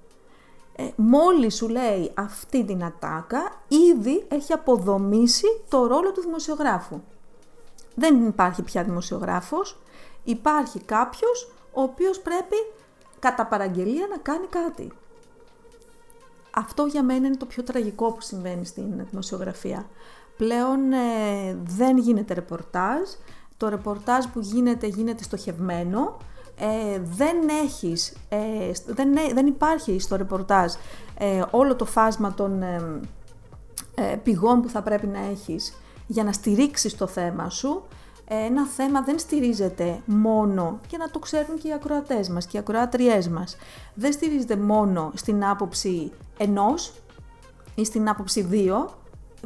Ε, 0.76 0.90
μόλις 0.96 1.56
σου 1.56 1.70
λέει 1.70 2.12
αυτή 2.14 2.66
την 2.66 2.84
ατάκα, 2.84 3.52
ήδη 3.68 4.26
έχει 4.28 4.54
αποδομήσει 4.54 5.48
το 5.70 5.88
ρόλο 5.88 6.12
του 6.12 6.22
δημοσιογράφου. 6.22 7.02
Δεν 7.96 8.26
υπάρχει 8.28 8.62
πια 8.62 8.84
δημοσιογράφος, 8.84 9.82
υπάρχει 10.24 10.80
κάποιος 10.80 11.52
ο 11.72 11.82
οποίος 11.82 12.20
πρέπει 12.20 12.56
κατά 13.20 13.46
παραγγελία 13.46 14.08
να 14.10 14.18
κάνει 14.18 14.48
κάτι. 14.48 14.92
Αυτό 16.52 16.86
για 16.86 17.04
μένα 17.04 17.28
είναι 17.28 17.38
το 17.38 17.46
πιο 17.46 17.64
τραγικό 17.64 18.12
που 18.12 18.22
συμβαίνει 18.22 18.66
στην 18.66 19.06
δημοσιογραφία. 19.10 19.86
Πλέον 20.38 20.92
ε, 20.92 21.58
δεν 21.64 21.98
γίνεται 21.98 22.34
ρεπορτάζ, 22.34 23.10
το 23.58 23.70
ρεπορτάζ 23.70 24.26
που 24.26 24.40
γίνεται 24.40 24.88
γίνεται 24.88 25.24
στοχευμένο, 25.24 26.18
ε, 26.58 27.00
δεν, 27.04 27.38
έχεις, 27.64 28.14
ε, 28.30 28.72
δεν, 28.86 29.14
δεν 29.34 29.48
υπάρχει 29.48 30.00
στο 30.00 30.16
ρεπορτάζ 30.16 30.74
ε, 31.18 31.44
όλο 31.52 31.76
το 31.76 31.86
φάσμα 31.86 32.34
των 32.34 32.62
ε, 32.62 33.00
ε, 33.96 34.16
πηγών 34.24 34.62
που 34.62 34.70
θα 34.70 34.82
πρέπει 34.82 35.08
να 35.08 35.20
έχεις 35.20 35.78
για 36.08 36.24
να 36.24 36.32
στηρίξεις 36.32 36.98
το 36.98 37.08
θέμα 37.08 37.50
σου. 37.50 37.84
Ένα 38.28 38.66
θέμα 38.66 39.02
δεν 39.02 39.20
στηρίζεται 39.20 40.02
μόνο, 40.06 40.80
και 40.88 40.98
να 40.98 41.10
το 41.10 41.20
ξέρουν 41.20 41.58
και 41.58 41.68
οι 41.68 41.74
ακροατές 41.74 42.30
μας 42.30 42.46
και 42.46 42.58
οι 42.58 42.60
ακροατριές 42.60 43.28
μας, 43.28 43.58
δεν 43.94 44.12
στηρίζεται 44.12 44.56
μόνο 44.56 45.12
στην 45.16 45.46
άποψη 45.46 46.12
ενός 46.38 46.94
ή 47.76 47.86
στην 47.86 48.10
άποψη 48.10 48.42
δύο, 48.42 48.90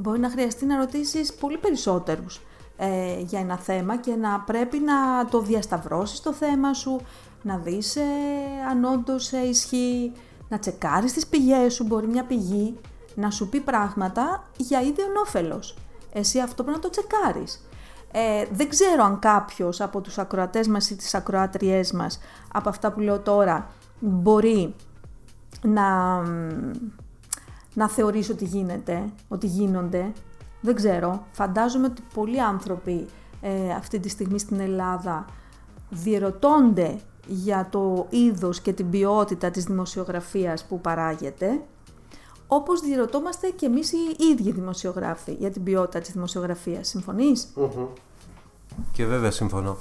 μπορεί 0.02 0.20
να 0.20 0.30
χρειαστεί 0.30 0.66
να 0.66 0.78
ρωτήσεις 0.78 1.34
πολύ 1.34 1.58
περισσότερους 1.58 2.42
ε, 2.78 3.20
για 3.20 3.40
ένα 3.40 3.58
θέμα 3.58 3.98
και 3.98 4.16
να 4.16 4.40
πρέπει 4.40 4.80
να 4.80 5.26
το 5.30 5.42
διασταυρώσεις 5.42 6.20
το 6.20 6.34
θέμα 6.34 6.74
σου, 6.74 7.02
να 7.42 7.58
δεις 7.58 7.96
ε, 7.96 8.02
αν 8.70 8.84
όντως 8.84 9.32
ε, 9.32 9.48
ισχύει, 9.48 10.12
να 10.50 10.60
τσεκάρεις 10.60 11.14
τις 11.14 11.28
πηγές 11.28 11.74
σου, 11.74 11.84
μπορεί 11.84 12.08
μια 12.08 12.24
πηγή 12.24 12.78
να 13.16 13.32
σου 13.32 13.50
πει 13.50 13.60
πράγματα 13.60 14.44
για 14.58 14.82
ίδιον 14.82 15.16
όφελος. 15.26 15.76
Εσύ 16.14 16.40
αυτό 16.40 16.64
πρέπει 16.64 16.78
να 16.78 16.84
το 16.84 16.90
τσεκάρεις. 16.90 17.68
Ε, 18.12 18.46
δεν 18.52 18.70
ξέρω 18.70 19.04
αν 19.04 19.20
κάποιος 19.20 19.82
από 19.82 20.02
τους 20.02 20.18
ακροατές 20.18 20.68
μας 20.68 20.90
ή 20.90 20.96
τις 20.96 21.16
ακροάτριές 21.16 21.92
μας, 21.92 22.20
από 22.54 22.70
αυτά 22.70 22.92
που 22.92 23.00
λέω 23.00 23.20
τώρα, 23.20 23.70
μπορεί 24.00 24.76
να, 25.62 26.22
να 27.74 27.90
θεωρήσει 27.90 28.32
ότι 28.32 28.46
γίνεται, 28.46 29.04
ότι 29.28 29.48
γίνονται. 29.48 30.12
Δεν 30.62 30.76
ξέρω. 30.76 31.26
Φαντάζομαι 31.32 31.86
ότι 31.86 32.02
πολλοί 32.14 32.42
άνθρωποι 32.42 33.06
ε, 33.42 33.72
αυτή 33.72 34.00
τη 34.00 34.10
στιγμή 34.10 34.40
στην 34.40 34.60
Ελλάδα 34.60 35.26
διερωτώνται 35.90 37.00
για 37.28 37.68
το 37.70 38.08
είδος 38.10 38.62
και 38.62 38.74
την 38.74 38.90
ποιότητα 38.90 39.50
της 39.50 39.64
δημοσιογραφίας 39.64 40.66
που 40.66 40.82
παράγεται, 40.82 41.62
όπως 42.48 42.82
διερωτόμαστε 42.82 43.50
και 43.50 43.66
εμείς 43.66 43.92
οι 43.92 44.16
ίδιοι 44.32 44.52
δημοσιογράφοι 44.52 45.34
για 45.34 45.52
την 45.52 45.64
ποιότητα 45.64 46.00
της 46.00 46.12
δημοσιογραφίας. 46.12 46.88
Συμφωνείς; 46.88 47.54
Και 48.92 49.06
βέβαια 49.06 49.32
συμφωνώ. 49.32 49.78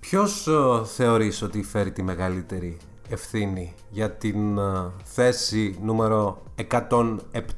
Ποιος 0.00 0.46
ε, 0.46 0.84
θεωρείς 0.84 1.42
ότι 1.42 1.62
φέρει 1.62 1.92
τη 1.92 2.02
μεγαλύτερη 2.02 2.76
ευθύνη 3.08 3.74
για 3.90 4.10
την 4.10 4.58
ε, 4.58 4.90
θέση 5.04 5.78
νούμερο 5.82 6.42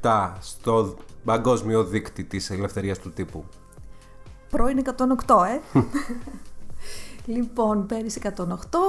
107 0.01 0.33
στο 0.39 0.95
παγκόσμιο 1.25 1.83
δίκτυ 1.83 2.23
της 2.23 2.49
ελευθερίας 2.49 2.99
του 2.99 3.11
τύπου; 3.11 3.45
Πρώην 4.49 4.81
108, 5.25 5.45
ε! 5.47 5.79
λοιπόν, 7.33 7.85
πέρυσι 7.85 8.21
108, 8.23 8.33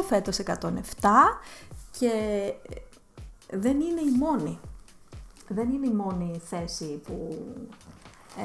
φέτος 0.08 0.38
107 0.46 0.52
και 1.98 2.10
δεν 3.50 3.80
είναι 3.80 4.00
η 4.00 4.16
μόνη. 4.18 4.58
Δεν 5.48 5.70
είναι 5.70 5.86
η 5.86 5.92
μόνη 5.92 6.40
θέση 6.44 7.00
που 7.06 7.46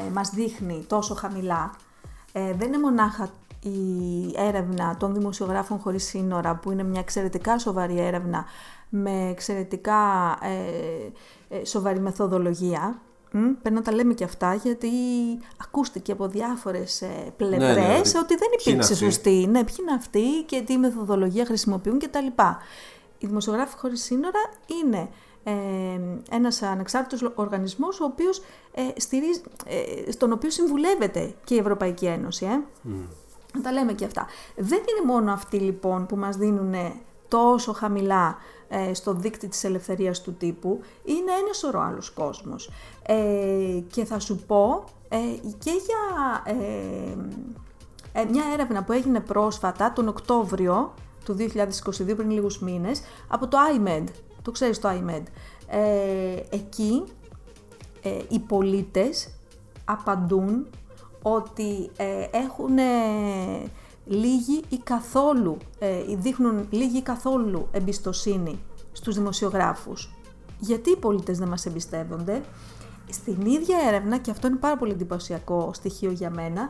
ε, 0.08 0.12
μας 0.12 0.30
δείχνει 0.30 0.86
τόσο 0.88 1.16
χαμηλά. 1.16 1.76
Ε, 2.32 2.54
δεν 2.54 2.68
είναι 2.68 2.80
μονάχα 2.80 3.30
η 3.60 4.34
έρευνα 4.36 4.98
των 5.00 5.14
δημοσιογράφων 5.14 5.80
χωρίς 5.80 6.04
σύνορα 6.04 6.56
που 6.56 6.72
είναι 6.72 6.84
μια 6.84 7.00
εξαιρετικά 7.00 7.60
σοβαρή 7.60 8.00
έρευνα 8.00 8.46
με 8.90 9.28
εξαιρετικά 9.30 9.98
ε, 10.42 11.56
ε, 11.56 11.66
σοβαρή 11.66 12.00
μεθοδολογία. 12.00 13.02
Μ, 13.32 13.40
Πρέπει 13.62 13.76
να 13.76 13.82
τα 13.82 13.94
λέμε 13.94 14.14
και 14.14 14.24
αυτά 14.24 14.54
γιατί 14.54 14.90
ακούστηκε 15.58 16.12
από 16.12 16.28
διάφορες 16.28 17.02
ε, 17.02 17.34
πλευρές 17.38 17.76
Ναι, 17.76 17.88
ναι, 17.88 17.98
ότι 18.00 18.18
ότι 18.18 18.36
δεν 18.36 18.50
ποιοι 18.50 18.64
είναι 18.66 18.74
υπήρξε 18.74 18.94
αυτοί; 18.94 19.06
σωστή. 19.06 19.48
Ναι, 19.50 19.64
ποιοι 19.64 19.76
είναι 19.80 19.94
αυτοί 19.94 20.44
και 20.46 20.62
τι 20.62 20.78
μεθοδολογία 20.78 21.46
χρησιμοποιούν 21.46 22.00
κτλ. 22.00 22.28
Οι 23.18 23.28
δημοσιογράφοι 23.28 23.78
χωρίς 23.78 24.04
σύνορα 24.04 24.40
είναι 24.84 24.98
ε, 24.98 25.08
ένας 26.30 26.62
ανεξάρτητος 26.62 27.32
οργανισμός 27.36 28.00
ο 28.00 28.04
οποίος, 28.06 28.42
ε, 28.72 29.00
στηρίζει, 29.00 29.42
ε, 29.66 30.12
στον 30.12 30.32
οποίο 30.32 30.50
συμβουλεύεται 30.50 31.34
και 31.44 31.56
η 31.56 31.58
Ευρωπαϊκή 31.58 32.06
Ένωση. 32.06 32.46
Ε. 32.46 32.62
Να 33.54 33.62
τα 33.62 33.72
λέμε 33.72 33.94
και 33.94 34.06
αυτά. 34.06 34.28
Δεν 34.56 34.80
είναι 34.80 35.14
μόνο 35.14 35.32
αυτοί 35.32 35.58
λοιπόν 35.58 36.06
που 36.06 36.16
μας 36.16 36.38
δίνουν 36.38 36.74
τόσο 37.28 37.74
χαμηλά 37.74 38.38
ε, 38.68 38.94
στο 38.94 39.14
δίκτυ 39.14 39.48
της 39.48 39.64
ελευθερίας 39.64 40.22
του 40.22 40.34
τύπου, 40.34 40.80
είναι 41.04 41.32
ένα 41.44 41.54
σωρό 41.54 41.82
άλλος 41.82 42.10
κόσμος. 42.10 42.72
Ε, 43.04 43.82
και 43.88 44.06
θα 44.06 44.20
σου 44.20 44.38
πω 44.48 44.84
ε, 45.10 45.18
και 45.58 45.72
για 45.86 46.44
ε, 46.44 47.18
ε, 48.22 48.26
μια 48.26 48.44
έρευνα 48.54 48.84
που 48.84 48.92
έγινε 48.92 49.20
πρόσφατα 49.20 49.94
τον 49.94 50.08
Οκτώβριο 50.08 50.94
του 51.26 51.36
2022, 51.40 52.16
πριν 52.16 52.32
λίγους 52.32 52.60
μήνες, 52.60 53.02
από 53.28 53.48
το 53.48 53.58
IMED. 53.76 54.04
Το 54.42 54.52
ξέρεις 54.52 54.80
το 54.80 54.90
IMED. 54.90 55.24
Ε, 55.68 56.36
εκεί 56.50 57.04
ε, 58.02 58.10
οι 58.30 58.40
πολίτες 58.40 59.34
απαντούν 59.86 60.68
ότι 61.22 61.90
ε, 61.98 62.28
έχουν 62.32 62.78
ε, 62.78 62.84
λίγη 64.06 64.64
ή 64.70 64.78
καθόλου, 64.78 65.58
ε, 65.80 66.16
δείχνουν 66.16 66.68
λίγη 66.70 66.98
ή 66.98 67.02
καθόλου 67.02 67.68
εμπιστοσύνη 67.72 68.60
στους 68.92 69.16
δημοσιογράφους. 69.16 70.14
Γιατί 70.60 70.92
οι 70.92 70.96
πολίτες 70.96 71.38
δεν 71.38 71.48
μας 71.48 71.66
εμπιστεύονται; 71.66 72.42
Στην 73.10 73.46
ίδια 73.46 73.78
έρευνα, 73.88 74.18
και 74.18 74.32
αυτό 74.32 74.48
είναι 74.48 74.56
πάρα 74.56 74.78
πολύ 74.78 74.92
εντυπωσιακό 74.92 75.72
στοιχείο 75.74 76.12
για 76.12 76.30
μένα, 76.30 76.70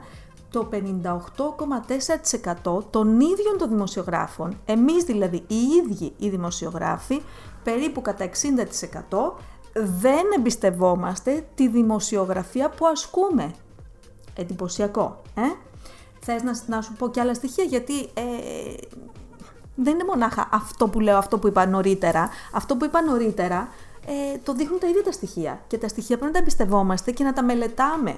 το 0.50 0.70
58,4% 0.72 2.84
των 2.90 3.20
ίδιων 3.20 3.58
των 3.58 3.70
δημοσιογράφων, 3.70 4.58
εμείς 4.66 5.04
δηλαδή 5.04 5.44
οι 5.48 5.56
ίδιοι 5.56 6.14
οι 6.18 6.30
δημοσιογράφοι, 6.30 7.22
περίπου 7.64 8.02
κατά 8.02 8.30
60% 9.10 9.32
δεν 9.74 10.26
εμπιστευόμαστε 10.38 11.46
τη 11.56 11.68
δημοσιογραφία 11.68 12.70
που 12.70 12.88
ασκούμε. 12.88 13.52
Εντυπωσιακό, 14.36 15.22
ε; 15.36 15.42
Θες 16.20 16.44
να, 16.44 16.76
να 16.76 16.82
σου 16.82 16.94
πω 16.94 17.10
και 17.10 17.20
άλλα 17.20 17.34
στοιχεία, 17.34 17.64
γιατί 17.64 18.00
ε, 18.00 18.74
δεν 19.76 19.94
είναι 19.94 20.04
μονάχα 20.04 20.50
αυτό 20.52 20.88
που 20.88 21.00
λέω, 21.00 21.18
αυτό 21.18 21.40
που 21.40 21.48
είπα 21.48 21.68
νωρίτερα. 21.68 22.30
Αυτό 22.54 22.76
που 22.76 22.86
είπα 22.86 23.02
νωρίτερα 23.02 23.70
ε, 24.06 24.38
το 24.44 24.54
δείχνουν 24.54 24.80
τα 24.80 24.88
ίδια 24.88 25.04
τα 25.04 25.12
στοιχεία. 25.12 25.62
Και 25.68 25.78
τα 25.78 25.88
στοιχεία 25.88 26.18
πρέπει 26.18 26.26
να 26.26 26.32
τα 26.32 26.40
εμπιστευόμαστε 26.40 27.12
και 27.12 27.24
να 27.24 27.34
τα 27.34 27.44
μελετάμε. 27.44 28.16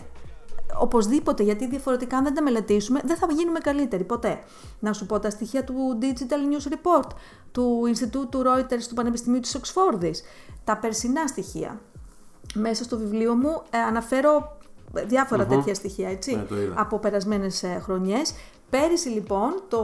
Οπωσδήποτε, 0.80 1.43
γιατί 1.43 1.67
διαφορετικά 1.67 2.17
αν 2.17 2.24
δεν 2.24 2.34
τα 2.34 2.41
μελετήσουμε 2.41 3.01
δεν 3.03 3.17
θα 3.17 3.28
γίνουμε 3.38 3.59
καλύτεροι 3.59 4.03
ποτέ. 4.03 4.39
Να 4.80 4.93
σου 4.93 5.05
πω 5.05 5.19
τα 5.19 5.30
στοιχεία 5.30 5.63
του 5.63 5.97
Digital 6.01 6.53
News 6.53 6.72
Report, 6.74 7.09
του 7.51 7.86
Ινστιτούτου 7.88 8.41
Reuters 8.45 8.84
του 8.89 8.93
Πανεπιστημίου 8.95 9.39
της 9.39 9.55
Οξφόρδης, 9.55 10.24
τα 10.63 10.78
περσινά 10.78 11.28
στοιχεία. 11.28 11.80
Μέσα 12.53 12.84
στο 12.84 12.97
βιβλίο 12.97 13.34
μου 13.36 13.61
ε, 13.69 13.78
αναφέρω 13.78 14.57
διάφορα 15.05 15.45
τέτοια 15.45 15.74
στοιχεία, 15.74 16.09
έτσι, 16.09 16.36
Ναι, 16.36 16.41
το 16.41 16.61
είδα. 16.61 16.74
από 16.78 16.99
περασμένες 16.99 17.63
ε, 17.63 17.80
χρονιές. 17.84 18.34
Πέρυσι 18.69 19.09
λοιπόν 19.09 19.61
το 19.67 19.80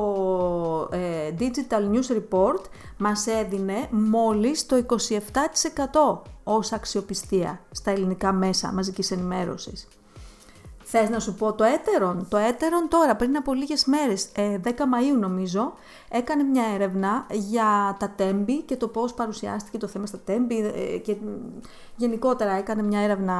ε, 0.91 1.33
Digital 1.39 1.91
News 1.93 2.17
Report 2.17 2.61
μας 2.97 3.27
έδινε 3.27 3.87
μόλις 3.91 4.65
το 4.65 4.85
27% 4.87 6.29
ως 6.43 6.71
αξιοπιστία 6.71 7.59
στα 7.71 7.91
ελληνικά 7.91 8.31
μέσα 8.33 8.71
μαζικής 8.73 9.11
ενημέρωσης. 9.11 9.87
Θες 10.89 11.09
να 11.09 11.19
σου 11.19 11.33
πω 11.33 11.53
το 11.53 11.63
έτερον; 11.63 12.27
Το 12.29 12.37
έτερον 12.37 12.87
τώρα 12.89 13.15
πριν 13.15 13.35
από 13.37 13.53
λίγες 13.53 13.85
μέρες, 13.85 14.29
ε, 14.35 14.57
10 14.63 14.69
Μαΐου 14.69 15.19
νομίζω, 15.19 15.73
έκανε 16.09 16.43
μια 16.43 16.63
έρευνα 16.73 17.25
για 17.31 17.95
τα 17.99 18.09
τέμπη 18.15 18.61
και 18.61 18.75
το 18.75 18.87
πώς 18.87 19.13
παρουσιάστηκε 19.13 19.77
το 19.77 19.87
θέμα 19.87 20.05
στα 20.05 20.19
τέμπη 20.25 20.71
ε, 20.75 20.97
και 20.97 21.13
μ, 21.13 21.27
γενικότερα 21.95 22.51
έκανε 22.51 22.81
μια 22.81 22.99
έρευνα 22.99 23.37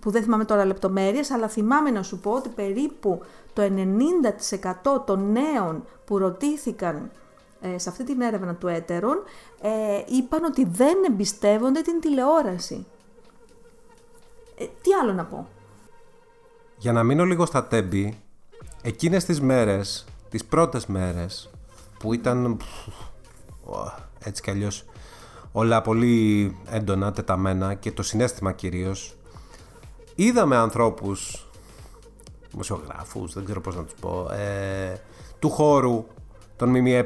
που 0.00 0.10
δεν 0.10 0.22
θυμάμαι 0.22 0.44
τώρα 0.44 0.64
λεπτομέρειες, 0.64 1.30
αλλά 1.30 1.48
θυμάμαι 1.48 1.90
να 1.90 2.02
σου 2.02 2.18
πω 2.18 2.30
ότι 2.30 2.48
περίπου 2.48 3.20
το 3.52 3.62
90% 3.62 5.04
των 5.04 5.32
νέων 5.32 5.84
που 6.04 6.18
ρωτήθηκαν 6.18 7.10
ε, 7.60 7.78
σε 7.78 7.88
αυτή 7.88 8.04
την 8.04 8.20
έρευνα 8.20 8.54
του 8.54 8.66
έτερον 8.66 9.22
ε, 9.60 10.02
είπαν 10.06 10.44
ότι 10.44 10.64
δεν 10.64 10.96
εμπιστεύονται 11.08 11.80
την 11.80 12.00
τηλεόραση. 12.00 12.86
Ε, 14.58 14.64
τι 14.82 14.92
άλλο 15.02 15.12
να 15.12 15.24
πω; 15.24 15.48
Για 16.76 16.92
να 16.92 17.02
μείνω 17.02 17.24
λίγο 17.24 17.46
στα 17.46 17.64
τέμπη, 17.64 18.18
εκείνες 18.82 19.24
τις 19.24 19.40
μέρες, 19.40 20.04
τις 20.28 20.44
πρώτες 20.44 20.86
μέρες, 20.86 21.50
που 21.98 22.12
ήταν 22.12 22.56
πφ, 22.56 22.88
ουα, 23.64 24.08
έτσι 24.18 24.42
κι 24.42 24.50
αλλιώς 24.50 24.84
όλα 25.52 25.82
πολύ 25.82 26.56
έντονα, 26.70 27.12
τεταμένα 27.12 27.74
και 27.74 27.92
το 27.92 28.02
συνέστημα 28.02 28.52
κυρίως, 28.52 29.16
είδαμε 30.14 30.56
ανθρώπους, 30.56 31.48
δημοσιογράφους, 32.50 33.32
δεν 33.32 33.44
ξέρω 33.44 33.60
πώς 33.60 33.76
να 33.76 33.82
τους 33.82 33.94
πω, 34.00 34.30
ε, 34.32 35.00
του 35.38 35.50
χώρου 35.50 36.06
των 36.56 36.68
ΜΜΕ 36.68 37.04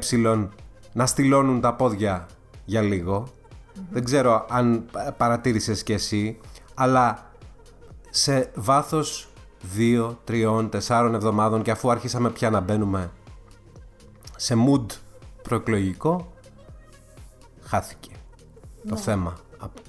να 0.93 1.05
στυλώνουν 1.05 1.61
τα 1.61 1.73
πόδια 1.73 2.25
για 2.65 2.81
λιγο 2.81 3.27
Δεν 3.91 4.03
ξέρω 4.03 4.45
αν 4.49 4.85
ε, 5.07 5.09
παρατήρησες 5.17 5.83
κι 5.83 5.93
εσύ, 5.93 6.39
αλλά 6.73 7.31
σε 8.09 8.51
βάθος 8.55 9.28
δύο, 9.61 10.19
τριών, 10.23 10.69
τεσσάρων 10.69 11.13
εβδομάδων 11.15 11.61
και 11.61 11.71
αφού 11.71 11.91
άρχισαμε 11.91 12.29
πια 12.29 12.49
να 12.49 12.59
μπαίνουμε 12.59 13.11
σε 14.35 14.55
mood 14.67 14.85
προεκλογικό, 15.41 16.31
χάθηκε 17.61 18.09
το 18.89 18.95
θέμα. 18.95 19.37
Από- 19.57 19.81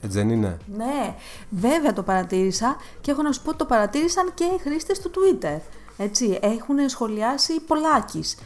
Έτσι 0.00 0.18
δεν 0.18 0.30
είναι; 0.30 0.56
Ναι, 0.76 1.14
βέβαια 1.50 1.92
το 1.92 2.02
παρατήρησα 2.02 2.76
και 3.00 3.10
έχω 3.10 3.22
να 3.22 3.32
σου 3.32 3.42
πω 3.42 3.48
ότι 3.48 3.58
το 3.58 3.64
παρατήρησαν 3.66 4.30
και 4.34 4.44
οι 4.44 4.58
χρήστες 4.60 5.00
του 5.00 5.10
Twitter. 5.14 5.58
Έτσι, 5.96 6.38
έχουν 6.42 6.88
σχολιάσει 6.88 7.60
Πολάκης 7.60 8.36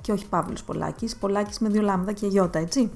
και 0.00 0.12
όχι 0.12 0.26
Παύλος 0.26 0.62
Πολάκης, 0.62 1.16
Πολάκης 1.16 1.58
με 1.58 1.68
δύο 1.68 1.82
λάμδα 1.82 2.12
και 2.12 2.26
γιώτα, 2.26 2.58
έτσι. 2.58 2.90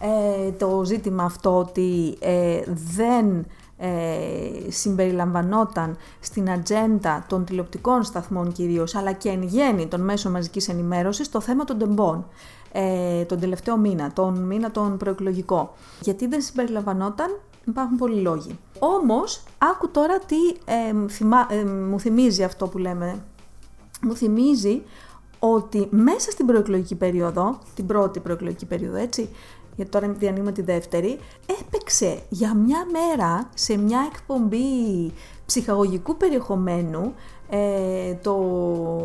Ε, 0.00 0.50
το 0.50 0.82
ζήτημα 0.84 1.24
αυτό 1.24 1.58
ότι 1.58 2.16
ε, 2.20 2.60
δεν 2.66 3.46
ε, 3.78 4.70
συμπεριλαμβανόταν 4.70 5.96
στην 6.20 6.50
ατζέντα 6.50 7.24
των 7.28 7.44
τηλεοπτικών 7.44 8.02
σταθμών 8.02 8.52
κυρίως, 8.52 8.94
αλλά 8.94 9.12
και 9.12 9.28
εν 9.28 9.42
γέννη 9.42 9.86
των 9.86 10.00
μέσων 10.00 10.32
μαζικής 10.32 10.68
ενημέρωσης, 10.68 11.28
το 11.30 11.40
θέμα 11.40 11.64
των 11.64 11.78
τεμπών 11.78 12.26
ε, 12.72 13.24
τον 13.24 13.40
τελευταίο 13.40 13.76
μήνα, 13.76 14.12
τον 14.12 14.38
μήνα 14.38 14.70
τον 14.70 14.96
προεκλογικό. 14.96 15.74
Γιατί 16.00 16.26
δεν 16.26 16.40
συμπεριλαμβανόταν, 16.40 17.40
υπάρχουν 17.66 17.96
πολλοί 17.96 18.20
λόγοι. 18.20 18.58
Όμως, 18.78 19.42
άκου 19.58 19.90
τώρα 19.90 20.18
τι 20.18 20.36
ε, 20.64 21.08
θυμά- 21.08 21.52
ε, 21.52 21.64
μου 21.64 22.00
θυμίζει 22.00 22.42
αυτό 22.44 22.66
που 22.66 22.78
λέμε. 22.78 23.22
Μου 24.02 24.14
θυμίζει 24.14 24.82
ότι 25.38 25.86
μέσα 25.90 26.30
στην 26.30 26.46
προεκλογική 26.46 26.94
περίοδο, 26.94 27.58
την 27.74 27.86
πρώτη 27.86 28.20
προεκλογική 28.20 28.66
περίοδο, 28.66 28.96
έτσι, 28.96 29.28
γιατί 29.78 29.90
τώρα 29.90 30.08
διανύουμε 30.08 30.52
τη 30.52 30.62
δεύτερη, 30.62 31.18
έπαιξε 31.60 32.22
για 32.28 32.54
μια 32.54 32.86
μέρα 32.92 33.48
σε 33.54 33.76
μια 33.76 34.10
εκπομπή 34.12 35.12
ψυχαγωγικού 35.46 36.16
περιεχομένου 36.16 37.14
ε, 37.48 38.14
το 38.14 38.36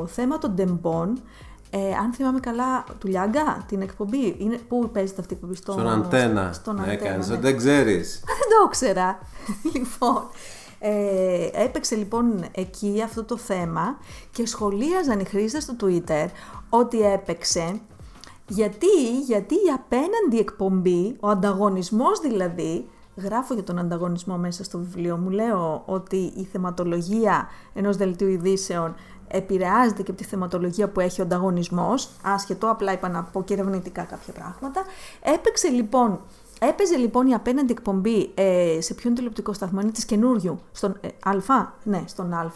θέμα 0.10 0.38
των 0.38 0.56
τεμπών, 0.56 1.22
ε, 1.70 1.94
αν 1.96 2.14
θυμάμαι 2.14 2.40
καλά, 2.40 2.84
του 3.00 3.08
Λιάγκα, 3.08 3.64
την 3.68 3.82
εκπομπή. 3.82 4.36
Είναι, 4.38 4.60
πού 4.68 4.90
παίζεται 4.94 5.22
αυτή 5.22 5.34
η 5.34 5.36
εκπομπή, 5.36 5.56
στο, 5.56 5.72
Στον 5.72 5.90
αντένα. 5.90 6.54
Στον 6.54 6.76
ναι, 6.76 6.82
αντένα, 6.82 7.08
έκανες, 7.08 7.30
ναι. 7.30 7.38
Δεν 7.38 7.58
ξέρεις. 7.58 8.16
Α, 8.16 8.34
δεν 8.40 8.48
το 8.50 8.66
ήξερα. 8.66 9.20
λοιπόν, 9.74 10.30
ε, 10.80 11.64
έπαιξε 11.64 11.96
λοιπόν 11.96 12.46
εκεί 12.52 13.02
αυτό 13.06 13.24
το 13.24 13.38
θέμα 13.38 13.98
και 14.32 14.46
σχολίαζαν 14.46 15.20
οι 15.20 15.26
χρήστες 15.26 15.66
του 15.66 15.76
Twitter 15.82 16.26
ότι 16.70 17.02
έπαιξε 17.02 17.80
γιατί, 18.48 19.20
γιατί 19.26 19.54
η 19.54 19.70
απέναντι 19.74 20.40
εκπομπή, 20.40 21.16
ο 21.20 21.30
ανταγωνισμός 21.30 22.20
δηλαδή, 22.20 22.90
γράφω 23.16 23.54
για 23.54 23.64
τον 23.64 23.80
ανταγωνισμό 23.80 24.38
μέσα 24.38 24.64
στο 24.64 24.78
βιβλίο 24.78 25.18
μου, 25.18 25.30
λέω 25.30 25.84
ότι 25.86 26.34
η 26.36 26.44
θεματολογία 26.52 27.48
ενός 27.74 27.98
δελτίου 27.98 28.28
ειδήσεων 28.28 28.96
επηρεάζεται 29.28 30.04
και 30.04 30.12
από 30.12 30.20
τη 30.20 30.26
θεματολογία 30.28 30.90
που 30.90 31.00
έχει 31.00 31.22
ο 31.22 31.24
ανταγωνισμός, 31.24 32.10
άσχετο, 32.24 32.70
απλά 32.70 32.92
είπα 32.92 33.10
να 33.10 33.24
πω 33.24 33.44
και 33.44 33.54
ερευνητικά 33.54 34.04
κάποια 34.04 34.34
πράγματα. 34.34 34.84
Έπαιξε 35.22 35.68
λοιπόν 35.68 36.20
Έπαιζε 36.70 36.96
λοιπόν 36.96 37.28
η 37.28 37.34
απέναντι 37.34 37.72
εκπομπή 37.72 38.32
ε, 38.34 38.78
σε 38.82 38.94
ποιον 38.94 39.14
τηλεοπτικό 39.14 39.54
σταθμό 39.54 39.82
είναι 39.82 39.92
της 39.92 40.06
καινούριου, 40.06 40.60
στον 40.72 40.98
ε, 41.02 41.08
Α, 41.54 41.68
ναι, 41.84 42.04
στον 42.06 42.34
Α, 42.34 42.52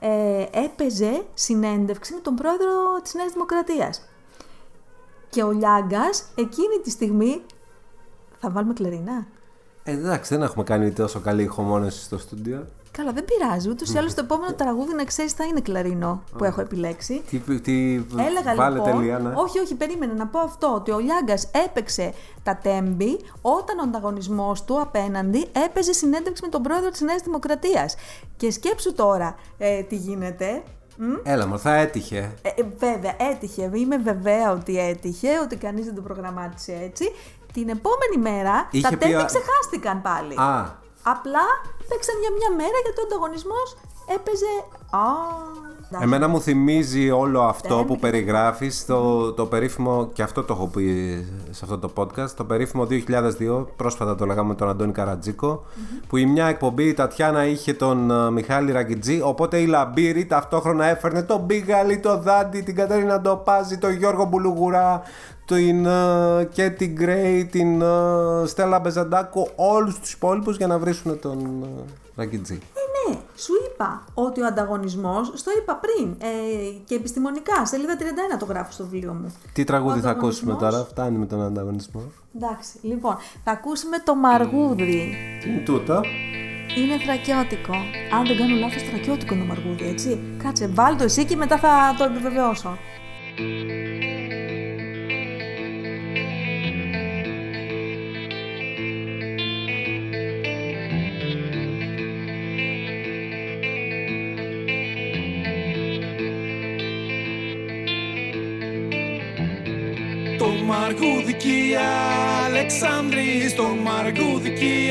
ε, 0.00 0.46
έπαιζε 0.52 1.24
συνέντευξη 1.34 2.14
με 2.14 2.20
τον 2.20 2.34
πρόεδρο 2.34 3.00
της 3.02 3.14
Νέας 3.14 3.32
Δημοκρατίας. 3.32 4.08
Και 5.34 5.42
ο 5.42 5.50
Λιάγκας 5.50 6.24
εκείνη 6.34 6.78
τη 6.82 6.90
στιγμή, 6.90 7.42
θα 8.38 8.50
βάλουμε 8.50 8.72
κλερίνα. 8.72 9.26
Ε, 9.82 9.90
εντάξει, 9.90 10.34
δεν 10.34 10.42
έχουμε 10.42 10.64
κάνει 10.64 10.90
τόσο 10.90 11.20
καλή 11.20 11.42
ηχομόνωση 11.42 12.02
στο 12.02 12.18
στούντιο. 12.18 12.66
Καλά, 12.90 13.12
δεν 13.12 13.24
πειράζει. 13.24 13.68
Ούτως 13.68 13.92
ή 13.92 13.98
άλλως 13.98 14.14
το 14.14 14.20
επόμενο 14.24 14.52
τραγούδι 14.54 14.94
να 14.94 15.04
ξέρεις 15.04 15.32
θα 15.32 15.44
είναι 15.44 15.60
κλαρινό 15.60 16.22
που 16.38 16.44
έχω 16.44 16.60
επιλέξει. 16.60 17.22
Τι, 17.30 17.60
τι 17.60 17.94
Έλεγα 17.94 18.54
βάλετε, 18.56 18.86
λοιπόν. 18.86 19.02
Λιάννα. 19.02 19.34
Όχι, 19.36 19.58
όχι, 19.58 19.74
περίμενε 19.74 20.12
να 20.12 20.26
πω 20.26 20.38
αυτό. 20.38 20.74
Ότι 20.74 20.90
ο 20.90 20.98
Λιάγκας 20.98 21.50
έπαιξε 21.64 22.12
τα 22.42 22.56
τέμπη 22.56 23.20
όταν 23.42 23.78
ο 23.78 23.82
ανταγωνισμός 23.82 24.64
του 24.64 24.80
απέναντι 24.80 25.46
έπαιζε 25.64 25.92
συνέντευξη 25.92 26.42
με 26.44 26.48
τον 26.48 26.62
πρόεδρο 26.62 26.90
της 26.90 27.00
Νέας 27.00 27.22
Δημοκρατίας. 27.22 27.94
Και 28.36 28.50
σκέψου 28.50 28.94
τώρα 28.94 29.34
ε, 29.58 29.82
τι 29.82 29.96
γίνεται. 29.96 30.62
Μ; 30.96 31.12
Έλα, 31.22 31.46
μου, 31.46 31.58
θα 31.58 31.74
έτυχε. 31.74 32.34
Ε, 32.42 32.48
ε, 32.48 32.62
βέβαια, 32.78 33.14
έτυχε. 33.18 33.70
Είμαι 33.74 33.96
βεβαία 33.96 34.50
ότι 34.52 34.78
έτυχε, 34.78 35.38
ότι 35.38 35.56
κανείς 35.56 35.84
δεν 35.84 35.94
το 35.94 36.00
προγραμμάτισε 36.00 36.78
έτσι. 36.82 37.12
Την 37.52 37.68
επόμενη 37.68 38.16
μέρα 38.22 38.68
Είχε 38.70 38.82
τα 38.82 38.88
πει 38.88 38.96
τέμπη 38.96 39.14
ο- 39.14 39.24
ξεχάστηκαν 39.24 40.02
πάλι. 40.02 40.34
Α, 40.40 40.82
Απλά 41.02 41.44
παίξαν 41.88 42.16
για 42.20 42.30
μια 42.38 42.50
μέρα 42.60 42.78
γιατί 42.84 43.00
ο 43.00 43.04
ανταγωνισμός 43.06 43.76
έπαιζε. 44.06 44.52
Α, 44.90 44.98
εντάξει. 45.78 46.04
Εμένα 46.04 46.28
μου 46.28 46.40
θυμίζει 46.40 47.10
όλο 47.10 47.40
αυτό 47.40 47.76
Δεν 47.76 47.84
που 47.84 47.98
περιγράφεις 47.98 48.86
το, 48.86 49.32
το 49.32 49.46
περίφημο, 49.46 50.10
και 50.12 50.22
αυτό 50.22 50.42
το 50.42 50.52
έχω 50.52 50.66
πει 50.66 50.84
σε 51.50 51.60
αυτό 51.62 51.78
το 51.78 51.90
podcast, 51.96 52.30
το 52.36 52.44
περίφημο 52.44 52.86
2002, 52.90 53.66
πρόσφατα 53.76 54.14
το 54.14 54.26
λέγαμε 54.26 54.48
με 54.48 54.54
τον 54.54 54.68
Αντώνη 54.68 54.92
Καρατζίκο, 54.92 55.64
που 56.06 56.16
η 56.16 56.26
μια 56.26 56.46
εκπομπή 56.46 56.84
η 56.84 56.94
Τατιάνα 56.94 57.46
είχε 57.46 57.72
τον 57.72 58.10
ε, 58.10 58.30
Μιχάλη 58.30 58.72
Ραγκιτζή, 58.72 59.20
οπότε 59.22 59.58
η 59.58 59.66
Λαμπύρη 59.66 60.26
ταυτόχρονα 60.26 60.84
έφερνε 60.84 61.22
τον 61.22 61.40
Μπίγαλη, 61.40 61.98
τον 61.98 62.22
Δάντη, 62.22 62.62
την 62.62 62.74
Κατερίνα 62.74 63.20
Ντοπάζη, 63.20 63.78
τον 63.78 63.92
Γιώργο 63.92 64.24
Μπουλουγουρά, 64.24 65.02
την 65.44 65.86
ε, 65.86 66.48
Κέτι 66.52 66.86
Γκρέι, 66.86 67.44
την 67.44 67.82
ε, 67.82 67.86
Στέλλα 68.44 68.78
Μπεζαντάκο, 68.78 69.48
όλους 69.56 69.98
τους 69.98 70.12
υπόλοιπους 70.12 70.56
για 70.56 70.66
να 70.66 70.78
βρίσουν 70.78 71.20
τον 71.20 71.62
ε, 71.62 71.84
Ραγκιτζή. 72.16 72.54
Ε, 72.54 73.10
ναι, 73.10 73.18
σου 73.36 73.52
είπα 73.66 74.04
ότι 74.14 74.40
ο 74.40 74.46
ανταγωνισμός, 74.46 75.30
στο 75.34 75.50
είπα 75.58 75.74
πριν 75.76 76.10
ε, 76.18 76.26
και 76.84 76.94
επιστημονικά, 76.94 77.66
σελίδα 77.66 77.96
31 77.98 78.38
το 78.38 78.44
γράφω 78.44 78.72
στο 78.72 78.86
βιβλίο 78.86 79.12
μου. 79.12 79.34
Τι 79.52 79.64
τραγούδι 79.64 79.98
Ο 79.98 80.02
θα 80.02 80.10
ακούσουμε 80.10 80.52
ανταγωνισμός- 80.52 80.72
τώρα, 80.72 80.84
φτάνει 80.84 81.18
με 81.18 81.26
τον 81.26 81.42
ανταγωνισμό. 81.42 82.02
Εντάξει, 82.36 82.78
λοιπόν, 82.82 83.16
θα 83.44 83.50
ακούσουμε 83.50 83.98
το 83.98 84.14
μαργούδι. 84.14 85.14
Τι 85.42 85.48
είναι 85.50 85.58
τούτο. 85.64 86.00
Είναι 86.76 86.98
θρακιώτικο. 87.04 87.72
Αν 88.18 88.26
δεν 88.26 88.36
κάνω 88.36 88.54
λάθος, 88.56 88.82
θρακιώτικο 88.82 89.34
είναι 89.34 89.42
το 89.42 89.48
μαργούδι, 89.48 89.88
έτσι. 89.88 90.20
Κάτσε, 90.42 90.66
βάλ 90.66 90.96
το 90.96 91.04
εσύ 91.04 91.24
και 91.24 91.36
μετά 91.36 91.58
θα 91.58 91.94
το 91.98 92.04
επιβεβαιώσω. 92.04 92.78
Το 110.64 110.72
Μαργούδικη 110.72 111.76
Αλεξάνδρης, 112.46 113.54
το 113.54 113.62
Μαργούδικη 113.82 114.90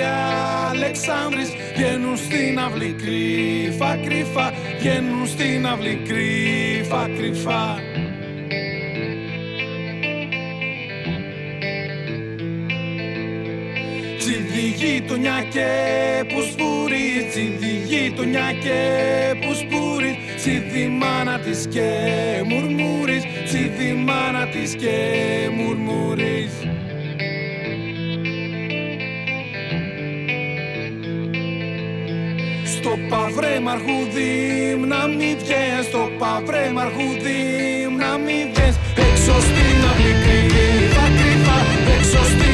Αλεξάνδρης. 0.69 1.49
Βγαίνουν 1.75 2.17
στην 2.17 2.59
αυλή 2.59 2.95
κρύφα 3.01 3.95
κρύφα, 3.95 4.53
βγαίνουν 4.79 5.27
στην 5.27 5.67
αυλή 5.67 6.01
κρύφα 6.07 7.09
κρύφα. 7.17 7.79
Τσιδι 14.17 14.67
γειτονιά 14.75 15.45
και 15.49 15.69
που 16.27 16.41
σπουρεί 16.41 17.27
Τσιδι 17.29 17.83
γειτονιά 17.85 18.51
και 18.63 18.79
που 19.41 19.53
σπουρεί 19.53 20.19
Τσιδι 20.43 20.87
μάνα 20.87 21.39
της 21.39 21.67
και 21.69 21.89
μουρμουρείς 22.45 23.23
Τσιδι 23.45 23.93
μάνα 23.93 24.47
της 24.47 24.75
και 24.75 24.95
μουρμουρείς 25.55 26.51
Στο 32.65 32.89
παυρέ 33.09 33.59
μαρχούδι 33.59 34.31
να 34.87 35.07
μη 35.07 35.35
βγες. 35.39 35.85
Στο 35.87 36.09
παυρέ 36.19 36.71
μαρχούδι 36.73 37.39
να 37.99 38.17
μη 38.17 38.39
βγες. 38.53 38.75
Έξω 39.07 39.35
στην 39.47 39.77
αυλή 39.89 40.13
κρύβα 40.23 41.05
κρύβα 41.17 41.57
Έξω 41.95 42.23
στην 42.33 42.52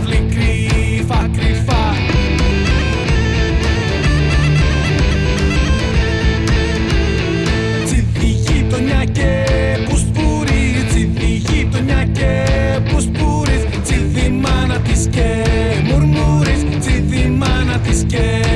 Βγαίνουν 0.00 0.06
στην 0.06 0.16
αυλή 0.16 0.26
κρύφα 0.34 1.30
κρύφα 1.36 1.94
Τσιδι 7.84 8.26
γειτονιά 8.26 9.04
και 9.04 9.44
που 9.88 9.96
σπουρεί 9.96 10.84
Τσιδι 10.88 11.26
γειτονιά 11.26 12.04
και 12.04 12.44
που 12.90 13.00
σπουρείς 13.00 13.64
Τσιδι 13.82 14.30
μάνα 14.30 14.78
της 14.78 15.08
και 15.10 15.44
μουρμουρείς 15.84 16.64
Τσιδι 16.80 17.28
μάνα 17.28 17.78
της 17.78 18.04
και 18.08 18.55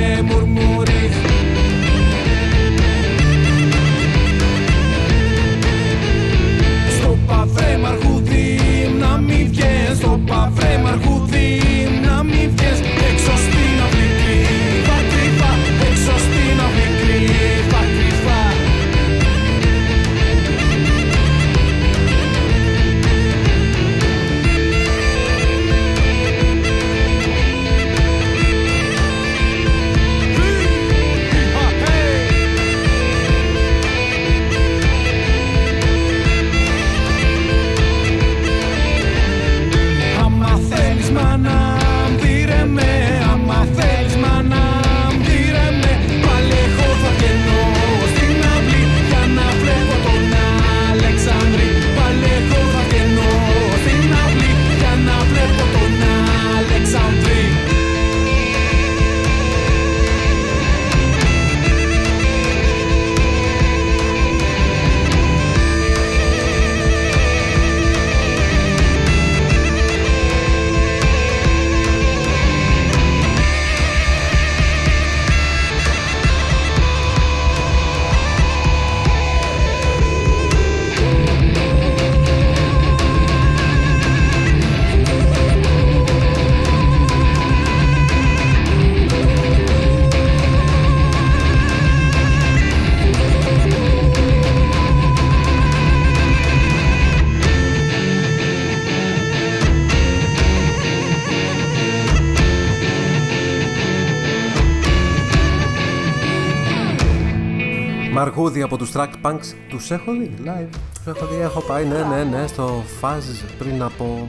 από 108.73 108.79
τους 108.79 108.93
Track 108.95 109.11
Punks 109.23 109.55
τους 109.68 109.91
έχω 109.91 110.12
δει 110.12 110.35
live. 110.45 110.68
Τους 110.95 111.07
έχω 111.07 111.27
δει, 111.27 111.41
έχω 111.41 111.61
πάει, 111.61 111.85
ναι, 111.85 112.03
ναι, 112.03 112.25
ναι, 112.25 112.47
στο 112.47 112.83
Fuzz 113.01 113.45
πριν 113.59 113.83
από 113.83 114.29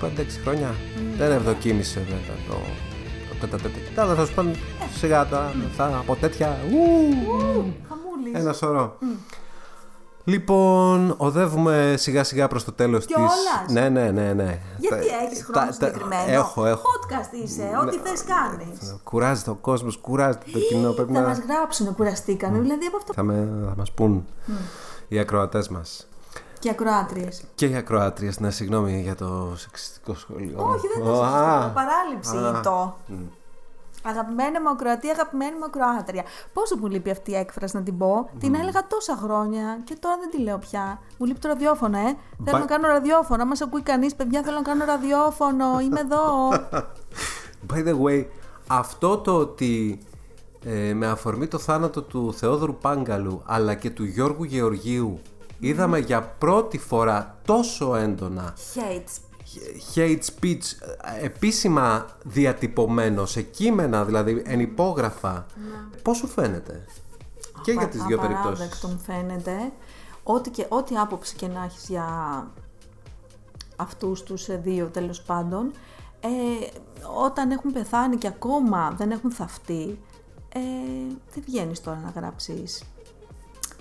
5-6 0.00 0.06
χρόνια. 0.42 0.74
Δεν 1.16 1.32
ευδοκίμησε 1.32 2.00
βέβαια 2.00 2.36
το... 2.48 2.54
το 3.28 3.46
τέτα 3.46 3.56
τέτα. 3.56 3.78
Τώρα 3.94 4.14
θα 4.14 4.26
σου 4.26 4.34
πω 4.34 4.42
σιγά 4.94 5.26
τώρα, 5.26 5.54
θα 5.76 5.96
από 5.98 6.16
τέτοια... 6.16 6.58
ου, 6.70 6.76
Χαμούλης. 7.88 8.40
Ένα 8.40 8.52
σωρό. 8.52 8.98
Λοιπόν, 10.28 11.14
οδεύουμε 11.16 11.94
σιγά 11.98 12.24
σιγά 12.24 12.48
προς 12.48 12.64
το 12.64 12.72
τέλος 12.72 13.04
Κιόλας; 13.06 13.30
της... 13.66 13.74
Ναι, 13.74 13.88
ναι, 13.88 14.10
ναι, 14.10 14.32
ναι. 14.32 14.58
Γιατί 14.78 15.08
Τα- 15.08 15.14
έχεις 15.24 15.44
χρόνο 15.44 15.60
τα- 15.60 15.66
τα- 15.66 15.72
συγκεκριμένο; 15.72 16.32
Έχω, 16.32 16.66
έχω. 16.66 16.82
Podcast 16.82 17.44
είσαι, 17.44 17.70
ό,τι 17.86 17.96
θες 17.98 18.24
κάνεις. 18.24 18.96
Κουράζεται 19.04 19.50
ο 19.50 19.54
κόσμος, 19.54 19.96
κουράζεται 19.96 20.44
το 20.52 20.58
κοινό. 20.58 20.92
Πρέπει 20.92 21.12
Θα 21.12 21.20
να... 21.20 21.26
μας 21.28 21.38
γράψουν, 21.38 21.94
κουραστήκανε, 21.94 22.58
δηλαδή 22.58 22.86
από 22.86 22.96
αυτό. 22.96 23.12
Θα, 23.12 23.22
με, 23.22 23.48
θα 23.68 23.74
μας 23.76 23.90
πούν 23.92 24.26
οι 25.08 25.18
ακροατές 25.18 25.68
μας. 25.68 26.08
Και 26.58 26.70
ακροάτριες. 26.70 27.42
Και 27.54 27.66
οι 27.66 27.74
ακροάτριες, 27.76 28.40
ναι, 28.40 28.50
συγγνώμη 28.50 29.00
για 29.00 29.14
το 29.14 29.52
σεξιστικό 29.56 30.14
σχόλιο. 30.14 30.56
Όχι, 30.58 30.86
δεν 30.94 31.04
το 31.04 31.22
Α, 31.22 31.26
συζητώ. 31.26 31.72
Παράληψη 31.74 32.56
α. 32.56 32.60
το. 32.60 32.96
Αγαπημένη 34.08 34.60
μου 34.60 34.68
ακροατή, 34.68 35.08
αγαπημένη 35.08 35.56
μου 35.58 35.64
ακροάτρια. 35.64 36.24
Πόσο 36.52 36.76
μου 36.76 36.86
λείπει 36.86 37.10
αυτή 37.10 37.30
η 37.30 37.34
έκφραση 37.36 37.76
να 37.76 37.82
την 37.82 37.98
πω; 37.98 38.30
Την 38.38 38.54
έλεγα 38.54 38.86
τόσα 38.86 39.16
χρόνια 39.16 39.80
και 39.84 39.96
τώρα 40.00 40.16
δεν 40.20 40.30
τη 40.30 40.38
λέω 40.38 40.58
πια. 40.58 41.00
Μου 41.18 41.26
λείπει 41.26 41.38
το 41.38 41.48
ραδιόφωνο, 41.48 41.98
ε. 41.98 42.16
Θέλω 42.44 42.58
να 42.58 42.64
κάνω 42.64 42.86
ραδιόφωνο. 42.86 43.42
Αν 43.42 43.52
μα 43.54 43.66
ακούει 43.66 43.82
κανείς, 43.82 44.14
παιδιά, 44.14 44.42
θέλω 44.42 44.56
να 44.56 44.62
κάνω 44.62 44.84
ραδιόφωνο. 44.84 45.80
Είμαι 45.80 46.00
εδώ. 46.00 46.48
By 47.72 47.88
the 47.88 48.00
way, 48.02 48.24
αυτό 48.66 49.18
το 49.18 49.36
ότι 49.36 49.98
ε, 50.64 50.94
με 50.94 51.06
αφορμή 51.06 51.46
το 51.46 51.58
θάνατο 51.58 52.02
του 52.02 52.34
Θεόδωρου 52.34 52.74
Πάγκαλου 52.74 53.42
αλλά 53.44 53.74
και 53.74 53.90
του 53.90 54.04
Γιώργου 54.04 54.44
Γεωργίου 54.44 55.20
είδαμε 55.58 55.98
για 55.98 56.22
πρώτη 56.22 56.78
φορά 56.78 57.38
τόσο 57.44 57.94
έντονα 57.96 58.54
Hates. 58.74 59.25
Hate 59.94 60.20
speech 60.40 60.62
ε, 61.20 61.24
επίσημα 61.24 62.06
διατυπωμένο 62.24 63.26
σε 63.26 63.42
κείμενα, 63.42 64.04
δηλαδή 64.04 64.42
εν 64.46 64.60
υπόγραφα. 64.60 65.46
Πώς 66.02 66.16
σου 66.16 66.26
φαίνεται; 66.26 66.84
Και 67.62 67.72
για 67.72 67.88
τις 67.88 68.02
δύο 68.02 68.18
περιπτώσεις. 68.18 68.48
Απαράδεκτο 68.48 68.88
μου 68.88 69.00
φαίνεται. 69.06 69.72
Ό,τι, 70.22 70.50
και, 70.50 70.66
ό,τι 70.68 70.96
άποψη 70.96 71.36
και 71.36 71.46
να 71.46 71.64
έχεις 71.64 71.88
για 71.88 72.06
αυτούς 73.76 74.22
τους 74.22 74.48
ε, 74.48 74.60
δύο 74.64 74.86
τέλος 74.86 75.22
πάντων, 75.22 75.70
ε, 76.20 76.28
όταν 77.24 77.50
έχουν 77.50 77.72
πεθάνει 77.72 78.16
και 78.16 78.26
ακόμα 78.26 78.94
δεν 78.96 79.10
έχουν 79.10 79.30
θαυτεί, 79.32 79.98
ε, 80.48 80.60
δεν 81.34 81.42
βγαίνεις 81.46 81.80
τώρα 81.80 82.00
να 82.04 82.20
γράψεις 82.20 82.82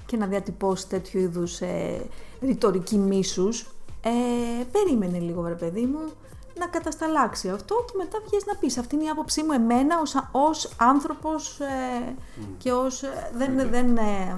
και 0.06 0.18
να 0.18 0.28
διατυπώσεις 0.28 0.88
τέτοιου 0.88 1.20
είδους 1.20 1.62
ε, 1.62 2.06
ρητορική 2.42 2.98
μίσους. 2.98 3.75
Ε, 4.08 4.64
περίμενε 4.72 5.18
λίγο, 5.20 5.42
βρε 5.42 5.54
παιδί 5.54 5.86
μου, 5.86 6.00
να 6.60 6.66
κατασταλάξει 6.68 7.50
αυτό 7.50 7.86
και 7.88 7.94
μετά 7.98 8.18
βγες 8.28 8.46
να 8.46 8.56
πεις. 8.56 8.78
Αυτή 8.78 8.96
είναι 8.96 9.04
η 9.04 9.10
άποψή 9.10 9.44
μου 9.44 9.52
εμένα 9.52 10.00
ως, 10.02 10.16
α- 10.16 10.30
ως 10.32 10.70
άνθρωπος 10.78 11.60
ε, 11.60 12.16
και 12.58 12.72
ως... 12.72 13.04
ε, 13.04 13.30
δεν, 13.34 13.70
δεν, 13.70 13.98
ε, 13.98 14.36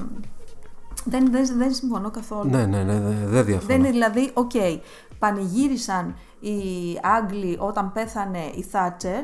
δεν, 1.03 1.31
δεν, 1.31 1.57
δεν 1.57 1.73
συμφωνώ 1.73 2.11
καθόλου. 2.11 2.49
Ναι, 2.49 2.65
ναι, 2.65 2.83
ναι, 2.83 2.99
δεν 2.99 3.29
δεν 3.29 3.45
διαφωνώ. 3.45 3.67
Δεν 3.67 3.79
είναι 3.79 3.89
δηλαδή, 3.89 4.31
οκ, 4.33 4.51
πανηγύρισαν 5.19 6.15
οι 6.39 6.57
Άγγλοι 7.01 7.57
όταν 7.59 7.91
πέθανε 7.91 8.51
η 8.55 8.61
Θάτσερ, 8.61 9.23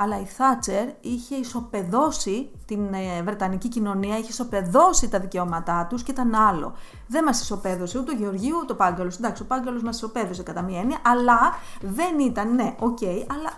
αλλά 0.00 0.20
η 0.20 0.24
Θάτσερ 0.24 0.84
είχε 1.00 1.34
ισοπεδώσει 1.34 2.50
την 2.66 2.94
ε, 2.94 3.22
Βρετανική 3.22 3.68
κοινωνία, 3.68 4.18
είχε 4.18 4.28
ισοπεδώσει 4.28 5.08
τα 5.08 5.18
δικαιώματά 5.20 5.86
τους 5.90 6.02
και 6.02 6.10
ήταν 6.10 6.34
άλλο. 6.34 6.74
Δεν 7.06 7.24
μας 7.24 7.40
ισοπέδωσε 7.40 7.98
ούτε 7.98 8.12
ο 8.12 8.14
Γεωργίου 8.14 8.56
ούτε 8.62 8.72
ο 8.72 8.76
Πάγκαλος. 8.76 9.16
Εντάξει, 9.16 9.42
ο 9.42 9.44
Πάγκαλος 9.44 9.82
μας 9.82 9.96
ισοπέδωσε 9.96 10.42
κατά 10.42 10.62
μία 10.62 10.80
έννοια, 10.80 10.98
αλλά 11.02 11.38
δεν 11.80 12.18
ήταν, 12.18 12.54
ναι, 12.54 12.74
οκ, 12.78 12.98
αλλά 13.02 13.52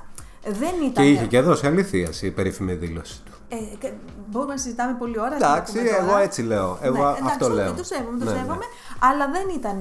δεν 0.45 0.75
ήταν... 0.85 1.05
Και 1.05 1.11
είχε 1.11 1.27
και 1.27 1.41
δόση 1.41 1.67
αλήθειας 1.67 2.09
η 2.21 2.31
περίφημη 2.31 2.75
δήλωση 2.75 3.21
του. 3.25 3.33
Ε, 3.49 3.57
και 3.79 3.93
μπορούμε 4.31 4.53
να 4.53 4.59
συζητάμε 4.59 4.97
πολλή 4.99 5.21
ώρα. 5.21 5.35
Εντάξει, 5.35 5.53
ας 5.61 5.73
το 5.73 5.79
πούμε 5.79 5.91
εγώ 5.91 6.07
τώρα. 6.07 6.21
έτσι 6.23 6.43
λέω. 6.43 6.79
Εγώ 6.81 6.95
ναι, 6.95 7.01
εντάξει, 7.01 7.25
αυτό 7.25 7.47
όχι, 7.47 7.55
λέω. 7.55 7.75
Το 7.75 7.85
σέβομαι, 7.85 8.19
το 8.19 8.25
Ναι, 8.25 8.31
ναι. 8.31 8.37
σέβομαι. 8.37 8.65
Αλλά 8.99 9.31
δεν 9.31 9.49
ήταν. 9.55 9.81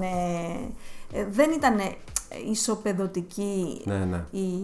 δεν 1.32 1.52
ήταν 1.52 1.80
ισοπεδωτική 2.52 3.82
Ναι, 3.86 3.98
ναι. 3.98 4.24
η, 4.32 4.64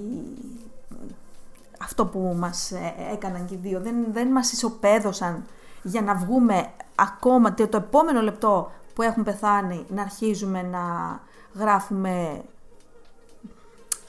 αυτό 1.79 2.05
που 2.05 2.35
μας 2.39 2.71
ε, 2.71 2.93
έκαναν 3.13 3.45
και 3.45 3.53
οι 3.53 3.59
δύο. 3.61 3.81
Δεν, 3.81 3.95
δεν 4.11 4.27
μας 4.27 4.51
ισοπαίδωσαν 4.51 5.45
για 5.83 6.01
να 6.01 6.15
βγούμε 6.15 6.69
ακόμα 6.95 7.53
το, 7.53 7.67
το 7.67 7.77
επόμενο 7.77 8.21
λεπτό 8.21 8.71
που 8.93 9.01
έχουν 9.01 9.23
πεθάνει 9.23 9.85
να 9.89 10.01
αρχίζουμε 10.01 10.61
να 10.61 10.83
γράφουμε 11.53 12.43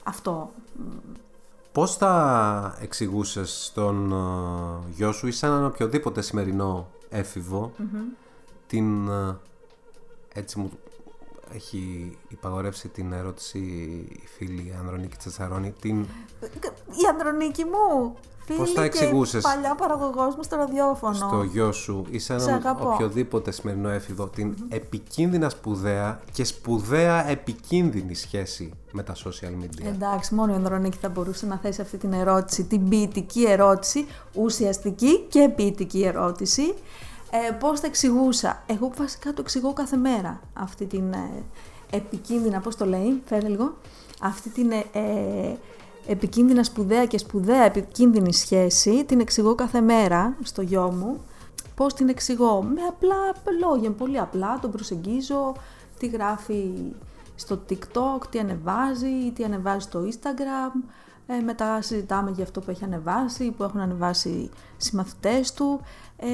αυτό. 0.03 0.51
Πώς 1.71 1.95
θα 1.95 2.77
εξηγούσες 2.81 3.65
στον 3.65 4.11
ε, 4.11 4.91
γιο 4.95 5.11
σου 5.11 5.27
ή 5.27 5.31
σαν 5.31 5.51
έναν 5.51 5.65
οποιοδήποτε 5.65 6.21
σημερινό 6.21 6.87
έφηβο 7.09 7.71
την... 8.67 9.07
ε, 9.07 9.37
έτσι 10.33 10.59
μου 10.59 10.71
έχει 11.55 12.17
υπαγορεύσει 12.27 12.87
την 12.87 13.13
ερώτηση 13.13 13.57
η 14.23 14.27
φίλη 14.37 14.75
Ανδρονίκη 14.79 15.17
Τσατσαρώνη 15.17 15.73
την... 15.81 15.99
Η 16.87 17.07
Ανδρονίκη 17.11 17.63
μου, 17.63 18.13
φίλη 18.45 18.57
Πώς 18.57 18.71
θα 18.71 18.81
και 18.81 18.87
εξηγούσες; 18.87 19.43
παλιά 19.43 19.75
παραγωγός 19.75 20.35
μου 20.35 20.43
στο 20.43 20.55
ραδιόφωνο. 20.55 21.13
στο 21.13 21.43
γιο 21.43 21.71
σου 21.71 22.05
ή 22.09 22.19
σε 22.19 22.39
Σε 22.39 22.49
έναν 22.49 22.55
αγαπώ. 22.65 22.91
οποιοδήποτε 22.93 23.51
σημερινό 23.51 23.89
έφηβο 23.89 24.27
την 24.27 24.55
επικίνδυνα 24.69 25.49
σπουδαία 25.49 26.21
και 26.31 26.43
σπουδαία 26.43 27.29
επικίνδυνη 27.29 28.15
σχέση 28.15 28.73
με 28.91 29.03
τα 29.03 29.15
social 29.15 29.63
media. 29.63 29.85
Εντάξει, 29.85 30.33
μόνο 30.33 30.51
η 30.51 30.55
Ανδρονίκη 30.55 30.97
θα 30.97 31.09
μπορούσε 31.09 31.45
να 31.45 31.57
θέσει 31.57 31.81
αυτή 31.81 31.97
την 31.97 32.13
ερώτηση, 32.13 32.63
την 32.63 32.89
ποιητική 32.89 33.43
ερώτηση, 33.47 34.05
ουσιαστική 34.33 35.19
και 35.19 35.51
ποιητική 35.55 36.03
ερώτηση. 36.03 36.73
Ε, 37.31 37.51
πώς 37.51 37.79
θα 37.79 37.87
εξηγούσα. 37.87 38.63
Εγώ 38.65 38.91
βασικά 38.97 39.33
το 39.33 39.41
εξηγώ 39.41 39.73
κάθε 39.73 39.97
μέρα 39.97 40.41
αυτή 40.53 40.85
την 40.85 41.13
ε, 41.13 41.43
επικίνδυνα, 41.89 42.59
πώς 42.59 42.75
το 42.75 42.85
λέει, 42.85 43.21
φέρε 43.25 43.47
λίγο, 43.47 43.73
αυτή 44.21 44.49
την 44.49 44.71
ε, 44.71 44.85
ε, 44.91 45.55
επικίνδυνα 46.07 46.63
σπουδαία 46.63 47.05
και 47.05 47.17
σπουδαία 47.17 47.63
επικίνδυνη 47.63 48.33
σχέση, 48.33 49.05
την 49.05 49.19
εξηγώ 49.19 49.55
κάθε 49.55 49.81
μέρα 49.81 50.37
στο 50.43 50.61
γιο 50.61 50.91
μου. 50.91 51.21
Πώς 51.75 51.93
την 51.93 52.09
εξηγώ, 52.09 52.61
με 52.61 52.81
απλά 52.89 53.15
λόγια, 53.59 53.91
πολύ 53.91 54.19
απλά, 54.19 54.59
τον 54.59 54.71
προσεγγίζω, 54.71 55.55
τι 55.99 56.07
γράφει 56.07 56.73
στο 57.35 57.59
TikTok, 57.69 58.27
τι 58.29 58.39
ανεβάζει, 58.39 59.31
τι 59.35 59.43
ανεβάζει 59.43 59.79
στο 59.79 60.07
Instagram. 60.09 60.89
Ε, 61.27 61.41
μετά 61.41 61.81
συζητάμε 61.81 62.31
για 62.31 62.43
αυτό 62.43 62.59
που 62.59 62.71
έχει 62.71 62.83
ανεβάσει, 62.83 63.51
που 63.51 63.63
έχουν 63.63 63.79
ανεβάσει 63.79 64.29
οι 64.29 64.49
συμμαθητές 64.77 65.53
του. 65.53 65.81
Ε, 66.17 66.27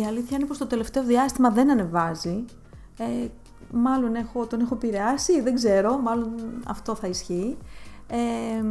η 0.00 0.04
αλήθεια 0.06 0.36
είναι 0.36 0.46
πως 0.46 0.58
το 0.58 0.66
τελευταίο 0.66 1.04
διάστημα 1.04 1.50
δεν 1.50 1.70
ανεβάζει. 1.70 2.44
Ε, 2.98 3.28
μάλλον 3.72 4.14
έχω, 4.14 4.46
τον 4.46 4.60
έχω 4.60 4.74
επηρεάσει, 4.74 5.40
δεν 5.40 5.54
ξέρω, 5.54 5.98
μάλλον 5.98 6.30
αυτό 6.66 6.94
θα 6.94 7.06
ισχύει. 7.06 7.56
Ε, 8.06 8.64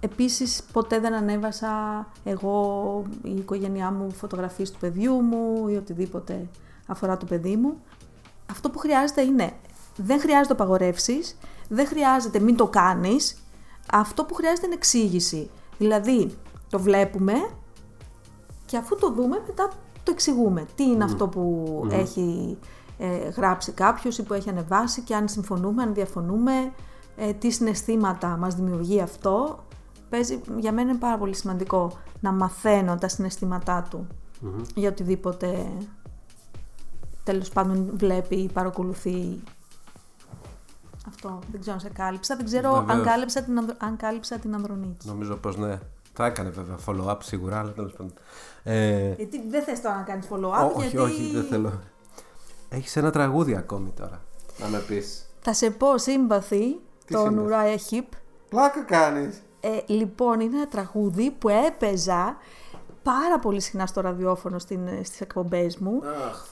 επίσης 0.00 0.62
ποτέ 0.72 0.98
δεν 1.00 1.14
ανέβασα 1.14 2.06
εγώ 2.24 3.02
η 3.22 3.34
οικογένειά 3.34 3.90
μου 3.90 4.10
φωτογραφίες 4.10 4.70
του 4.70 4.78
παιδιού 4.78 5.20
μου 5.20 5.68
ή 5.68 5.76
οτιδήποτε 5.76 6.48
αφορά 6.86 7.16
το 7.16 7.26
παιδί 7.26 7.56
μου. 7.56 7.76
Αυτό 8.50 8.70
που 8.70 8.78
χρειάζεται 8.78 9.22
είναι, 9.22 9.52
δεν 9.96 10.20
χρειάζεται 10.20 10.52
απαγορεύσεις, 10.52 11.38
δεν 11.68 11.86
χρειάζεται 11.86 12.38
μην 12.40 12.56
το 12.56 12.66
κάνεις, 12.66 13.36
αυτό 13.92 14.24
που 14.24 14.34
χρειάζεται 14.34 14.66
είναι 14.66 14.74
εξήγηση. 14.74 15.50
Δηλαδή, 15.78 16.36
το 16.70 16.78
βλέπουμε 16.78 17.34
και 18.70 18.76
αφού 18.76 18.96
το 18.96 19.12
δούμε 19.12 19.42
μετά 19.46 19.68
το 20.02 20.10
εξηγούμε. 20.12 20.66
Τι 20.74 20.82
είναι 20.84 21.04
αυτό 21.04 21.28
που 21.28 21.64
έχει 21.90 22.58
ε, 22.98 23.06
γράψει 23.28 23.72
κάποιος 23.72 24.18
ή 24.18 24.22
που 24.22 24.34
έχει 24.34 24.48
ανεβάσει 24.48 25.00
και 25.00 25.14
αν 25.14 25.28
συμφωνούμε, 25.28 25.82
αν 25.82 25.94
διαφωνούμε, 25.94 26.72
ε, 27.16 27.32
τι 27.32 27.50
συναισθήματα 27.50 28.28
μας 28.28 28.54
δημιουργεί 28.54 29.00
αυτό. 29.00 29.64
Παίζει, 30.08 30.40
για 30.58 30.72
μένα 30.72 30.90
είναι 30.90 30.98
πάρα 30.98 31.18
πολύ 31.18 31.34
σημαντικό 31.34 31.92
να 32.20 32.32
μαθαίνω 32.32 32.96
τα 32.96 33.08
συναισθήματά 33.08 33.86
του 33.90 34.06
για 34.74 34.88
οτιδήποτε 34.88 35.66
τέλος 37.24 37.48
πάντων 37.48 37.90
βλέπει 37.96 38.36
ή 38.36 38.50
παρακολουθεί 38.52 39.40
αυτό. 41.08 41.38
Δεν 41.50 41.60
ξέρω 41.60 41.74
αν 41.74 41.80
σε 41.80 41.88
κάλυψα. 41.88 42.36
Δεν 42.36 42.44
ξέρω 42.44 42.76
αν 42.76 42.86
Βεβαίως. 42.86 43.06
κάλυψα, 43.06 43.42
την, 43.42 43.58
Ανδρο- 43.58 43.76
αν 43.78 43.96
κάλυψα 43.96 44.38
την 44.38 44.54
Ανδρονίκη. 44.54 45.06
Νομίζω 45.08 45.36
πως 45.36 45.56
ναι. 45.56 45.78
Θα 46.20 46.26
έκανε 46.26 46.50
βέβαια 46.50 46.76
follow-up 46.86 47.16
σίγουρα, 47.22 47.58
αλλά 47.58 47.72
τέλος 47.72 47.92
πάντων. 47.92 48.12
Ε, 48.62 49.12
Γιατί 49.16 49.42
δεν 49.48 49.62
θες 49.62 49.80
τώρα 49.80 49.96
να 49.96 50.02
κάνεις 50.02 50.26
follow-up, 50.30 50.74
όχι, 50.74 50.80
γιατί 50.80 50.96
όχι, 50.96 51.30
δεν 51.34 51.44
θέλω. 51.44 51.72
Έχεις 52.68 52.96
ένα 52.96 53.10
τραγούδι 53.10 53.54
ακόμη 53.56 53.92
τώρα. 53.96 54.22
Να 54.58 54.68
με 54.68 54.78
πεις. 54.78 55.30
θα 55.40 55.52
σε 55.52 55.70
πω 55.70 55.98
σύμπαθη 55.98 56.80
Τι 57.04 57.14
τον 57.14 57.28
σύμπαθη; 57.28 57.78
Uriah 57.90 57.94
Heep. 57.94 58.06
Πλάκα 58.48 58.82
κάνεις. 58.82 59.42
Ε, 59.60 59.68
λοιπόν, 59.86 60.40
είναι 60.40 60.56
ένα 60.56 60.68
τραγούδι 60.68 61.30
που 61.30 61.48
έπαιζα 61.48 62.36
πάρα 63.02 63.38
πολύ 63.38 63.60
συχνά 63.60 63.86
στο 63.86 64.00
ραδιόφωνο 64.00 64.58
στην, 64.58 64.88
στις 65.02 65.20
εκπομπές 65.20 65.78
μου 65.78 66.02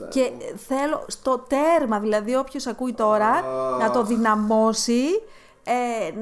και 0.09 0.33
θέλω 0.57 1.05
στο 1.07 1.45
τέρμα, 1.49 2.01
δηλαδή 2.01 2.37
όποιος 2.37 2.67
ακούει 2.67 2.93
τώρα 2.93 3.43
να 3.79 3.91
το 3.91 4.05
δυναμώσει 4.05 5.05
ε, 5.65 6.13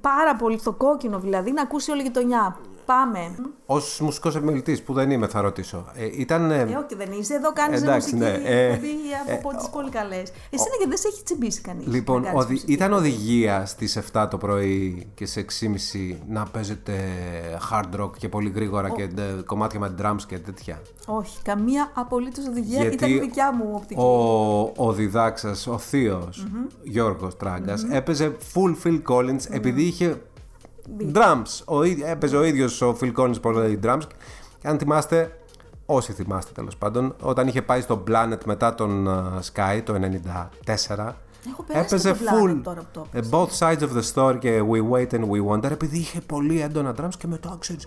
πάρα 0.00 0.36
πολύ 0.36 0.58
στο 0.58 0.72
κόκκινο 0.72 1.18
δηλαδή, 1.18 1.52
να 1.52 1.62
ακούσει 1.62 1.90
όλη 1.90 2.00
η 2.00 2.04
γειτονιά. 2.04 2.58
Πάμε. 2.86 3.18
Ω 3.66 3.74
μουσικός 4.00 4.36
επιμελητής 4.36 4.82
που 4.82 4.92
δεν 4.92 5.10
είμαι, 5.10 5.26
θα 5.26 5.40
ρωτήσω. 5.40 5.84
Ε, 5.94 6.04
ήταν. 6.20 6.50
ε, 6.50 6.60
Ε, 6.60 6.62
όχι, 6.62 6.94
δεν 6.96 7.12
είσαι 7.18 7.34
εδώ, 7.34 7.52
κάνεις 7.52 7.82
Εντάξει, 7.82 8.14
μουσική. 8.14 8.30
ναι, 8.38 8.48
ε, 8.48 8.72
εκπομπή 8.72 8.88
από 9.38 9.58
τι 9.58 9.66
πολύ 9.72 9.90
καλές. 9.90 10.20
Εσύ 10.50 10.64
είναι 10.66 10.76
και 10.80 10.88
δεν 10.88 10.96
σε 10.96 11.08
έχει 11.08 11.22
τσιμπήσει 11.22 11.60
κανείς. 11.60 11.86
Λοιπόν, 11.86 12.24
οδη- 12.34 12.68
ήταν 12.68 12.92
οδηγία 12.92 13.66
στις 13.66 13.96
7 13.96 14.28
το 14.30 14.36
πρωί 14.38 15.06
και 15.14 15.26
σε 15.26 15.40
6.30 15.40 16.16
να 16.28 16.44
παίζετε 16.44 16.92
hard 17.70 18.00
rock 18.00 18.10
και 18.18 18.28
πολύ 18.28 18.52
γρήγορα 18.54 18.88
και 18.90 19.02
ε, 19.02 19.42
κομμάτια 19.46 19.80
με 19.80 19.94
drums 20.02 20.22
και 20.26 20.38
τέτοια. 20.38 20.80
Όχι, 21.06 21.38
καμία 21.42 21.90
απολύτως 21.94 22.46
οδηγία 22.46 22.80
Γιατί 22.80 22.94
ήταν 22.94 23.10
η 23.10 23.18
δικιά 23.18 23.52
μου 23.54 23.70
οπτική. 23.74 24.00
Ο, 24.00 24.86
ο 24.86 24.92
διδάξας, 24.92 25.66
ο 25.66 25.78
θείος, 25.78 26.46
Γιώργος 26.82 27.36
Τράγκας, 27.36 27.84
έπαιζε 27.90 28.36
full 28.54 28.74
Phil 28.84 29.02
Collins 29.08 29.50
επειδή 29.50 29.82
είχε 29.82 30.22
drums. 31.14 31.62
Ο, 31.64 31.82
ίδ- 31.82 32.02
έπαιζε 32.06 32.36
ο 32.36 32.44
ίδιος 32.44 32.80
ο 32.82 32.96
Phil 33.00 33.12
Collins 33.16 33.40
πολύ 33.40 33.78
drums. 33.84 34.00
Και 34.60 34.68
αν 34.68 34.78
θυμάστε, 34.78 35.38
όσοι 35.86 36.12
θυμάστε 36.12 36.52
τέλος 36.54 36.76
πάντων, 36.76 37.14
όταν 37.20 37.46
είχε 37.48 37.62
πάει 37.62 37.80
στο 37.80 38.02
Planet 38.08 38.38
μετά 38.44 38.74
τον 38.74 39.06
uh, 39.08 39.38
Sky 39.52 39.80
το 39.84 39.94
94, 39.94 41.12
Έχω 41.48 41.62
περάσει 41.66 41.84
έπαιζε 41.86 42.12
και 42.12 42.18
το 42.24 42.30
Planet 42.30 42.50
full 42.50 42.60
τώρα 42.62 42.80
που 42.80 42.86
το 42.92 43.06
ε, 43.12 43.20
both 43.30 43.58
sides 43.58 43.78
of 43.78 43.88
the 43.98 44.02
story 44.14 44.38
και 44.38 44.60
We 44.70 44.90
Wait 44.92 45.10
and 45.14 45.20
We 45.30 45.46
Wonder 45.50 45.70
επειδή 45.70 45.98
είχε 45.98 46.20
πολύ 46.20 46.60
έντονα 46.60 46.94
drums 47.00 47.14
και 47.18 47.26
μετά 47.26 47.56
ξέρεις 47.58 47.86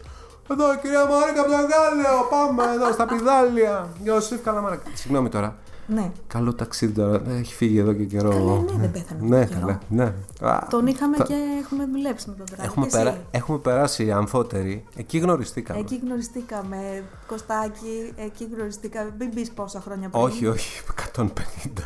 εδώ 0.52 0.76
κυρία 0.82 1.00
Μαρίκα 1.06 1.42
από 1.42 1.50
το 1.50 1.56
Γάλλιο, 1.56 2.28
πάμε 2.30 2.74
εδώ 2.74 2.92
στα 2.92 3.06
πιδάλια. 3.06 3.88
Ιωσήφ 4.04 4.42
Καλαμάρα. 4.42 4.82
Συγγνώμη 4.94 5.30
τώρα. 5.30 5.56
Ναι. 5.90 6.12
Καλό 6.28 6.54
ταξίδι 6.54 6.92
τώρα. 6.94 7.22
Έχει 7.30 7.54
φύγει 7.56 7.80
εδώ 7.80 7.94
και 7.94 8.04
καιρό. 8.04 8.30
Καλά, 8.30 8.54
ναι, 8.60 8.78
δεν 8.78 8.92
πέθανε 8.92 9.20
Ναι, 9.38 9.46
καιρό. 9.46 9.60
καλά. 9.60 9.80
Ναι. 9.90 10.14
Α, 10.42 10.68
Τον 10.70 10.88
είχαμε 10.88 11.16
θα- 11.18 11.24
και 11.24 11.34
έχουμε 11.64 11.86
δουλέψει 11.86 12.30
με 12.30 12.36
τον 12.36 12.46
Δράκη. 12.46 12.66
Έχουμε, 12.66 12.86
και 12.88 12.96
εσύ; 12.96 13.04
περα... 13.06 13.18
έχουμε 13.32 13.58
περάσει 13.58 14.12
αμφότεροι. 14.12 14.84
Εκεί 14.96 15.18
γνωριστήκαμε. 15.18 15.80
Εκεί 15.80 16.00
γνωριστήκαμε, 16.04 17.04
Κωστάκι, 17.28 18.14
εκεί 18.16 18.48
γνωριστήκαμε. 18.56 19.14
Μην 19.20 19.34
πεις 19.34 19.52
πόσα 19.52 19.82
χρόνια 19.82 20.10
πριν. 20.10 20.24
Όχι, 20.24 20.48
όχι. 20.48 20.82
150. 21.16 21.24
Ε, 21.26 21.82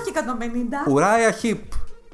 όχι 0.00 0.12
150. 0.86 0.90
Ουράια 0.92 1.30
Χιπ. 1.30 1.62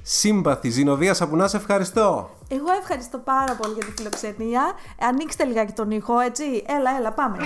Σύμπαθη. 0.02 0.70
Ζηνοβία 0.70 1.14
Σαπουνά, 1.14 1.48
σε 1.48 1.56
ευχαριστώ. 1.56 2.30
Εγώ 2.48 2.66
ευχαριστώ 2.80 3.18
πάρα 3.18 3.52
πολύ 3.60 3.74
για 3.74 3.84
τη 3.84 3.90
φιλοξενία. 3.96 4.72
Ε, 4.98 5.06
ανοίξτε 5.06 5.44
λιγάκι 5.44 5.72
τον 5.72 5.90
ήχο, 5.90 6.18
έτσι. 6.18 6.44
Έλα, 6.78 6.90
έλα, 6.98 7.12
πάμε. 7.12 7.36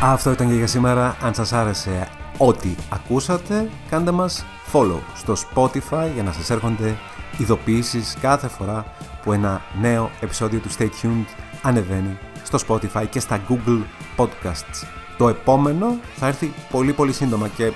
Αυτό 0.00 0.30
ήταν 0.30 0.48
και 0.48 0.54
για 0.54 0.66
σήμερα. 0.66 1.16
Αν 1.22 1.34
σας 1.34 1.52
άρεσε 1.52 2.08
ό,τι 2.38 2.74
ακούσατε, 2.88 3.70
κάντε 3.90 4.10
μας 4.10 4.44
follow 4.72 4.98
στο 5.14 5.34
Spotify 5.34 6.08
για 6.14 6.22
να 6.22 6.32
σας 6.32 6.50
έρχονται 6.50 6.96
ειδοποιήσεις 7.38 8.16
κάθε 8.20 8.48
φορά 8.48 8.84
που 9.22 9.32
ένα 9.32 9.62
νέο 9.80 10.10
επεισόδιο 10.20 10.58
του 10.58 10.70
Stay 10.78 10.88
Tuned 11.02 11.26
ανεβαίνει 11.62 12.18
στο 12.42 12.58
Spotify 12.68 13.06
και 13.10 13.20
στα 13.20 13.40
Google 13.48 13.82
Podcasts. 14.16 14.86
Το 15.18 15.28
επόμενο 15.28 15.96
θα 16.16 16.26
έρθει 16.26 16.52
πολύ 16.70 16.92
πολύ 16.92 17.12
σύντομα 17.12 17.48
και 17.48 17.72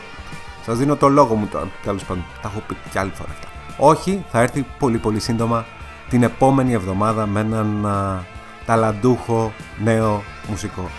σας 0.64 0.78
δίνω 0.78 0.96
το 0.96 1.08
λόγο 1.08 1.34
μου 1.34 1.46
τώρα. 1.46 1.68
Τέλος 1.82 2.04
πάντων, 2.04 2.24
τα 2.42 2.48
έχω 2.48 2.62
πει 2.66 2.76
κι 2.90 2.98
άλλη 2.98 3.10
φορά 3.14 3.30
αυτά. 3.30 3.48
Όχι, 3.76 4.24
θα 4.30 4.40
έρθει 4.40 4.66
πολύ 4.78 4.98
πολύ 4.98 5.20
σύντομα 5.20 5.64
την 6.08 6.22
επόμενη 6.22 6.72
εβδομάδα 6.72 7.26
με 7.26 7.40
έναν 7.40 7.86
α, 7.86 8.24
ταλαντούχο 8.66 9.52
νέο 9.82 10.22
μουσικό. 10.48 10.90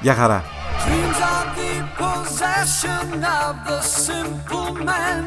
Γεια 0.00 0.14
χαρά! 0.14 0.44
Dreams 0.84 1.20
are 1.32 1.48
the 1.60 1.72
possession 2.02 3.24
of 3.42 3.52
the 3.68 3.80
simple 3.80 4.72
man. 4.88 5.22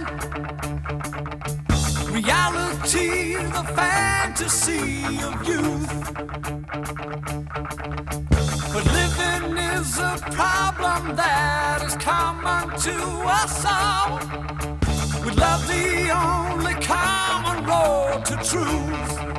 Reality, 2.17 3.35
the 3.57 3.65
fantasy 3.79 4.85
of 5.27 5.34
youth. 5.51 5.93
But 8.73 8.85
living 8.99 9.57
is 9.75 9.89
a 10.13 10.15
problem 10.39 11.01
that 11.15 11.79
is 11.88 11.95
common 12.11 12.65
to 12.88 12.95
us 13.41 13.55
all. 13.65 14.11
With 15.23 15.38
love 15.45 15.63
the 15.75 15.88
only 16.29 16.75
common 16.95 17.57
road 17.71 18.19
to 18.29 18.35
truth. 18.51 19.30